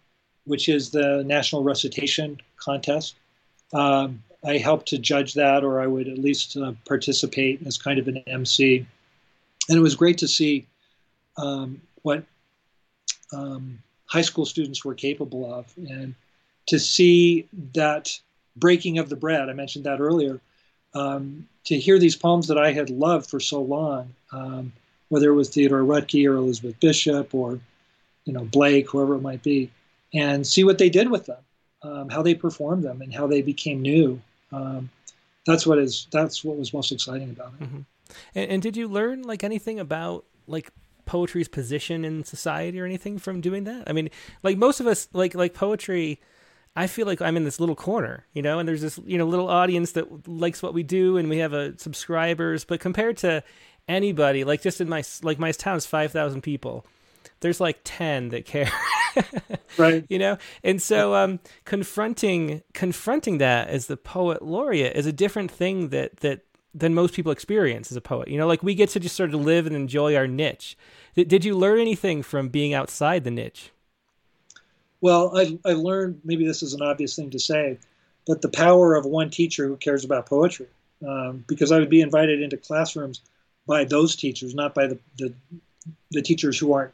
[0.46, 3.16] which is the national recitation contest.
[3.72, 8.00] Um, I helped to judge that, or I would at least uh, participate as kind
[8.00, 8.86] of an MC.
[9.68, 10.66] And it was great to see
[11.38, 12.24] um, what
[13.32, 13.80] um,
[14.10, 16.16] high school students were capable of, and
[16.68, 18.20] to see that
[18.56, 19.50] breaking of the bread.
[19.50, 20.40] I mentioned that earlier.
[20.94, 24.74] Um, to hear these poems that I had loved for so long, um,
[25.10, 27.60] whether it was Theodore Roethke or Elizabeth Bishop or
[28.26, 29.70] you know Blake, whoever it might be,
[30.14, 31.38] and see what they did with them,
[31.84, 34.20] um, how they performed them, and how they became new.
[34.52, 34.90] Um,
[35.46, 37.64] that's what is that's what was most exciting about it.
[37.66, 37.80] Mm-hmm.
[38.34, 40.72] And, and, did you learn like anything about like
[41.10, 43.90] poetry's position in society or anything from doing that?
[43.90, 44.12] I mean,
[44.44, 46.22] like most of us, like like poetry.
[46.76, 49.26] I feel like I'm in this little corner, you know, and there's this, you know,
[49.26, 52.64] little audience that likes what we do, and we have a subscribers.
[52.64, 53.44] But compared to
[53.88, 56.86] anybody, like just in my like my town is five thousand people,
[57.40, 58.72] there's like ten that care.
[59.80, 60.06] right.
[60.10, 65.50] You know, and so um, confronting confronting that as the poet laureate is a different
[65.50, 66.42] thing that that
[66.74, 68.28] than most people experience as a poet.
[68.28, 70.78] You know, like we get to just sort of live and enjoy our niche.
[71.16, 73.72] Did, did you learn anything from being outside the niche?
[75.02, 77.80] Well, I, I learned maybe this is an obvious thing to say,
[78.28, 80.68] but the power of one teacher who cares about poetry.
[81.08, 83.22] Um, because I would be invited into classrooms
[83.66, 85.34] by those teachers, not by the, the,
[86.12, 86.92] the teachers who aren't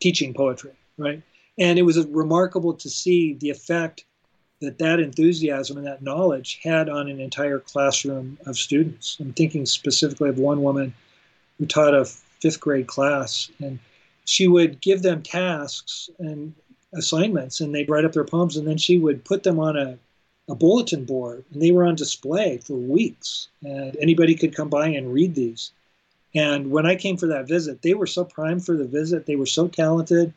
[0.00, 1.22] teaching poetry, right?
[1.58, 4.06] And it was remarkable to see the effect
[4.62, 9.18] that that enthusiasm and that knowledge had on an entire classroom of students.
[9.20, 10.94] I'm thinking specifically of one woman
[11.58, 13.78] who taught a fifth grade class, and
[14.24, 16.54] she would give them tasks and
[16.94, 19.98] assignments, and they'd write up their poems, and then she would put them on a,
[20.48, 24.86] a bulletin board, and they were on display for weeks, and anybody could come by
[24.86, 25.72] and read these.
[26.34, 29.26] And when I came for that visit, they were so primed for the visit.
[29.26, 30.32] They were so talented.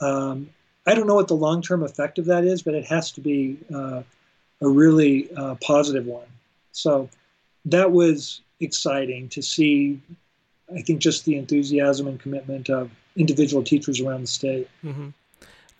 [0.00, 0.50] Um,
[0.88, 3.20] I don't know what the long term effect of that is, but it has to
[3.20, 4.02] be uh,
[4.62, 6.26] a really uh, positive one.
[6.72, 7.10] So
[7.66, 10.00] that was exciting to see.
[10.74, 14.68] I think just the enthusiasm and commitment of individual teachers around the state.
[14.82, 15.08] Mm-hmm.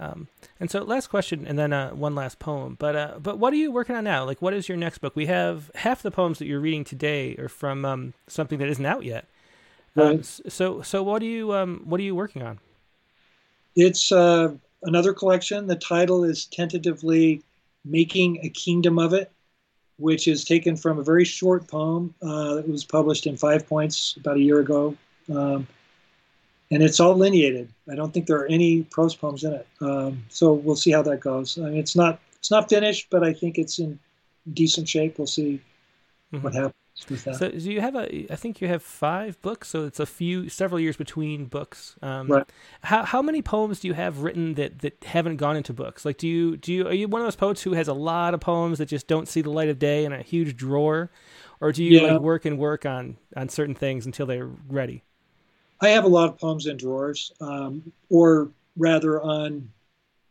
[0.01, 0.28] Um,
[0.60, 2.76] and so, last question, and then uh, one last poem.
[2.78, 4.24] But uh, but what are you working on now?
[4.26, 5.16] Like, what is your next book?
[5.16, 8.86] We have half the poems that you're reading today are from um, something that isn't
[8.86, 9.24] out yet.
[9.97, 10.24] Um, right.
[10.24, 12.60] So so what are you um, what are you working on?
[13.74, 15.66] It's uh, another collection.
[15.66, 17.42] The title is tentatively
[17.84, 19.30] "Making a Kingdom of It,"
[19.98, 24.16] which is taken from a very short poem uh, that was published in Five Points
[24.16, 24.96] about a year ago.
[25.32, 25.66] Um,
[26.70, 27.72] and it's all lineated.
[27.90, 29.66] I don't think there are any prose poems in it.
[29.80, 31.59] Um, so we'll see how that goes.
[31.59, 33.98] I mean, it's not it's not finished, but I think it's in
[34.52, 35.18] decent shape.
[35.18, 35.60] We'll see
[36.32, 36.42] mm-hmm.
[36.42, 36.74] what happens.
[36.98, 38.26] So, do you have a?
[38.30, 41.96] I think you have five books, so it's a few several years between books.
[42.02, 42.44] Um, right.
[42.82, 46.04] How how many poems do you have written that that haven't gone into books?
[46.04, 48.34] Like, do you do you are you one of those poets who has a lot
[48.34, 51.10] of poems that just don't see the light of day in a huge drawer,
[51.60, 52.14] or do you yeah.
[52.14, 55.04] like work and work on on certain things until they're ready?
[55.80, 59.70] I have a lot of poems in drawers, um, or rather on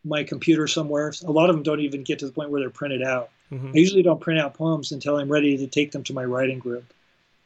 [0.04, 1.12] my computer somewhere.
[1.26, 3.30] A lot of them don't even get to the point where they're printed out.
[3.52, 3.68] Mm-hmm.
[3.68, 6.58] I usually don't print out poems until I'm ready to take them to my writing
[6.58, 6.92] group.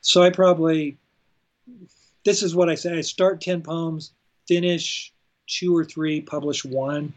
[0.01, 0.97] So I probably,
[2.25, 4.13] this is what I say I start 10 poems,
[4.49, 5.13] finish
[5.47, 7.13] two or three, publish one.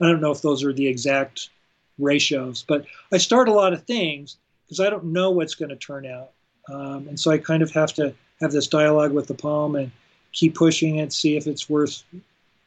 [0.00, 1.50] I don't know if those are the exact
[1.98, 5.76] ratios, but I start a lot of things because I don't know what's going to
[5.76, 6.30] turn out.
[6.68, 9.90] Um, and so I kind of have to have this dialogue with the poem and
[10.32, 12.02] keep pushing it, see if it's worth,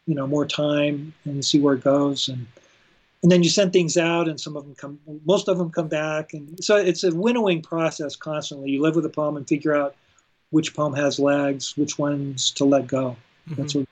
[0.06, 2.30] you know, more time and see where it goes.
[2.30, 2.46] And
[3.24, 5.88] and then you send things out and some of them come most of them come
[5.88, 9.76] back and so it's a winnowing process constantly you live with a poem and figure
[9.76, 9.96] out
[10.52, 13.16] which poem has legs which ones to let go
[13.50, 13.62] mm-hmm.
[13.62, 13.88] that's what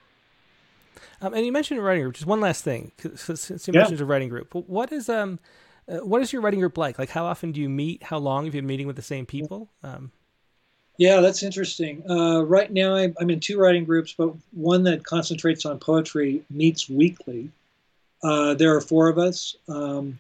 [1.24, 3.80] um, and you mentioned a writing group just one last thing since you yeah.
[3.80, 5.40] mentioned a writing group what is um
[5.88, 8.46] uh, what is your writing group like like how often do you meet how long
[8.46, 10.12] have you been meeting with the same people um,
[10.98, 12.04] yeah, that's interesting.
[12.08, 16.44] Uh, right now, I'm, I'm, in two writing groups, but one that concentrates on poetry
[16.52, 17.50] meets weekly.
[18.24, 20.18] Uh, there are four of us, um,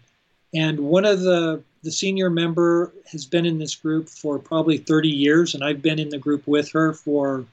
[0.53, 5.09] and one of the the senior member has been in this group for probably 30
[5.09, 7.45] years, and I've been in the group with her for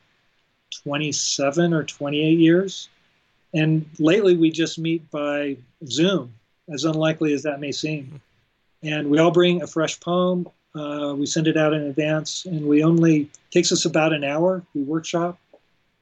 [0.83, 2.89] 27 or 28 years.
[3.55, 5.57] And lately, we just meet by
[5.87, 6.35] Zoom,
[6.71, 8.21] as unlikely as that may seem.
[8.83, 10.47] And we all bring a fresh poem.
[10.75, 14.63] Uh, we send it out in advance, and we only takes us about an hour.
[14.75, 15.39] We workshop.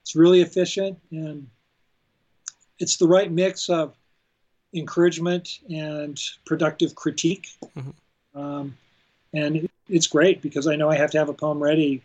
[0.02, 1.46] It's really efficient, and
[2.80, 3.94] it's the right mix of
[4.76, 7.48] encouragement and productive critique.
[7.76, 8.38] Mm-hmm.
[8.38, 8.76] Um,
[9.32, 12.02] and it's great because I know I have to have a poem ready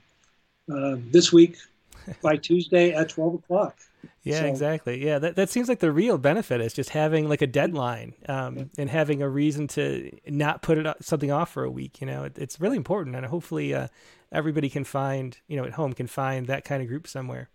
[0.71, 1.57] uh, this week
[2.21, 3.77] by Tuesday at 12 o'clock.
[4.23, 5.03] Yeah, so, exactly.
[5.03, 8.57] Yeah, that, that seems like the real benefit is just having like a deadline um,
[8.57, 8.63] yeah.
[8.77, 12.01] and having a reason to not put it something off for a week.
[12.01, 13.87] You know, it, it's really important, and hopefully uh,
[14.31, 17.49] everybody can find you know at home can find that kind of group somewhere.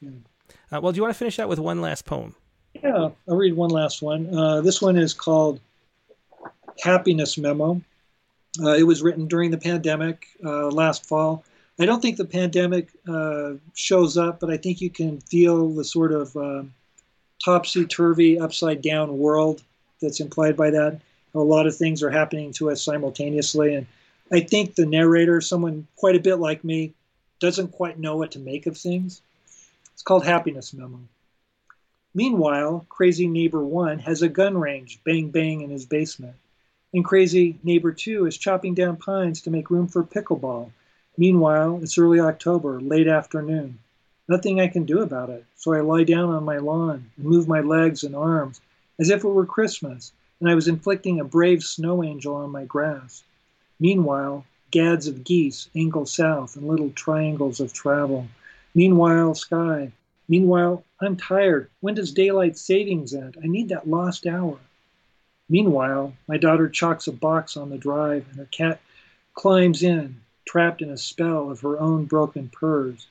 [0.00, 0.10] Yeah.
[0.70, 2.34] Uh, well, do you want to finish out with one last poem?
[2.82, 4.34] Yeah, I'll read one last one.
[4.36, 5.60] Uh, this one is called
[6.80, 7.80] Happiness Memo.
[8.62, 11.44] Uh, it was written during the pandemic uh, last fall.
[11.78, 15.84] I don't think the pandemic uh, shows up, but I think you can feel the
[15.84, 16.62] sort of uh,
[17.44, 19.62] topsy turvy, upside down world
[20.00, 21.00] that's implied by that.
[21.34, 23.74] A lot of things are happening to us simultaneously.
[23.74, 23.86] And
[24.32, 26.94] I think the narrator, someone quite a bit like me,
[27.40, 29.20] doesn't quite know what to make of things.
[29.92, 31.00] It's called Happiness Memo.
[32.16, 36.36] Meanwhile, crazy neighbor one has a gun range, bang bang, in his basement.
[36.94, 40.70] And crazy neighbor two is chopping down pines to make room for pickleball.
[41.18, 43.80] Meanwhile, it's early October, late afternoon.
[44.28, 47.48] Nothing I can do about it, so I lie down on my lawn and move
[47.48, 48.62] my legs and arms
[48.98, 52.64] as if it were Christmas and I was inflicting a brave snow angel on my
[52.64, 53.24] grass.
[53.78, 58.26] Meanwhile, gads of geese angle south in little triangles of travel.
[58.74, 59.92] Meanwhile, sky,
[60.28, 61.70] Meanwhile, I'm tired.
[61.80, 63.36] When does daylight savings end?
[63.42, 64.58] I need that lost hour.
[65.48, 68.80] Meanwhile, my daughter chalks a box on the drive and her cat
[69.34, 73.06] climbs in, trapped in a spell of her own broken purrs.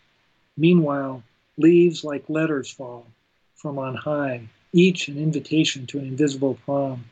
[0.58, 1.24] Meanwhile,
[1.58, 3.08] leaves like letters fall
[3.56, 7.06] from on high, each an invitation to an invisible prom.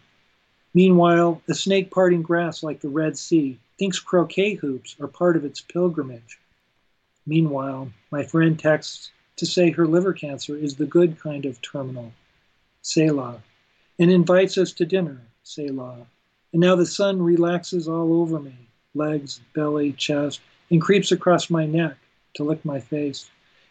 [0.73, 5.45] Meanwhile, a snake parting grass like the Red Sea thinks croquet hoops are part of
[5.45, 6.39] its pilgrimage.
[7.25, 9.11] Meanwhile, my friend texts
[9.43, 12.13] to say her liver cancer is the good kind of terminal,
[12.81, 13.43] Selah,
[13.99, 16.07] and invites us to dinner, Selah.
[16.53, 18.55] And now the sun relaxes all over me,
[18.95, 20.39] legs, belly, chest,
[20.71, 21.97] and creeps across my neck,
[22.35, 23.29] to lick my face.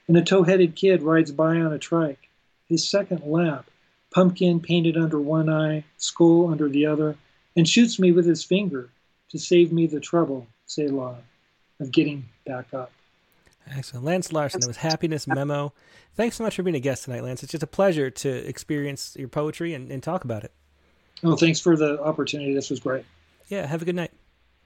[0.08, 2.28] And a tow headed kid rides by on a trike,
[2.68, 3.70] his second lap,
[4.12, 7.16] pumpkin painted under one eye, skull under the other,
[7.56, 8.90] and shoots me with his finger
[9.30, 11.16] to save me the trouble, Selah,
[11.80, 12.92] of getting back up.
[13.70, 14.04] Excellent.
[14.04, 15.72] Lance Larsen, that was Happiness Memo.
[16.14, 17.42] Thanks so much for being a guest tonight, Lance.
[17.42, 20.52] It's just a pleasure to experience your poetry and, and talk about it.
[21.22, 22.54] Well, thanks for the opportunity.
[22.54, 23.04] This was great.
[23.48, 24.10] Yeah, have a good night.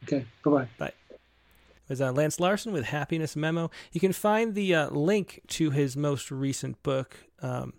[0.04, 0.68] Okay, bye-bye.
[0.78, 0.92] Bye.
[1.10, 3.70] It was uh, Lance Larsen with Happiness Memo.
[3.92, 7.74] You can find the uh, link to his most recent book um,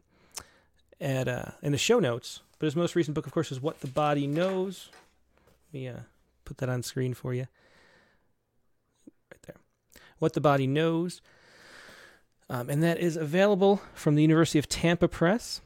[1.01, 2.41] at uh, in the show notes.
[2.59, 4.89] But his most recent book, of course, is What the Body Knows.
[5.73, 5.99] Let me uh,
[6.45, 7.47] put that on screen for you.
[9.31, 9.57] Right there.
[10.19, 11.21] What the Body Knows.
[12.49, 15.61] Um, and that is available from the University of Tampa Press.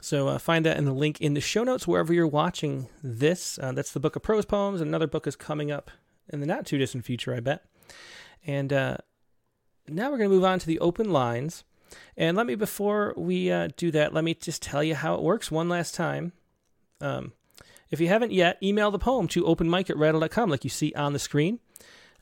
[0.00, 3.58] So uh, find that in the link in the show notes wherever you're watching this.
[3.58, 4.80] Uh, that's the book of prose poems.
[4.80, 5.90] Another book is coming up
[6.28, 7.64] in the not too distant future, I bet.
[8.46, 8.96] And uh,
[9.88, 11.64] now we're going to move on to the open lines.
[12.16, 15.22] And let me, before we uh, do that, let me just tell you how it
[15.22, 16.32] works one last time.
[17.00, 17.32] Um,
[17.90, 21.12] if you haven't yet, email the poem to openmic at rattle.com, like you see on
[21.12, 21.60] the screen.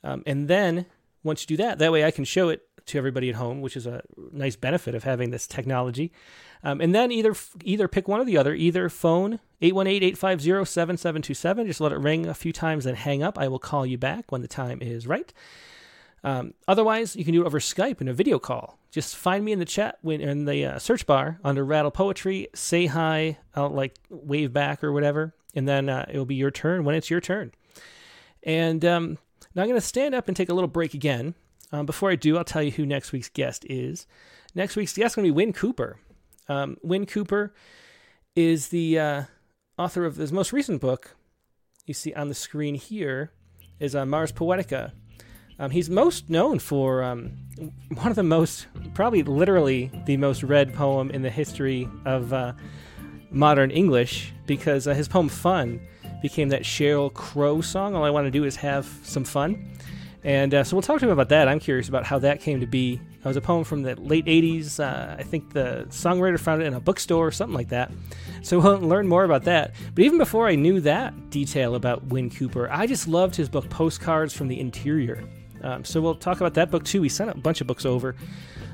[0.04, 0.86] Um, and then
[1.22, 3.76] once you do that, that way I can show it to everybody at home, which
[3.76, 4.02] is a
[4.32, 6.12] nice benefit of having this technology.
[6.64, 7.34] Um, and then either
[7.64, 8.54] either pick one or the other.
[8.54, 11.66] Either phone 818-850-7727.
[11.66, 13.38] Just let it ring a few times, and hang up.
[13.38, 15.32] I will call you back when the time is right.
[16.24, 18.78] Um, otherwise, you can do it over Skype in a video call.
[18.90, 22.48] Just find me in the chat when in the uh, search bar under Rattle Poetry.
[22.54, 23.38] Say hi.
[23.56, 26.94] I'll like wave back or whatever, and then uh, it will be your turn when
[26.94, 27.52] it's your turn.
[28.44, 29.18] And um,
[29.54, 31.34] now I'm going to stand up and take a little break again.
[31.70, 34.06] Um, before I do, I'll tell you who next week's guest is.
[34.54, 35.98] Next week's guest is going to be Wyn Cooper.
[36.48, 37.54] Um, Wyn Cooper
[38.36, 39.22] is the uh,
[39.78, 41.16] author of his most recent book.
[41.86, 43.32] You see on the screen here
[43.80, 44.92] is uh, Mars Poetica.
[45.58, 47.32] Um, he's most known for um,
[47.94, 52.52] one of the most, probably literally the most read poem in the history of uh,
[53.30, 55.80] modern English because uh, his poem Fun
[56.22, 57.94] became that Sheryl Crow song.
[57.94, 59.72] All I want to do is have some fun.
[60.24, 61.48] And uh, so we'll talk to him about that.
[61.48, 63.00] I'm curious about how that came to be.
[63.18, 64.78] It was a poem from the late 80s.
[64.78, 67.90] Uh, I think the songwriter found it in a bookstore or something like that.
[68.42, 69.74] So we'll learn more about that.
[69.94, 73.68] But even before I knew that detail about Wyn Cooper, I just loved his book,
[73.68, 75.24] Postcards from the Interior.
[75.62, 77.00] Um, so we'll talk about that book too.
[77.00, 78.14] We sent a bunch of books over.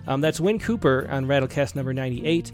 [0.06, 2.52] Um, that's Wyn Cooper on Rattlecast number 98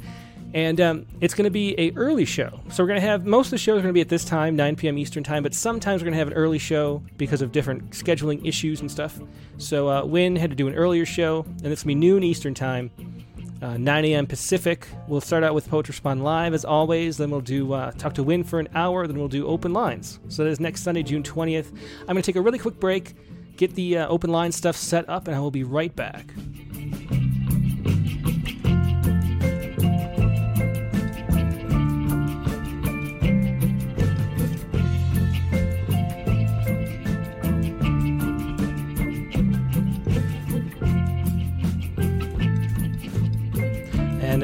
[0.54, 2.60] and um, it's going to be a early show.
[2.70, 4.24] So we're going to have most of the shows are going to be at this
[4.24, 4.96] time, 9 p.m.
[4.96, 8.46] Eastern time, but sometimes we're going to have an early show because of different scheduling
[8.46, 9.20] issues and stuff.
[9.58, 12.22] So uh, Wyn had to do an earlier show, and it's going to be noon
[12.22, 12.92] Eastern time,
[13.62, 14.26] uh, 9 a.m.
[14.28, 14.86] Pacific.
[15.08, 17.16] We'll start out with Poets Respond live as always.
[17.16, 19.08] Then we'll do uh, talk to Wyn for an hour.
[19.08, 20.20] Then we'll do open lines.
[20.28, 21.76] So that is next Sunday, June 20th.
[22.02, 23.14] I'm going to take a really quick break,
[23.56, 26.26] get the uh, open line stuff set up, and I will be right back.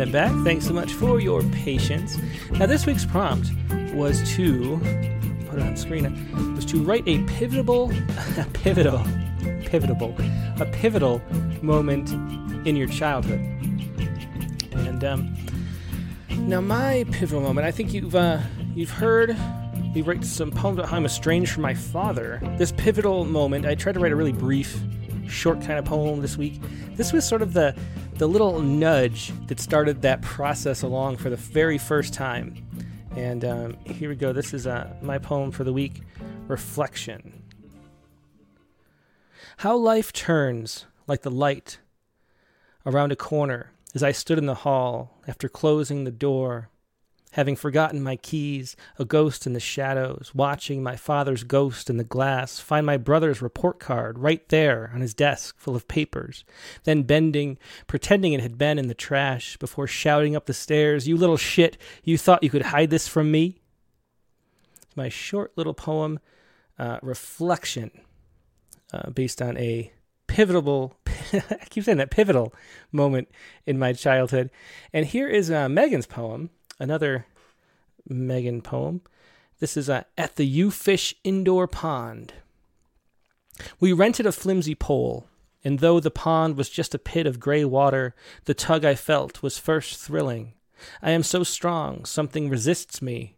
[0.00, 0.32] And back.
[0.44, 2.16] Thanks so much for your patience.
[2.52, 3.50] Now, this week's prompt
[3.92, 4.78] was to
[5.46, 6.54] put it on screen.
[6.54, 7.90] Was to write a pivotal,
[8.38, 9.04] a pivotal,
[9.66, 10.16] pivotal,
[10.58, 11.20] a pivotal
[11.60, 12.08] moment
[12.66, 13.40] in your childhood.
[14.72, 15.36] And um,
[16.30, 17.66] now, my pivotal moment.
[17.66, 18.40] I think you've uh,
[18.74, 19.36] you've heard
[19.94, 22.40] we write some poems about how I'm estranged from my father.
[22.56, 23.66] This pivotal moment.
[23.66, 24.80] I tried to write a really brief,
[25.28, 26.58] short kind of poem this week.
[26.96, 27.76] This was sort of the
[28.20, 32.54] the little nudge that started that process along for the very first time.
[33.16, 34.30] And um, here we go.
[34.30, 36.02] This is uh, my poem for the week
[36.46, 37.42] Reflection.
[39.56, 41.78] How life turns like the light
[42.84, 46.68] around a corner as I stood in the hall after closing the door
[47.32, 52.04] having forgotten my keys, a ghost in the shadows, watching my father's ghost in the
[52.04, 56.44] glass, find my brother's report card right there on his desk full of papers,
[56.84, 61.16] then bending, pretending it had been in the trash, before shouting up the stairs, You
[61.16, 63.60] little shit, you thought you could hide this from me?
[64.96, 66.18] My short little poem,
[66.78, 67.90] uh, Reflection,
[68.92, 69.92] uh, based on a
[70.26, 70.96] pivotal
[71.32, 72.52] I keep saying that pivotal
[72.92, 73.28] moment
[73.66, 74.50] in my childhood.
[74.92, 76.50] And here is uh, Megan's poem
[76.80, 77.26] another
[78.08, 79.02] Megan poem.
[79.60, 82.32] This is uh, At the U Fish Indoor Pond.
[83.78, 85.26] We rented a flimsy pole,
[85.62, 88.14] and though the pond was just a pit of gray water,
[88.46, 90.54] the tug I felt was first thrilling.
[91.02, 93.36] I am so strong, something resists me.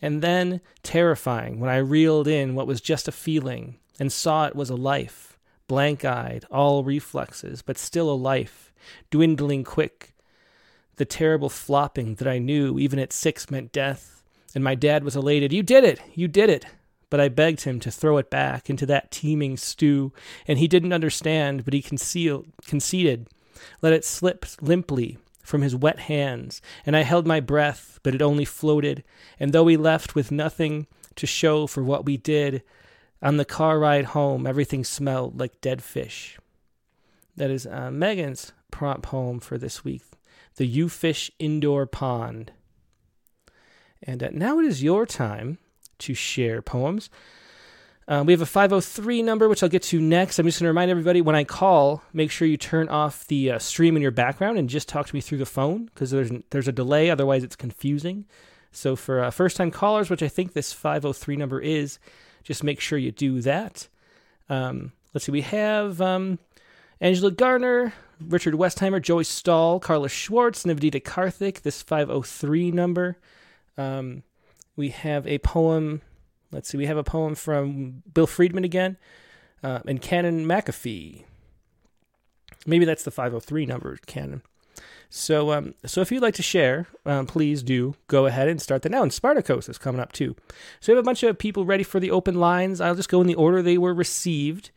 [0.00, 4.56] And then terrifying when I reeled in what was just a feeling and saw it
[4.56, 5.38] was a life,
[5.68, 8.72] blank eyed, all reflexes, but still a life,
[9.10, 10.14] dwindling quick.
[11.00, 14.22] The terrible flopping that I knew, even at six, meant death.
[14.54, 15.50] And my dad was elated.
[15.50, 15.98] You did it!
[16.14, 16.66] You did it!
[17.08, 20.12] But I begged him to throw it back into that teeming stew,
[20.46, 23.28] and he didn't understand, but he concealed, conceded.
[23.80, 28.20] Let it slip limply from his wet hands, and I held my breath, but it
[28.20, 29.02] only floated,
[29.38, 32.62] and though we left with nothing to show for what we did,
[33.22, 36.38] on the car ride home, everything smelled like dead fish.
[37.38, 40.02] That is uh, Megan's prompt poem for this week
[40.60, 42.52] The You Fish Indoor Pond.
[44.02, 45.56] And uh, now it is your time
[46.00, 47.08] to share poems.
[48.06, 50.38] Uh, we have a 503 number, which I'll get to next.
[50.38, 53.52] I'm just going to remind everybody when I call, make sure you turn off the
[53.52, 56.30] uh, stream in your background and just talk to me through the phone because there's,
[56.50, 57.08] there's a delay.
[57.08, 58.26] Otherwise, it's confusing.
[58.70, 61.98] So, for uh, first time callers, which I think this 503 number is,
[62.44, 63.88] just make sure you do that.
[64.50, 66.38] Um, let's see, we have um,
[67.00, 73.16] Angela Garner, Richard Westheimer, Joey Stahl, Carla Schwartz, Navdita Karthik, this 503 number.
[73.78, 74.22] Um,
[74.76, 76.02] we have a poem.
[76.52, 78.96] Let's see, we have a poem from Bill Friedman again
[79.62, 81.24] uh, and Canon McAfee.
[82.66, 84.42] Maybe that's the 503 number, Canon.
[85.08, 88.82] So, um, so if you'd like to share, um, please do go ahead and start
[88.82, 89.02] that now.
[89.02, 90.36] And Spartacus is coming up too.
[90.78, 92.80] So we have a bunch of people ready for the open lines.
[92.80, 94.70] I'll just go in the order they were received.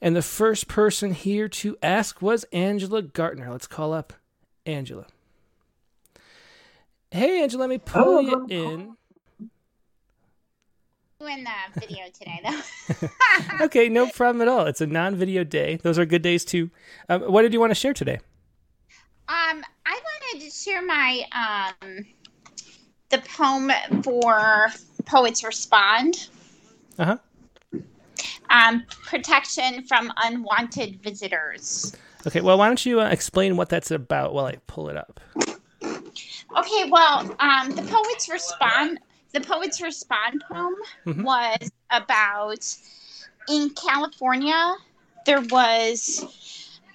[0.00, 3.50] And the first person here to ask was Angela Gartner.
[3.50, 4.12] Let's call up
[4.64, 5.06] Angela.
[7.10, 8.96] Hey, Angela, let me pull you in.
[11.18, 13.08] In the video today, though.
[13.64, 14.66] okay, no problem at all.
[14.66, 15.76] It's a non-video day.
[15.82, 16.70] Those are good days too.
[17.08, 18.20] Um, what did you want to share today?
[19.28, 20.00] Um, I
[20.32, 22.06] wanted to share my um
[23.08, 24.68] the poem for
[25.06, 26.28] Poets Respond.
[26.98, 27.16] Uh huh.
[28.50, 31.94] Um, protection from unwanted visitors.
[32.26, 35.20] Okay, well, why don't you uh, explain what that's about while I pull it up?
[35.82, 38.98] Okay, well, um, the Poets Respond,
[39.32, 40.74] the Poets Respond poem
[41.06, 41.22] Mhm.
[41.22, 42.76] was about
[43.48, 44.74] in California.
[45.24, 46.24] There was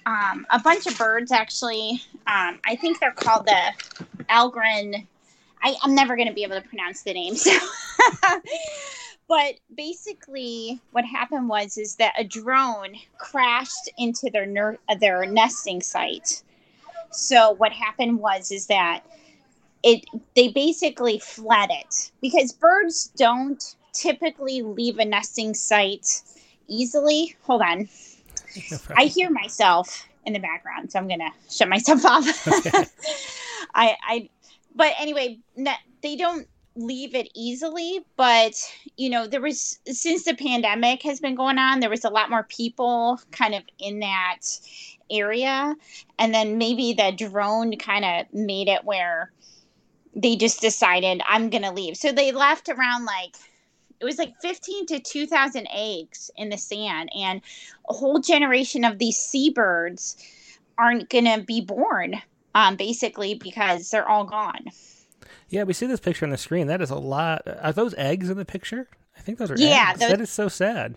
[0.04, 2.02] um, a bunch of birds actually.
[2.26, 3.72] Um, I think they're called the
[4.28, 5.06] Algren.
[5.62, 7.46] I, I'm never going to be able to pronounce the names.
[9.32, 15.24] but basically, what happened was is that a drone crashed into their ner- uh, their
[15.24, 16.42] nesting site.
[17.12, 19.00] So what happened was is that
[19.82, 20.04] it
[20.36, 26.20] they basically fled it because birds don't typically leave a nesting site
[26.68, 27.34] easily.
[27.44, 27.88] Hold on.
[28.70, 32.26] No I hear myself in the background, so I'm gonna shut myself off.
[32.66, 32.84] Okay.
[33.74, 34.28] I, I,
[34.76, 36.46] but anyway, ne- they don't
[36.76, 38.00] leave it easily.
[38.16, 38.54] But
[38.96, 42.30] you know, there was since the pandemic has been going on, there was a lot
[42.30, 44.40] more people kind of in that
[45.10, 45.74] area,
[46.18, 49.32] and then maybe the drone kind of made it where
[50.14, 51.96] they just decided I'm gonna leave.
[51.96, 53.36] So they left around like
[54.00, 57.40] it was like 15 to 2000 eggs in the sand and
[57.88, 60.16] a whole generation of these seabirds
[60.76, 62.20] aren't to be born
[62.54, 64.66] um, basically because they're all gone
[65.52, 66.66] Yeah, we see this picture on the screen.
[66.66, 67.42] That is a lot.
[67.60, 68.88] Are those eggs in the picture?
[69.16, 70.00] I think those are Yeah, eggs.
[70.00, 70.96] those- that is so sad.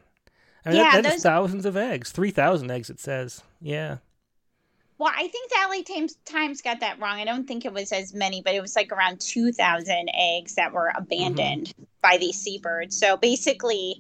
[0.66, 2.12] I mean, Yeah, that, that is those- thousands of eggs.
[2.12, 3.44] 3,000 eggs, it says.
[3.62, 3.98] Yeah.
[4.98, 7.92] well i think the la times, times got that wrong i don't think it was
[7.92, 11.84] as many but it was like around 2000 eggs that were abandoned mm-hmm.
[12.02, 14.00] by these seabirds so basically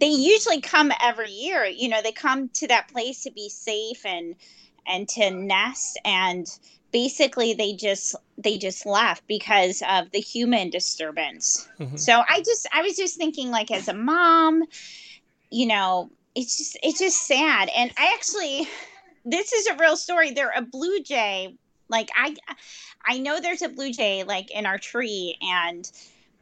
[0.00, 4.06] they usually come every year you know they come to that place to be safe
[4.06, 4.34] and
[4.86, 6.46] and to nest and
[6.94, 11.68] basically they just they just left because of the human disturbance.
[11.80, 11.98] Mhm.
[11.98, 14.62] so i just i was just thinking like as a mom
[15.50, 17.68] you know it's just it's just sad.
[17.76, 18.68] And i actually
[19.24, 20.30] this is a real story.
[20.30, 21.56] There a blue jay.
[21.88, 22.36] Like i
[23.04, 25.90] i know there's a blue jay like in our tree and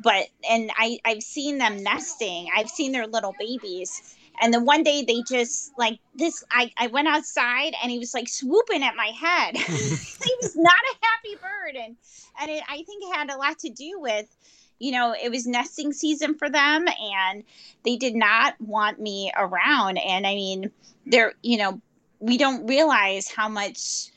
[0.03, 2.49] but and i i've seen them nesting.
[2.55, 6.87] I've seen their little babies and then one day they just like this i i
[6.89, 9.57] went outside and he was like swooping at my head.
[10.25, 11.77] He was not a happy bird.
[11.77, 11.97] And
[12.41, 14.27] and it, i think it had a lot to do with
[14.79, 17.45] you know it was nesting season for them and
[17.85, 19.99] they did not want me around.
[19.99, 20.71] And i mean
[21.07, 21.81] they're you know
[22.21, 24.11] we don't realize how much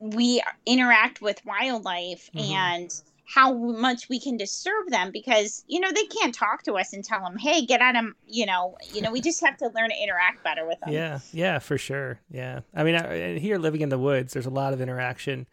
[0.00, 2.52] we interact with wildlife Mhm.
[2.52, 6.94] and how much we can disturb them because you know they can't talk to us
[6.94, 9.66] and tell them hey get out of you know you know we just have to
[9.74, 12.20] learn to interact better with them Yeah, yeah, for sure.
[12.30, 15.46] Yeah, I mean, I, here living in the woods, there's a lot of interaction.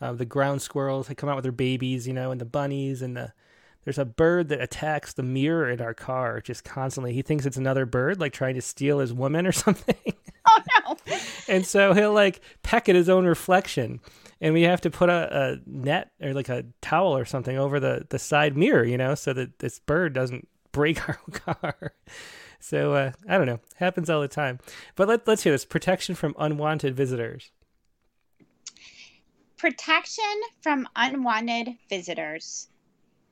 [0.00, 3.02] Uh, the ground squirrels they come out with their babies, you know, and the bunnies
[3.02, 3.32] and the
[3.84, 7.12] there's a bird that attacks the mirror in our car just constantly.
[7.12, 9.96] He thinks it's another bird, like trying to steal his woman or something.
[10.46, 10.96] Oh no.
[11.48, 14.00] and so he'll like peck at his own reflection.
[14.40, 17.80] And we have to put a, a net or like a towel or something over
[17.80, 21.92] the, the side mirror, you know, so that this bird doesn't break our car.
[22.60, 24.58] So uh, I don't know, happens all the time.
[24.96, 27.50] But let, let's hear this protection from unwanted visitors.
[29.56, 30.24] Protection
[30.60, 32.68] from unwanted visitors.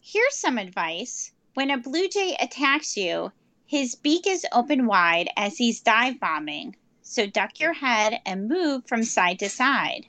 [0.02, 1.32] Here's some advice.
[1.54, 3.32] When a blue jay attacks you,
[3.64, 8.86] his beak is open wide as he's dive bombing, so duck your head and move
[8.86, 10.06] from side to side.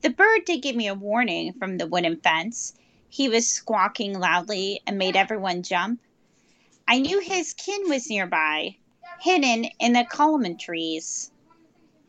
[0.00, 2.72] The bird did give me a warning from the wooden fence.
[3.08, 6.00] He was squawking loudly and made everyone jump.
[6.86, 8.76] I knew his kin was nearby,
[9.18, 11.32] hidden in the calaman trees.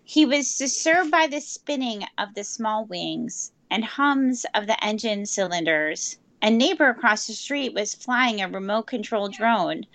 [0.04, 5.26] He was disturbed by the spinning of the small wings and hums of the engine
[5.26, 6.20] cylinders.
[6.44, 9.88] A neighbor across the street was flying a remote control drone.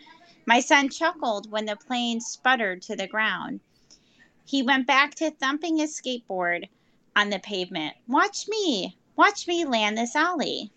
[0.47, 3.61] My son chuckled when the plane sputtered to the ground.
[4.45, 6.69] He went back to thumping his skateboard
[7.17, 7.97] on the pavement.
[8.07, 10.71] Watch me, watch me land this alley.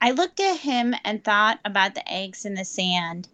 [0.00, 3.28] I looked at him and thought about the eggs in the sand.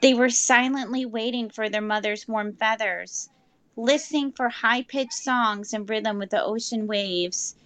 [0.00, 3.28] They were silently waiting for their mother's warm feathers
[3.76, 7.56] listening for high pitched songs in rhythm with the ocean waves.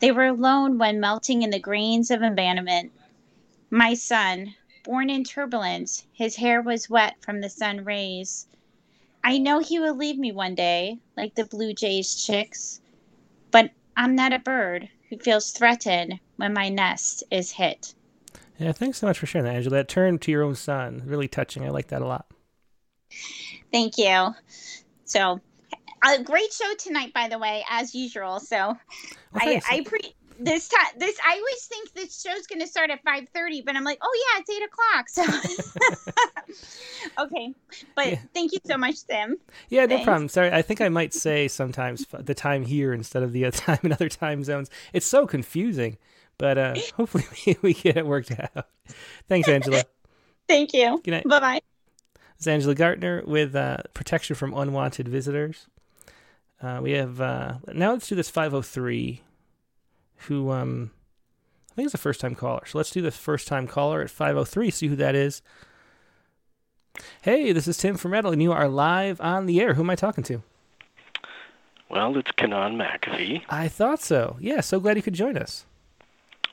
[0.00, 2.92] They were alone when melting in the grains of abandonment.
[3.70, 8.46] My son, born in turbulence, his hair was wet from the sun rays.
[9.22, 12.82] I know he will leave me one day, like the blue jay's chicks,
[13.54, 17.94] but I'm not a bird who feels threatened when my nest is hit.
[18.58, 19.76] Yeah, thanks so much for sharing that, Angela.
[19.76, 21.64] That turn to your own son, really touching.
[21.64, 22.26] I like that a lot.
[23.70, 24.34] Thank you.
[25.04, 25.40] So,
[26.04, 28.40] a great show tonight, by the way, as usual.
[28.40, 28.76] So, Well,
[29.34, 29.62] I.
[29.70, 30.00] I pre
[30.38, 33.76] this time this I always think this show's going to start at five thirty, but
[33.76, 35.08] I'm like, oh yeah, it's eight o'clock.
[37.16, 37.54] So, okay,
[37.94, 38.18] but Yeah.
[38.34, 39.36] thank you so much, Tim.
[39.68, 40.28] Yeah, no problem.
[40.28, 43.78] Sorry, I think I might say sometimes the time here instead of the other time
[43.82, 44.70] in other time zones.
[44.92, 45.98] It's so confusing,
[46.38, 48.66] but uh, hopefully we, we get it worked out.
[49.28, 49.82] Thanks, Angela.
[50.48, 51.00] Thank you.
[51.04, 51.28] Good night.
[51.28, 51.60] Bye bye.
[52.36, 55.66] It's Angela Gartner with uh, protection from unwanted visitors.
[56.60, 57.92] Uh, we have uh, now.
[57.92, 59.20] Let's do this 503,
[60.26, 60.90] who um,
[61.72, 62.64] I think is a first time caller.
[62.66, 64.70] So let's do the first time caller at 503.
[64.70, 65.42] See who that is.
[67.22, 69.74] Hey, this is Tim from Rattle, and you are live on the air.
[69.74, 70.42] Who am I talking to?
[71.90, 73.42] Well, it's Kanan McAfee.
[73.48, 74.36] I thought so.
[74.40, 75.64] Yeah, so glad you could join us.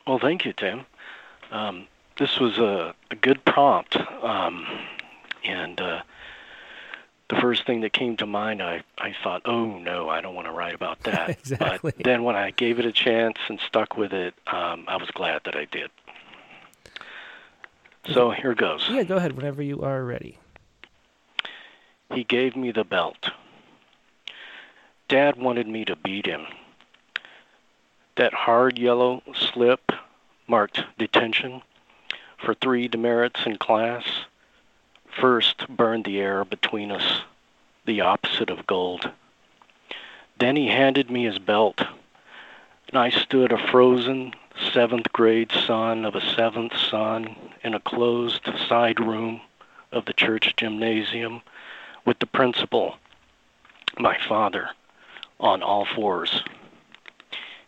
[0.07, 0.85] Well, thank you, Tim.
[1.51, 1.87] Um,
[2.17, 4.65] this was a, a good prompt, um,
[5.43, 6.01] and uh,
[7.31, 10.47] the first thing that came to mind, I, I thought, oh no, I don't want
[10.47, 11.29] to write about that.
[11.29, 11.93] Exactly.
[11.95, 15.09] But then when I gave it a chance and stuck with it, um, I was
[15.11, 15.89] glad that I did.
[18.13, 18.85] So here goes.
[18.89, 20.37] Yeah, go ahead whenever you are ready.
[22.13, 23.29] He gave me the belt.
[25.07, 26.45] Dad wanted me to beat him.
[28.17, 29.91] That hard yellow slip
[30.47, 31.61] marked detention
[32.43, 34.03] for three demerits in class.
[35.19, 37.21] First burned the air between us,
[37.85, 39.11] the opposite of gold.
[40.37, 41.81] Then he handed me his belt,
[42.87, 44.33] and I stood a frozen
[44.73, 49.41] seventh grade son of a seventh son in a closed side room
[49.91, 51.41] of the church gymnasium
[52.05, 52.97] with the principal,
[53.99, 54.69] my father,
[55.39, 56.43] on all fours.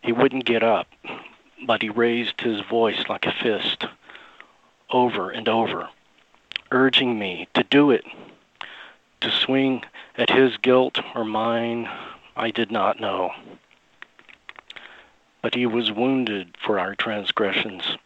[0.02, 0.88] He wouldn't get up,
[1.66, 3.86] but he raised his voice like a fist
[4.90, 5.88] over and over,
[6.74, 8.04] urging me to do it,
[9.20, 9.84] to swing
[10.18, 11.88] at his guilt or mine,
[12.36, 13.30] I did not know.
[15.40, 17.96] But he was wounded for our transgressions.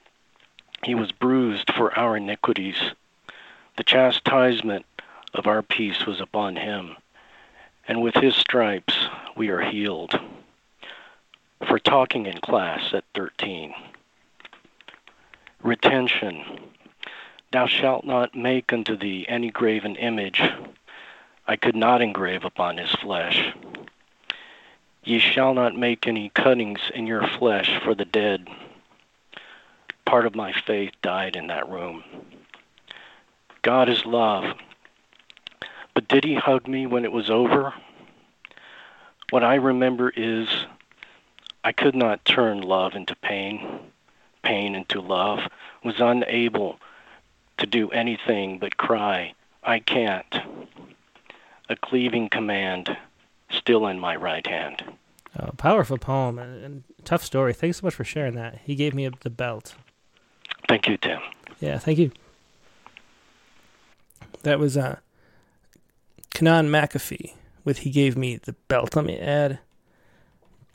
[0.85, 2.77] He was bruised for our iniquities.
[3.79, 4.85] The chastisement
[5.33, 6.97] of our peace was upon him,
[7.87, 10.21] and with his stripes we are healed.
[11.67, 13.73] For talking in class at 13.
[15.63, 16.45] Retention.
[17.51, 20.43] Thou shalt not make unto thee any graven image.
[21.47, 23.55] I could not engrave upon his flesh.
[25.03, 28.49] Ye shall not make any cuttings in your flesh for the dead.
[30.05, 32.05] Part of my faith died in that room.
[33.63, 34.55] God is love.
[35.95, 37.73] But did he hug me when it was over?
[39.31, 40.49] What I remember is
[41.65, 43.81] I could not turn love into pain,
[44.43, 45.49] pain into love,
[45.83, 46.79] was unable
[47.59, 50.35] to do anything but cry, I can't.
[51.69, 52.97] A cleaving command
[53.51, 54.83] still in my right hand.
[55.39, 57.53] Oh, powerful poem and, and tough story.
[57.53, 58.61] Thanks so much for sharing that.
[58.65, 59.75] He gave me a, the belt.
[60.69, 61.21] Thank you, Tim.
[61.61, 62.11] Yeah, thank you.
[64.43, 64.99] That was uh,
[66.31, 68.97] Kanan McAfee with He Gave Me the Belt.
[68.97, 69.59] Let me add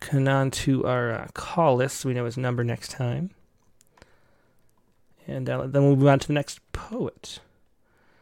[0.01, 3.31] Kanan to our uh, call list so we know his number next time.
[5.27, 7.39] And uh, then we'll move on to the next poet.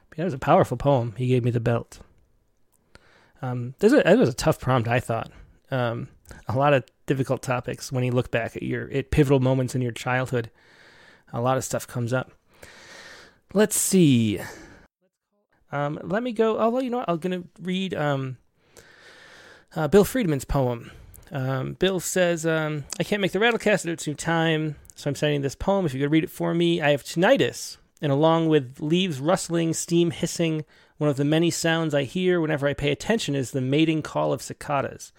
[0.10, 1.15] But yeah, it was a powerful poem.
[1.18, 1.99] He gave me the belt.
[3.41, 5.32] Um, this was, it was a tough prompt, I thought.
[5.72, 6.10] Um,
[6.48, 9.82] a lot of difficult topics when you look back at your at pivotal moments in
[9.82, 10.52] your childhood.
[11.34, 12.32] A lot of stuff comes up.
[13.53, 14.40] Let's see.
[15.72, 16.60] Um, let me go.
[16.60, 18.38] Although you know, what, I'm gonna read um,
[19.76, 20.91] uh, Bill Friedman's poem.
[21.32, 25.41] Um, Bill says, um, "I can't make the Rattlecast at its time, so I'm sending
[25.41, 25.86] this poem.
[25.86, 29.73] If you could read it for me, I have tinnitus, and along with leaves rustling,
[29.73, 30.64] steam hissing,
[30.98, 34.32] one of the many sounds I hear whenever I pay attention is the mating call
[34.32, 35.11] of cicadas.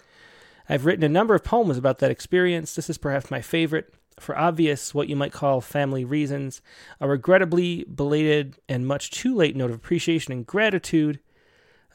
[0.69, 2.73] I've written a number of poems about that experience.
[2.73, 6.61] This is perhaps my favorite for obvious, what you might call family reasons,
[7.01, 11.19] a regrettably belated and much too late note of appreciation and gratitude.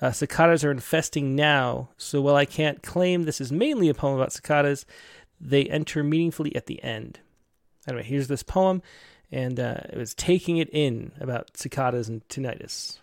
[0.02, 4.16] Uh, cicadas are infesting now, so while I can't claim this is mainly a poem
[4.16, 4.84] about cicadas,
[5.40, 7.20] they enter meaningfully at the end.
[7.88, 8.82] Anyway, here's this poem,
[9.32, 12.98] and uh, it was taking it in about cicadas and tinnitus.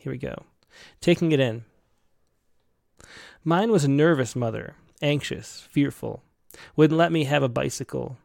[0.00, 0.44] Here we go.
[1.02, 1.64] Taking it in.
[3.44, 6.22] Mine was a nervous mother, anxious, fearful.
[6.74, 8.16] Wouldn't let me have a bicycle.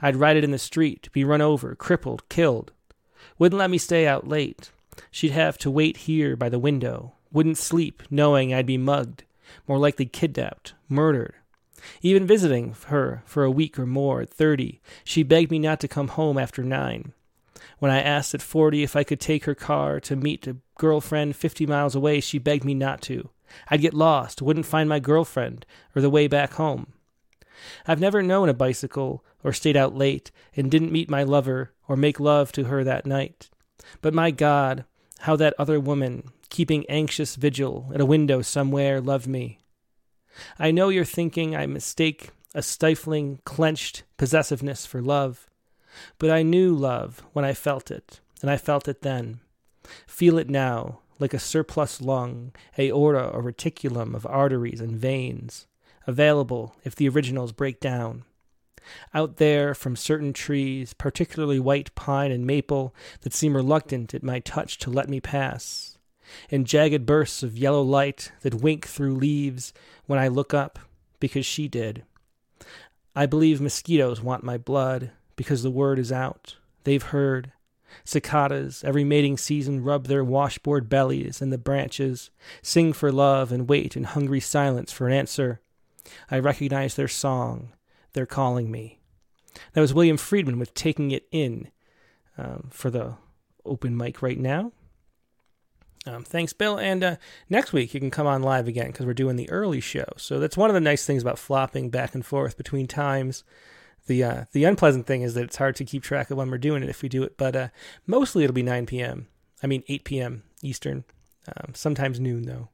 [0.00, 2.70] I'd ride it in the street, be run over, crippled, killed.
[3.38, 4.70] Wouldn't let me stay out late.
[5.10, 7.14] She'd have to wait here by the window.
[7.32, 9.24] Wouldn't sleep, knowing I'd be mugged,
[9.66, 11.34] more likely kidnapped, murdered.
[12.02, 15.88] Even visiting her for a week or more at thirty, she begged me not to
[15.88, 17.12] come home after nine.
[17.78, 21.36] When I asked at forty if I could take her car to meet a girlfriend
[21.36, 23.30] fifty miles away, she begged me not to.
[23.70, 25.64] I'd get lost, wouldn't find my girlfriend
[25.94, 26.92] or the way back home.
[27.86, 31.96] I've never known a bicycle or stayed out late and didn't meet my lover or
[31.96, 33.48] make love to her that night.
[34.02, 34.84] But my God,
[35.20, 39.60] how that other woman, keeping anxious vigil at a window somewhere, loved me.
[40.58, 45.48] I know you're thinking I mistake a stifling, clenched possessiveness for love,
[46.18, 49.40] but I knew love when I felt it, and I felt it then.
[50.06, 55.66] Feel it now, like a surplus lung, aorta or reticulum of arteries and veins
[56.08, 58.24] available if the originals break down.
[59.12, 64.40] Out there, from certain trees, particularly white pine and maple, that seem reluctant at my
[64.40, 65.87] touch to let me pass,
[66.50, 69.72] in jagged bursts of yellow light that wink through leaves
[70.06, 70.78] when I look up,
[71.20, 72.04] because she did.
[73.14, 76.56] I believe mosquitoes want my blood, because the word is out.
[76.84, 77.52] They've heard.
[78.04, 82.30] Cicadas, every mating season, rub their washboard bellies in the branches,
[82.62, 85.60] sing for love, and wait in hungry silence for an answer.
[86.30, 87.72] I recognize their song.
[88.12, 89.00] They're calling me.
[89.72, 91.70] That was William Friedman with Taking It In
[92.36, 93.14] um, for the
[93.64, 94.72] open mic right now.
[96.08, 96.78] Um, thanks, Bill.
[96.78, 97.16] And uh,
[97.50, 100.06] next week you can come on live again because we're doing the early show.
[100.16, 103.44] So that's one of the nice things about flopping back and forth between times.
[104.06, 106.56] The uh, the unpleasant thing is that it's hard to keep track of when we're
[106.56, 107.68] doing it if we do it, but uh,
[108.06, 109.28] mostly it'll be 9 p.m.
[109.62, 110.44] I mean 8 p.m.
[110.62, 111.04] Eastern.
[111.46, 112.70] Um, sometimes noon though.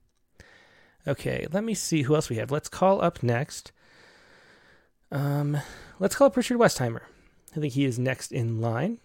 [1.08, 2.52] Okay, let me see who else we have.
[2.52, 3.72] Let's call up next.
[5.10, 5.58] Um,
[5.98, 7.02] let's call up Richard Westheimer.
[7.56, 8.98] I think he is next in line.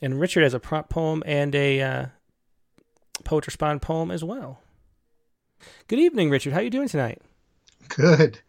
[0.00, 2.06] And Richard has a prop poem and a uh,
[3.22, 4.60] poet respond poem as well.
[5.88, 6.52] Good evening, Richard.
[6.52, 7.22] How are you doing tonight?
[7.88, 8.40] Good.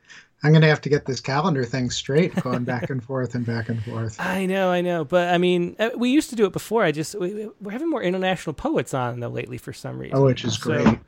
[0.43, 3.45] I'm going to have to get this calendar thing straight, going back and forth and
[3.45, 4.19] back and forth.
[4.19, 6.83] I know, I know, but I mean, uh, we used to do it before.
[6.83, 10.17] I just we, are having more international poets on though lately for some reason.
[10.17, 10.99] Oh, which is so, great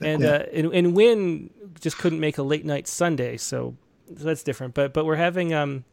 [0.00, 0.28] and yeah.
[0.28, 1.50] uh, and, and Wyn
[1.80, 3.76] just couldn't make a late night Sunday, so,
[4.06, 4.74] so that's different.
[4.74, 5.84] But but we're having um,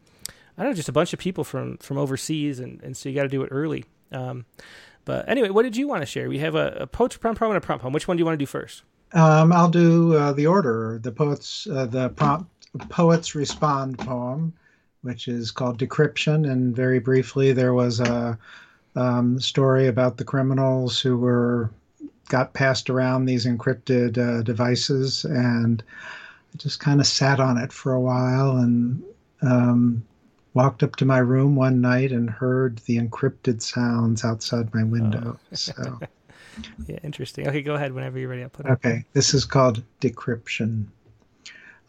[0.57, 3.15] I don't know, just a bunch of people from from overseas, and, and so you
[3.15, 3.85] got to do it early.
[4.11, 4.45] Um,
[5.07, 6.27] but anyway, what did you want to share?
[6.27, 7.93] We have a, a poetry prompt poem and a prompt poem.
[7.93, 8.83] Which one do you want to do first?
[9.13, 10.99] Um, I'll do uh, the order.
[11.01, 12.51] The poets uh, the prompt
[12.89, 14.53] poets respond poem,
[15.03, 18.37] which is called Decryption, and very briefly there was a
[18.97, 21.71] um, story about the criminals who were
[22.27, 25.81] got passed around these encrypted uh, devices, and
[26.53, 29.01] I just kind of sat on it for a while and
[29.41, 30.03] um,
[30.57, 35.37] walked up to my room one night and heard the encrypted sounds outside my window.
[35.39, 35.55] Oh.
[35.55, 35.99] So.
[36.87, 37.47] yeah, interesting.
[37.47, 38.41] Okay, go ahead whenever you're ready.
[38.41, 38.71] I'll put it.
[38.71, 40.87] Okay, this is called decryption.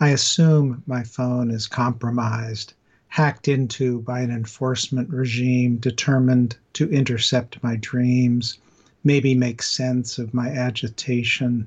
[0.01, 2.75] I assume my phone is compromised,
[3.07, 8.59] hacked into by an enforcement regime determined to intercept my dreams
[9.03, 11.67] maybe make sense of my agitation.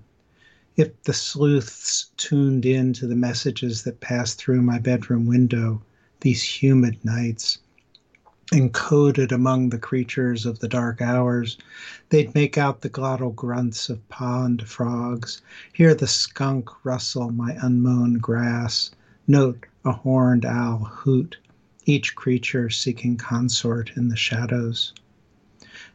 [0.78, 5.82] If the sleuths tuned in to the messages that passed through my bedroom window
[6.22, 7.58] these humid nights,
[8.54, 11.58] encoded among the creatures of the dark hours.
[12.10, 15.42] They'd make out the glottal grunts of pond frogs,
[15.74, 18.92] hear the skunk rustle my unmown grass,
[19.28, 21.38] note a horned owl hoot,
[21.86, 24.94] each creature seeking consort in the shadows.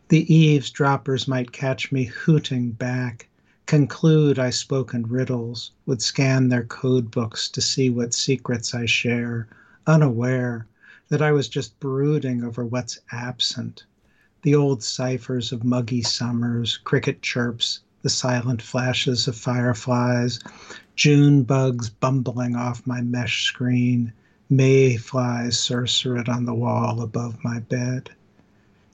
[0.09, 3.29] The eavesdroppers might catch me hooting back,
[3.67, 8.87] conclude I spoke in riddles, would scan their code books to see what secrets I
[8.87, 9.47] share,
[9.87, 10.67] unaware
[11.09, 13.85] that I was just brooding over what's absent.
[14.43, 20.41] The old ciphers of muggy summers, cricket chirps, the silent flashes of fireflies,
[20.97, 24.13] June bugs bumbling off my mesh screen,
[24.49, 28.11] May flies surcerate on the wall above my bed.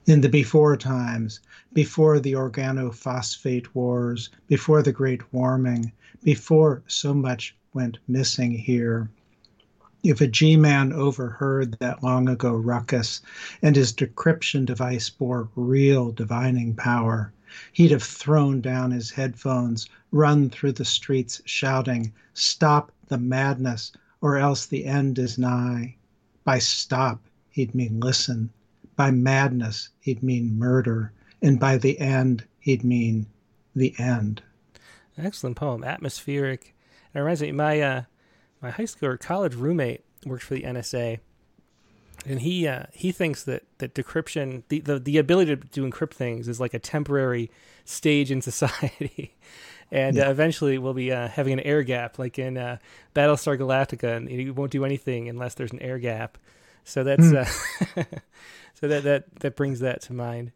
[0.05, 1.39] In the before times,
[1.73, 5.91] before the organophosphate wars, before the great warming,
[6.23, 9.09] before so much went missing here,
[10.03, 13.21] if a G man overheard that long ago ruckus
[13.61, 17.31] and his decryption device bore real divining power,
[17.71, 24.37] he'd have thrown down his headphones, run through the streets shouting, Stop the madness, or
[24.37, 25.95] else the end is nigh.
[26.43, 28.49] By stop, he'd mean listen.
[28.97, 31.13] By madness, he'd mean murder.
[31.41, 33.25] And by the end, he'd mean
[33.73, 34.41] the end.
[35.17, 36.75] Excellent poem, atmospheric.
[37.13, 38.03] It reminds me, my uh,
[38.63, 41.19] my high school or college roommate works for the NSA,
[42.25, 46.13] and he uh, he thinks that that decryption, the, the the ability to, to encrypt
[46.13, 47.51] things, is like a temporary
[47.83, 49.35] stage in society.
[49.91, 50.27] and yeah.
[50.27, 52.77] uh, eventually we'll be uh, having an air gap, like in uh,
[53.13, 56.37] Battlestar Galactica, and you won't do anything unless there's an air gap.
[56.85, 57.45] So that's mm.
[58.73, 60.53] so that that that brings that to mind.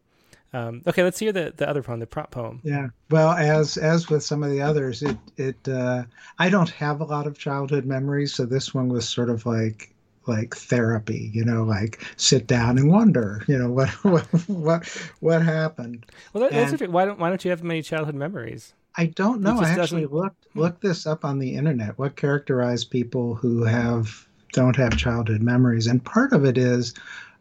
[0.52, 2.60] Um, okay, let's hear the, the other poem, the prop poem.
[2.62, 2.88] Yeah.
[3.10, 6.04] Well, as as with some of the others, it it uh,
[6.38, 9.94] I don't have a lot of childhood memories, so this one was sort of like
[10.26, 14.86] like therapy, you know, like sit down and wonder, you know, what what what,
[15.20, 16.06] what happened.
[16.32, 16.92] Well, that, that's interesting.
[16.92, 18.74] Why don't why don't you have many childhood memories?
[18.96, 19.60] I don't know.
[19.60, 20.12] I actually doesn't...
[20.12, 20.60] looked hmm.
[20.60, 21.98] looked this up on the internet.
[21.98, 26.94] What characterized people who have don't have childhood memories, and part of it is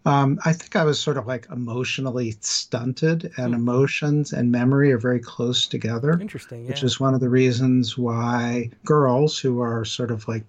[0.08, 3.54] um, I think I was sort of like emotionally stunted, and mm-hmm.
[3.56, 6.14] emotions and memory are very close together.
[6.14, 6.64] Interesting.
[6.64, 6.70] Yeah.
[6.70, 10.46] Which is one of the reasons why girls who are sort of like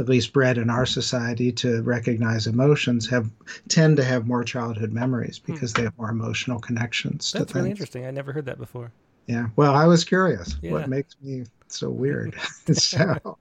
[0.00, 3.30] at least bred in our society to recognize emotions have
[3.68, 5.54] tend to have more childhood memories hmm.
[5.54, 7.46] because they have more emotional connections to things.
[7.46, 8.04] That's really interesting.
[8.04, 8.90] I never heard that before.
[9.26, 9.46] Yeah.
[9.54, 10.56] Well, I was curious.
[10.60, 10.72] Yeah.
[10.72, 12.34] What makes me so weird?
[12.72, 13.38] so,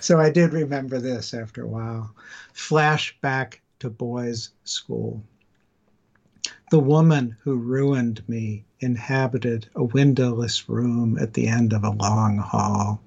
[0.00, 2.12] so I did remember this after a while.
[2.54, 5.22] Flashback to boys' school.
[6.70, 12.38] The woman who ruined me inhabited a windowless room at the end of a long
[12.38, 13.02] hall.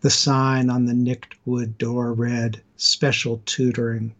[0.00, 4.14] The sign on the nicked wood door read, Special Tutoring.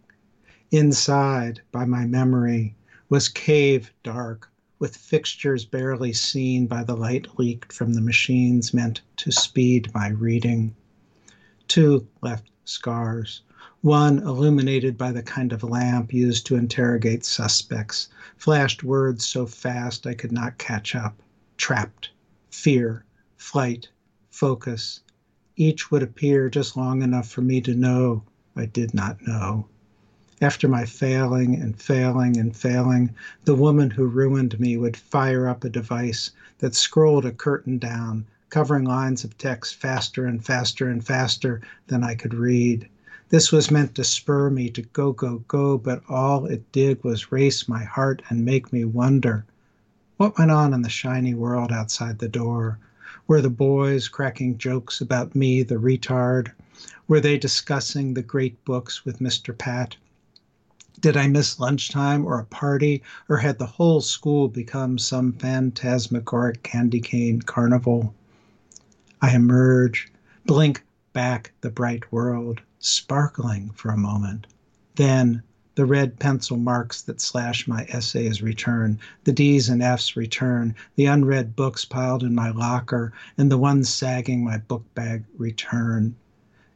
[0.69, 2.75] Inside, by my memory,
[3.09, 9.01] was cave dark, with fixtures barely seen by the light leaked from the machines meant
[9.15, 10.75] to speed my reading.
[11.67, 13.41] Two left scars
[13.87, 20.05] one illuminated by the kind of lamp used to interrogate suspects, flashed words so fast
[20.05, 21.15] I could not catch up.
[21.55, 22.09] Trapped,
[22.49, 23.05] fear,
[23.37, 23.87] flight,
[24.29, 24.99] focus.
[25.55, 28.23] Each would appear just long enough for me to know
[28.57, 29.67] I did not know.
[30.41, 33.15] After my failing and failing and failing,
[33.45, 38.25] the woman who ruined me would fire up a device that scrolled a curtain down,
[38.49, 42.89] covering lines of text faster and faster and faster than I could read.
[43.29, 47.29] This was meant to spur me to go, go, go, but all it did was
[47.29, 49.43] race my heart and make me wonder
[50.15, 52.79] what went on in the shiny world outside the door.
[53.27, 56.53] Were the boys cracking jokes about me, the retard?
[57.09, 59.57] Were they discussing the great books with Mr.
[59.57, 59.97] Pat?
[61.01, 66.63] Did I miss lunchtime or a party, or had the whole school become some phantasmagoric
[66.63, 68.15] candy cane carnival?
[69.21, 70.13] I emerge,
[70.45, 74.47] blink back the bright world sparkling for a moment.
[74.95, 75.43] Then
[75.75, 81.05] the red pencil marks that slash my essays return, the D's and F's return, the
[81.05, 86.15] unread books piled in my locker, and the ones sagging my book bag return.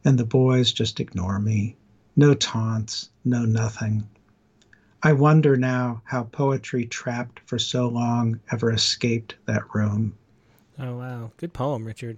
[0.05, 1.75] And the boys just ignore me.
[2.15, 4.07] No taunts, no nothing.
[5.01, 10.15] I wonder now how poetry trapped for so long ever escaped that room.
[10.77, 11.31] Oh, wow.
[11.37, 12.17] Good poem, Richard.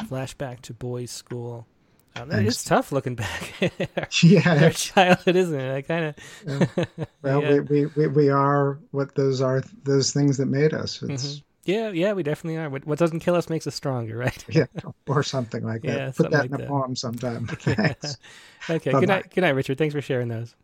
[0.00, 1.66] Flashback to boys' school.
[2.16, 3.52] Um, it's tough looking back.
[4.22, 5.74] yeah, our childhood, isn't it?
[5.74, 6.68] I kind of.
[6.76, 6.84] yeah.
[7.22, 7.60] Well, yeah.
[7.60, 9.62] we, we we are what those are.
[9.82, 10.98] Those things that made us.
[10.98, 11.40] Mm-hmm.
[11.64, 12.68] Yeah, yeah, we definitely are.
[12.68, 14.44] What, doesn't kill us makes us stronger, right?
[14.48, 14.66] yeah,
[15.08, 15.96] or something like that.
[15.96, 16.68] Yeah, Put that like in a that.
[16.68, 17.48] poem sometime.
[17.50, 17.86] okay.
[18.68, 19.00] Bye-bye.
[19.00, 19.34] Good night.
[19.34, 19.78] Good night, Richard.
[19.78, 20.54] Thanks for sharing those.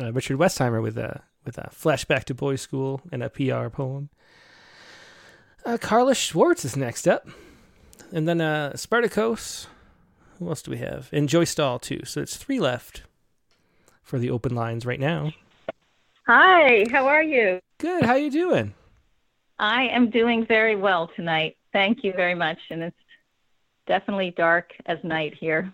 [0.00, 4.08] Uh, Richard Westheimer with a with a flashback to boys' school and a PR poem.
[5.64, 7.28] Uh, Carla Schwartz is next up,
[8.14, 9.66] and then uh, Spartacus.
[10.38, 11.10] Who else do we have?
[11.12, 12.00] And Joy Stahl too.
[12.04, 13.02] So it's three left
[14.02, 15.32] for the open lines right now.
[16.26, 17.60] Hi, how are you?
[17.78, 18.04] Good.
[18.04, 18.74] How are you doing?
[19.58, 21.56] I am doing very well tonight.
[21.72, 22.58] Thank you very much.
[22.70, 22.96] And it's
[23.86, 25.72] definitely dark as night here.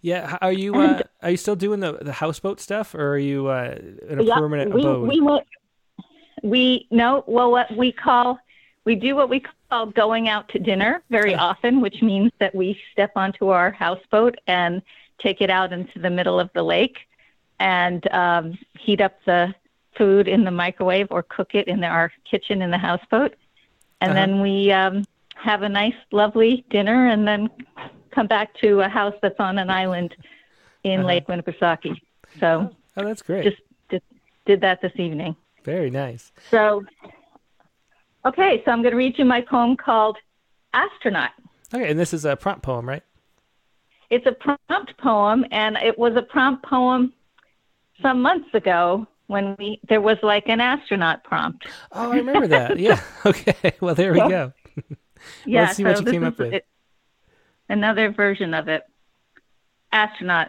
[0.00, 0.36] Yeah.
[0.40, 3.76] Are you uh, are you still doing the the houseboat stuff, or are you uh,
[4.08, 5.08] in a Yeah, permanent we, abode?
[5.08, 5.46] We went,
[6.42, 8.38] we no, well, what we call
[8.88, 12.80] we do what we call going out to dinner very often, which means that we
[12.90, 14.80] step onto our houseboat and
[15.18, 16.96] take it out into the middle of the lake
[17.60, 19.54] and um, heat up the
[19.98, 23.34] food in the microwave or cook it in our kitchen in the houseboat,
[24.00, 24.20] and Uh-huh.
[24.20, 25.04] then we um,
[25.34, 27.50] have a nice, lovely dinner, and then
[28.10, 30.14] come back to a house that's on an island
[30.84, 31.08] in Uh-huh.
[31.08, 32.00] Lake Winnipesaukee.
[32.40, 33.44] So oh, that's great.
[33.44, 33.60] just,
[33.90, 34.04] just
[34.46, 35.36] did that this evening.
[35.64, 36.32] Very nice.
[36.50, 36.84] So,
[38.26, 40.16] okay, so I'm going to read you my poem called
[40.72, 41.30] Astronaut.
[41.74, 43.02] Okay, and this is a prompt poem, right?
[44.10, 47.12] It's a prompt poem, and it was a prompt poem
[48.00, 51.66] some months ago when we there was like an astronaut prompt.
[51.92, 52.78] Oh, I remember that.
[52.78, 53.00] Yeah.
[53.26, 53.72] Okay.
[53.80, 54.28] Well, there we Yeah.
[54.28, 54.52] go.
[55.44, 56.54] Yeah, Let's see what so you this came up with.
[56.54, 56.66] it-
[57.68, 58.82] another version of it.
[59.92, 60.48] Astronaut.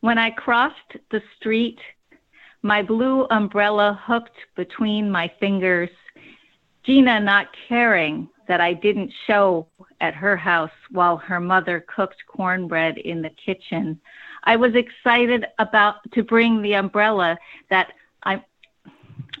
[0.00, 1.78] When I crossed the street,
[2.62, 5.90] my blue umbrella hooked between my fingers,
[6.88, 9.66] Gina not caring that I didn't show
[10.00, 14.00] at her house while her mother cooked cornbread in the kitchen.
[14.44, 17.36] I was excited about to bring the umbrella
[17.68, 17.92] that
[18.22, 18.42] I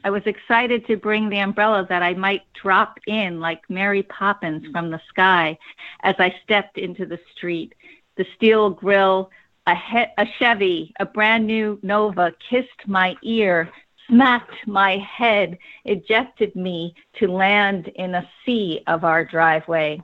[0.04, 4.66] I was excited to bring the umbrella that I might drop in like Mary Poppins
[4.70, 5.56] from the sky
[6.02, 7.74] as I stepped into the street.
[8.18, 9.30] The steel grill,
[9.66, 13.70] a, he- a Chevy, a brand new Nova kissed my ear,
[14.08, 20.02] smacked my head, ejected me to land in a sea of our driveway.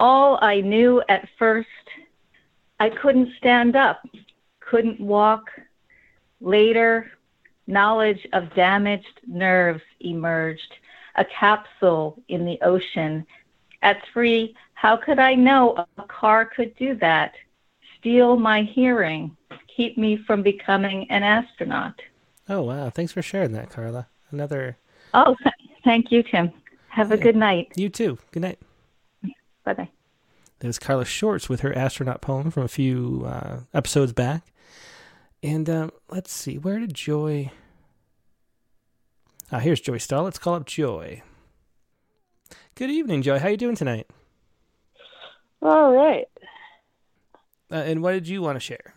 [0.00, 1.68] All I knew at first,
[2.80, 4.02] I couldn't stand up,
[4.60, 5.50] couldn't walk.
[6.40, 7.10] Later,
[7.66, 10.72] knowledge of damaged nerves emerged,
[11.16, 13.26] a capsule in the ocean.
[13.82, 17.34] At three, how could I know a car could do that?
[17.98, 19.36] Steal my hearing,
[19.76, 22.00] keep me from becoming an astronaut.
[22.48, 22.90] Oh wow!
[22.90, 24.08] Thanks for sharing that, Carla.
[24.30, 24.76] Another.
[25.14, 25.54] Oh, th-
[25.84, 26.52] thank you, Tim.
[26.88, 27.72] Have a good night.
[27.76, 28.18] You too.
[28.32, 28.58] Good night.
[29.64, 29.88] Bye bye.
[30.60, 34.42] There's Carla Schwartz with her astronaut poem from a few uh, episodes back.
[35.42, 37.52] And um, let's see, where did Joy?
[39.52, 40.24] Ah, here's Joy Stahl.
[40.24, 41.22] Let's call up Joy.
[42.74, 43.38] Good evening, Joy.
[43.38, 44.08] How are you doing tonight?
[45.62, 46.26] All right.
[47.70, 48.94] Uh, and what did you want to share?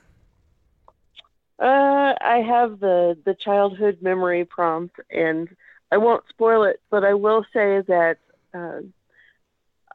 [1.62, 5.48] Uh, I have the the childhood memory prompt, and
[5.92, 8.18] I won't spoil it, but I will say that
[8.52, 8.80] uh,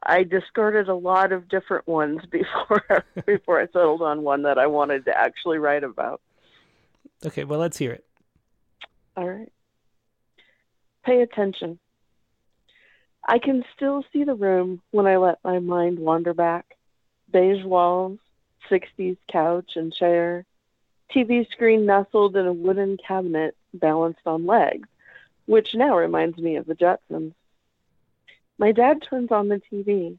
[0.01, 4.67] I discarded a lot of different ones before before I settled on one that I
[4.67, 6.21] wanted to actually write about.
[7.25, 8.05] Okay, well, let's hear it.
[9.17, 9.51] All right.
[11.03, 11.79] Pay attention.
[13.27, 16.77] I can still see the room when I let my mind wander back.
[17.29, 18.19] Beige walls,
[18.69, 20.45] 60s couch and chair,
[21.13, 24.87] TV screen nestled in a wooden cabinet balanced on legs,
[25.45, 27.33] which now reminds me of the Jetsons.
[28.57, 30.17] My dad turns on the TV,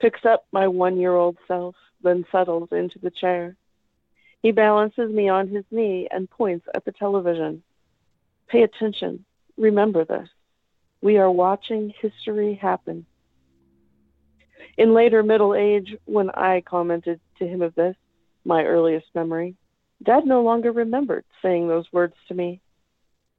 [0.00, 3.56] picks up my one year old self, then settles into the chair.
[4.42, 7.62] He balances me on his knee and points at the television.
[8.48, 9.24] Pay attention.
[9.56, 10.28] Remember this.
[11.00, 13.06] We are watching history happen.
[14.76, 17.96] In later middle age, when I commented to him of this,
[18.44, 19.56] my earliest memory,
[20.02, 22.60] Dad no longer remembered saying those words to me.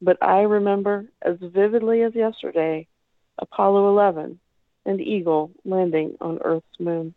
[0.02, 2.88] But I remember as vividly as yesterday
[3.38, 4.40] Apollo 11
[4.86, 7.14] and Eagle landing on Earth's moon.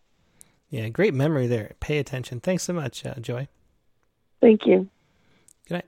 [0.71, 1.73] Yeah, great memory there.
[1.81, 2.41] Pay attention.
[2.41, 3.49] Thanks so much, uh, Joy.
[4.41, 4.89] Thank you.
[5.69, 5.85] Good night.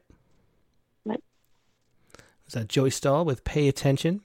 [1.04, 1.22] Good Night.
[2.46, 4.20] Is that Joy Stahl with Pay Attention?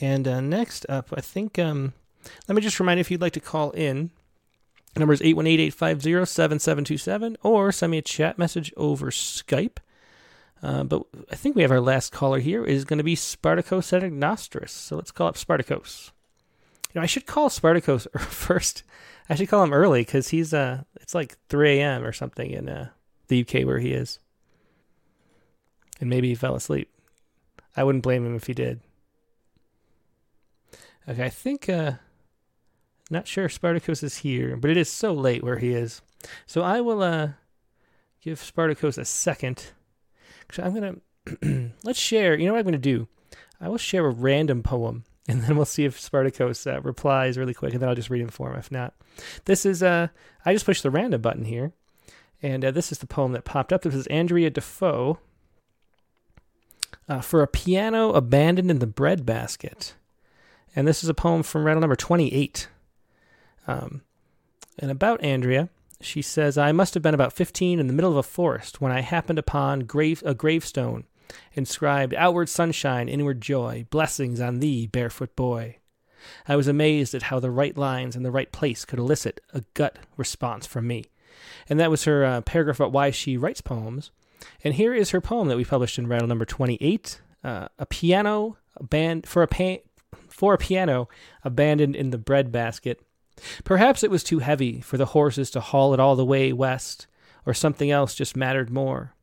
[0.00, 1.92] And uh, next up, I think, um,
[2.48, 4.10] let me just remind you if you'd like to call in.
[4.96, 9.78] Number is 818-850-7727 or send me a chat message over Skype.
[10.62, 13.92] Uh, but I think we have our last caller here is going to be Spartacus
[13.92, 14.72] et Nostris.
[14.72, 16.12] So let's call up Spartacus.
[16.92, 18.82] You know, I should call Spartacus first.
[19.28, 22.04] I should call him early because he's uh, it's like 3 a.m.
[22.04, 22.88] or something in uh,
[23.28, 24.18] the UK where he is.
[26.00, 26.90] And maybe he fell asleep.
[27.76, 28.80] I wouldn't blame him if he did.
[31.08, 31.92] Okay, I think uh
[33.10, 36.02] not sure if Spartacus is here, but it is so late where he is.
[36.46, 37.30] So I will uh
[38.22, 39.72] give Spartacus a second
[40.58, 42.36] I'm gonna let's share.
[42.36, 43.06] You know what I'm gonna do?
[43.60, 47.54] I will share a random poem, and then we'll see if Spartacus uh, replies really
[47.54, 48.58] quick, and then I'll just read him for him.
[48.58, 48.94] If not,
[49.44, 50.08] this is uh,
[50.44, 51.72] I just pushed the random button here,
[52.42, 53.82] and uh, this is the poem that popped up.
[53.82, 55.18] This is Andrea Defoe.
[57.08, 59.94] Uh, for a piano abandoned in the breadbasket.
[60.76, 62.68] And this is a poem from Rattle number 28.
[63.66, 64.02] Um,
[64.78, 65.68] and about Andrea,
[66.00, 68.92] she says, I must have been about 15 in the middle of a forest when
[68.92, 71.04] I happened upon grave, a gravestone
[71.52, 75.76] inscribed, Outward sunshine, inward joy, blessings on thee, barefoot boy.
[76.48, 79.62] I was amazed at how the right lines in the right place could elicit a
[79.74, 81.06] gut response from me.
[81.68, 84.10] And that was her uh, paragraph about why she writes poems.
[84.64, 88.56] And here is her poem that we published in Rattle number 28 uh, A piano
[88.80, 89.82] band for a pa-
[90.28, 91.08] for a piano
[91.44, 93.02] abandoned in the breadbasket.
[93.64, 97.06] Perhaps it was too heavy for the horses to haul it all the way west,
[97.46, 99.14] or something else just mattered more.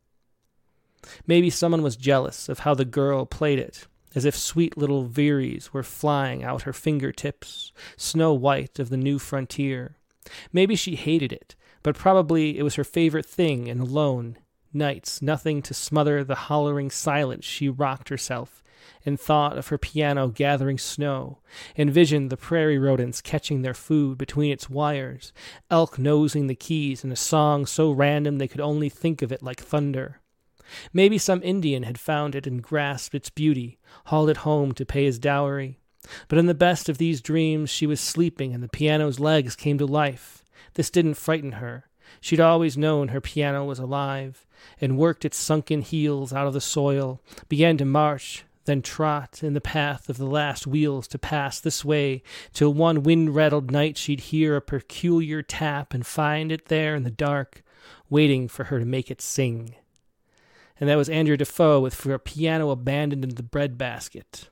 [1.26, 5.72] Maybe someone was jealous of how the girl played it, as if sweet little veeries
[5.72, 9.96] were flying out her fingertips, snow white of the new frontier.
[10.52, 14.38] Maybe she hated it, but probably it was her favorite thing and alone
[14.72, 18.62] nights, nothing to smother the hollering silence, she rocked herself
[19.04, 21.38] and thought of her piano gathering snow,
[21.76, 25.32] envisioned the prairie rodents catching their food between its wires,
[25.70, 29.42] elk nosing the keys in a song so random they could only think of it
[29.42, 30.20] like thunder.
[30.92, 35.04] Maybe some Indian had found it and grasped its beauty, hauled it home to pay
[35.04, 35.80] his dowry.
[36.28, 39.78] But in the best of these dreams, she was sleeping and the piano's legs came
[39.78, 40.44] to life.
[40.74, 41.88] This didn't frighten her.
[42.20, 44.46] She'd always known her piano was alive,
[44.80, 49.54] and worked its sunken heels out of the soil, began to march, then trot in
[49.54, 52.22] the path of the last wheels to pass this way,
[52.52, 57.02] till one wind rattled night she'd hear a peculiar tap and find it there in
[57.02, 57.64] the dark,
[58.08, 59.74] waiting for her to make it sing.
[60.78, 64.48] And that was Andrew Defoe with For a Piano Abandoned in the Breadbasket.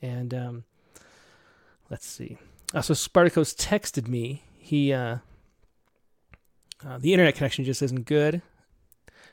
[0.00, 0.64] And um,
[1.90, 2.38] let's see.
[2.72, 4.44] Uh, so Spartacus texted me.
[4.56, 5.18] He uh,
[6.86, 8.36] uh, the internet connection just isn't good.
[8.36, 8.42] It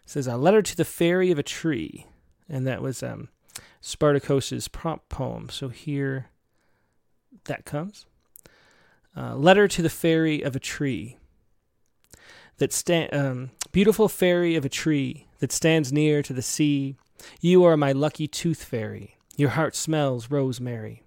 [0.06, 2.07] says a letter to the fairy of a tree,
[2.49, 3.30] and that was um,
[3.82, 5.49] Spartacus's prompt poem.
[5.49, 6.28] So here,
[7.45, 8.06] that comes.
[9.18, 11.18] Uh, letter to the fairy of a tree.
[12.60, 16.95] That sta- um, beautiful fairy of a tree that stands near to the sea.
[17.41, 19.18] You are my lucky tooth fairy.
[19.36, 21.03] Your heart smells rosemary.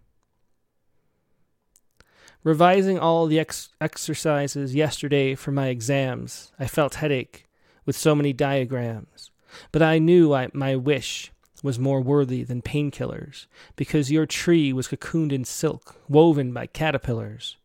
[2.43, 7.47] Revising all the ex- exercises yesterday for my exams, I felt headache
[7.87, 9.31] with so many diagrams.
[9.73, 11.33] But I knew I, my wish
[11.65, 17.57] was more worthy than painkillers, because your tree was cocooned in silk, woven by caterpillars.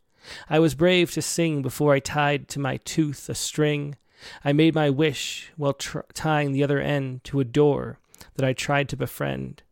[0.49, 3.97] I was brave to sing before I tied to my tooth a string.
[4.43, 7.99] I made my wish while tr- tying the other end to a door
[8.35, 9.63] that I tried to befriend.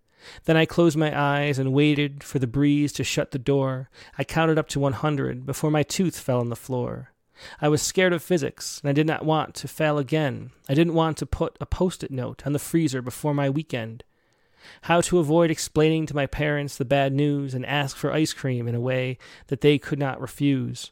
[0.43, 3.89] Then I closed my eyes and waited for the breeze to shut the door.
[4.17, 7.13] I counted up to 100 before my tooth fell on the floor.
[7.61, 10.51] I was scared of physics, and I did not want to fail again.
[10.67, 14.03] I didn't want to put a post it note on the freezer before my weekend.
[14.83, 18.67] How to avoid explaining to my parents the bad news and ask for ice cream
[18.67, 19.17] in a way
[19.47, 20.91] that they could not refuse.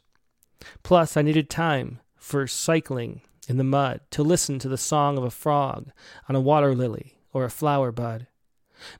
[0.82, 5.24] Plus, I needed time for cycling in the mud to listen to the song of
[5.24, 5.90] a frog
[6.28, 8.26] on a water lily or a flower bud.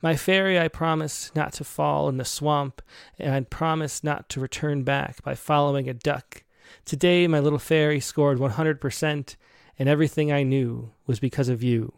[0.00, 2.80] My fairy, I promised not to fall in the swamp,
[3.18, 6.44] and I'd promised not to return back by following a duck.
[6.84, 9.36] Today, my little fairy scored 100%,
[9.78, 11.92] and everything I knew was because of you.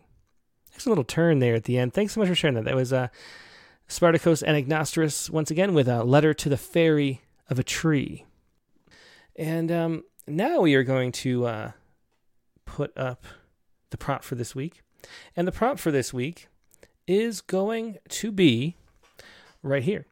[0.86, 1.92] A little turn there at the end.
[1.92, 2.64] Thanks so much for sharing that.
[2.64, 3.08] That was uh,
[3.88, 8.24] Spartacus Anagnosterus once again with a letter to the fairy of a tree.
[9.36, 11.72] And um, now we are going to uh,
[12.64, 13.24] put up
[13.90, 14.82] the prompt for this week.
[15.36, 16.48] And the prompt for this week
[17.06, 18.76] is going to be
[19.62, 20.06] right here.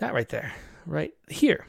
[0.00, 0.54] Not right there,
[0.86, 1.66] right here.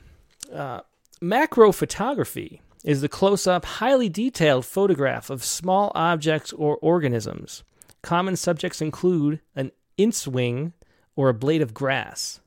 [0.54, 0.82] Uh,
[1.22, 7.64] macro photography is the close up, highly detailed photograph of small objects or organisms.
[8.07, 10.71] Common subjects include an inchworm
[11.17, 12.39] or a blade of grass.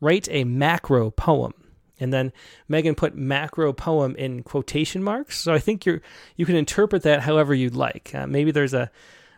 [0.00, 1.52] Write a macro poem.
[2.00, 2.32] And then
[2.66, 5.36] Megan put macro poem in quotation marks.
[5.36, 6.00] So I think you're
[6.34, 8.14] you can interpret that however you'd like.
[8.14, 8.90] Uh, maybe there's a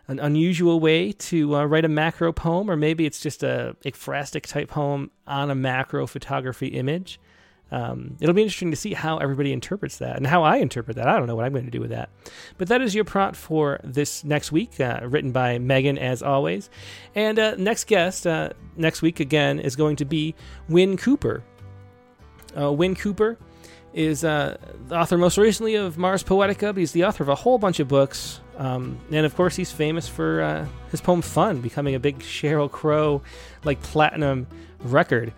[0.07, 4.43] an unusual way to uh, write a macro poem, or maybe it's just a ekphrastic
[4.43, 7.19] type poem on a macro photography image.
[7.75, 11.09] Um, it'll be interesting to see how everybody interprets that and how I interpret that.
[11.09, 12.09] I don't know what I'm going to do with that.
[12.57, 16.69] But that is your prompt for this next week, uh, written by Megan, as always.
[17.15, 20.35] And uh, next guest uh, next week, again, is going to be
[20.69, 21.43] Wyn Cooper.
[22.57, 23.37] Uh, Wyn Cooper
[23.93, 24.55] is uh,
[24.87, 27.81] the author most recently of Mars Poetica, but he's the author of a whole bunch
[27.81, 28.39] of books.
[28.57, 32.71] Um, and of course, he's famous for uh, his poem "Fun," becoming a big Sheryl
[32.71, 33.21] Crow
[33.65, 34.47] like platinum
[34.79, 35.33] record.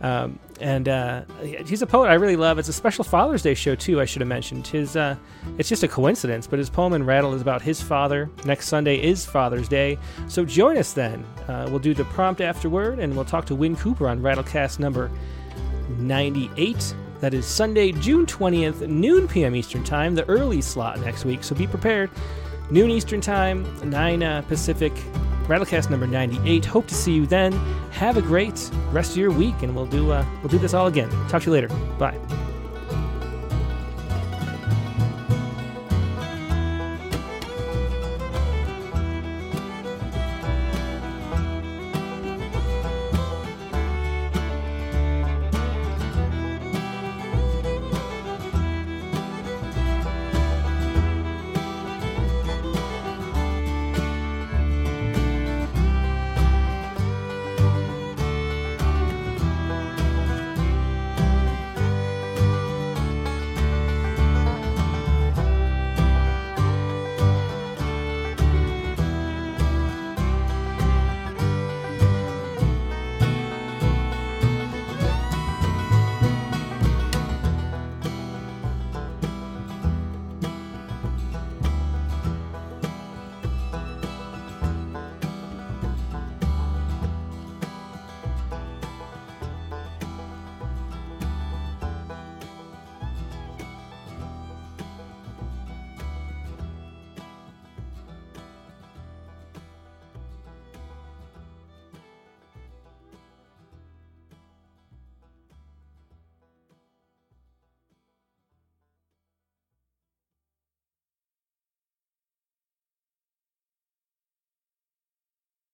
[0.00, 2.58] Um, and uh, he's a poet I really love.
[2.58, 4.00] It's a special Father's Day show too.
[4.00, 4.96] I should have mentioned his.
[4.96, 5.16] Uh,
[5.58, 8.30] it's just a coincidence, but his poem in Rattle is about his father.
[8.44, 9.98] Next Sunday is Father's Day,
[10.28, 11.24] so join us then.
[11.48, 15.10] Uh, we'll do the prompt afterward, and we'll talk to Wyn Cooper on Rattlecast number
[15.98, 16.94] 98.
[17.20, 19.56] That is Sunday, June 20th, noon p.m.
[19.56, 21.42] Eastern Time, the early slot next week.
[21.42, 22.10] So be prepared.
[22.70, 24.92] Noon Eastern Time, 9 uh, Pacific,
[25.46, 26.66] Rattlecast number 98.
[26.66, 27.52] Hope to see you then.
[27.92, 30.86] Have a great rest of your week, and we'll do uh, we'll do this all
[30.86, 31.08] again.
[31.28, 31.68] Talk to you later.
[31.98, 32.18] Bye.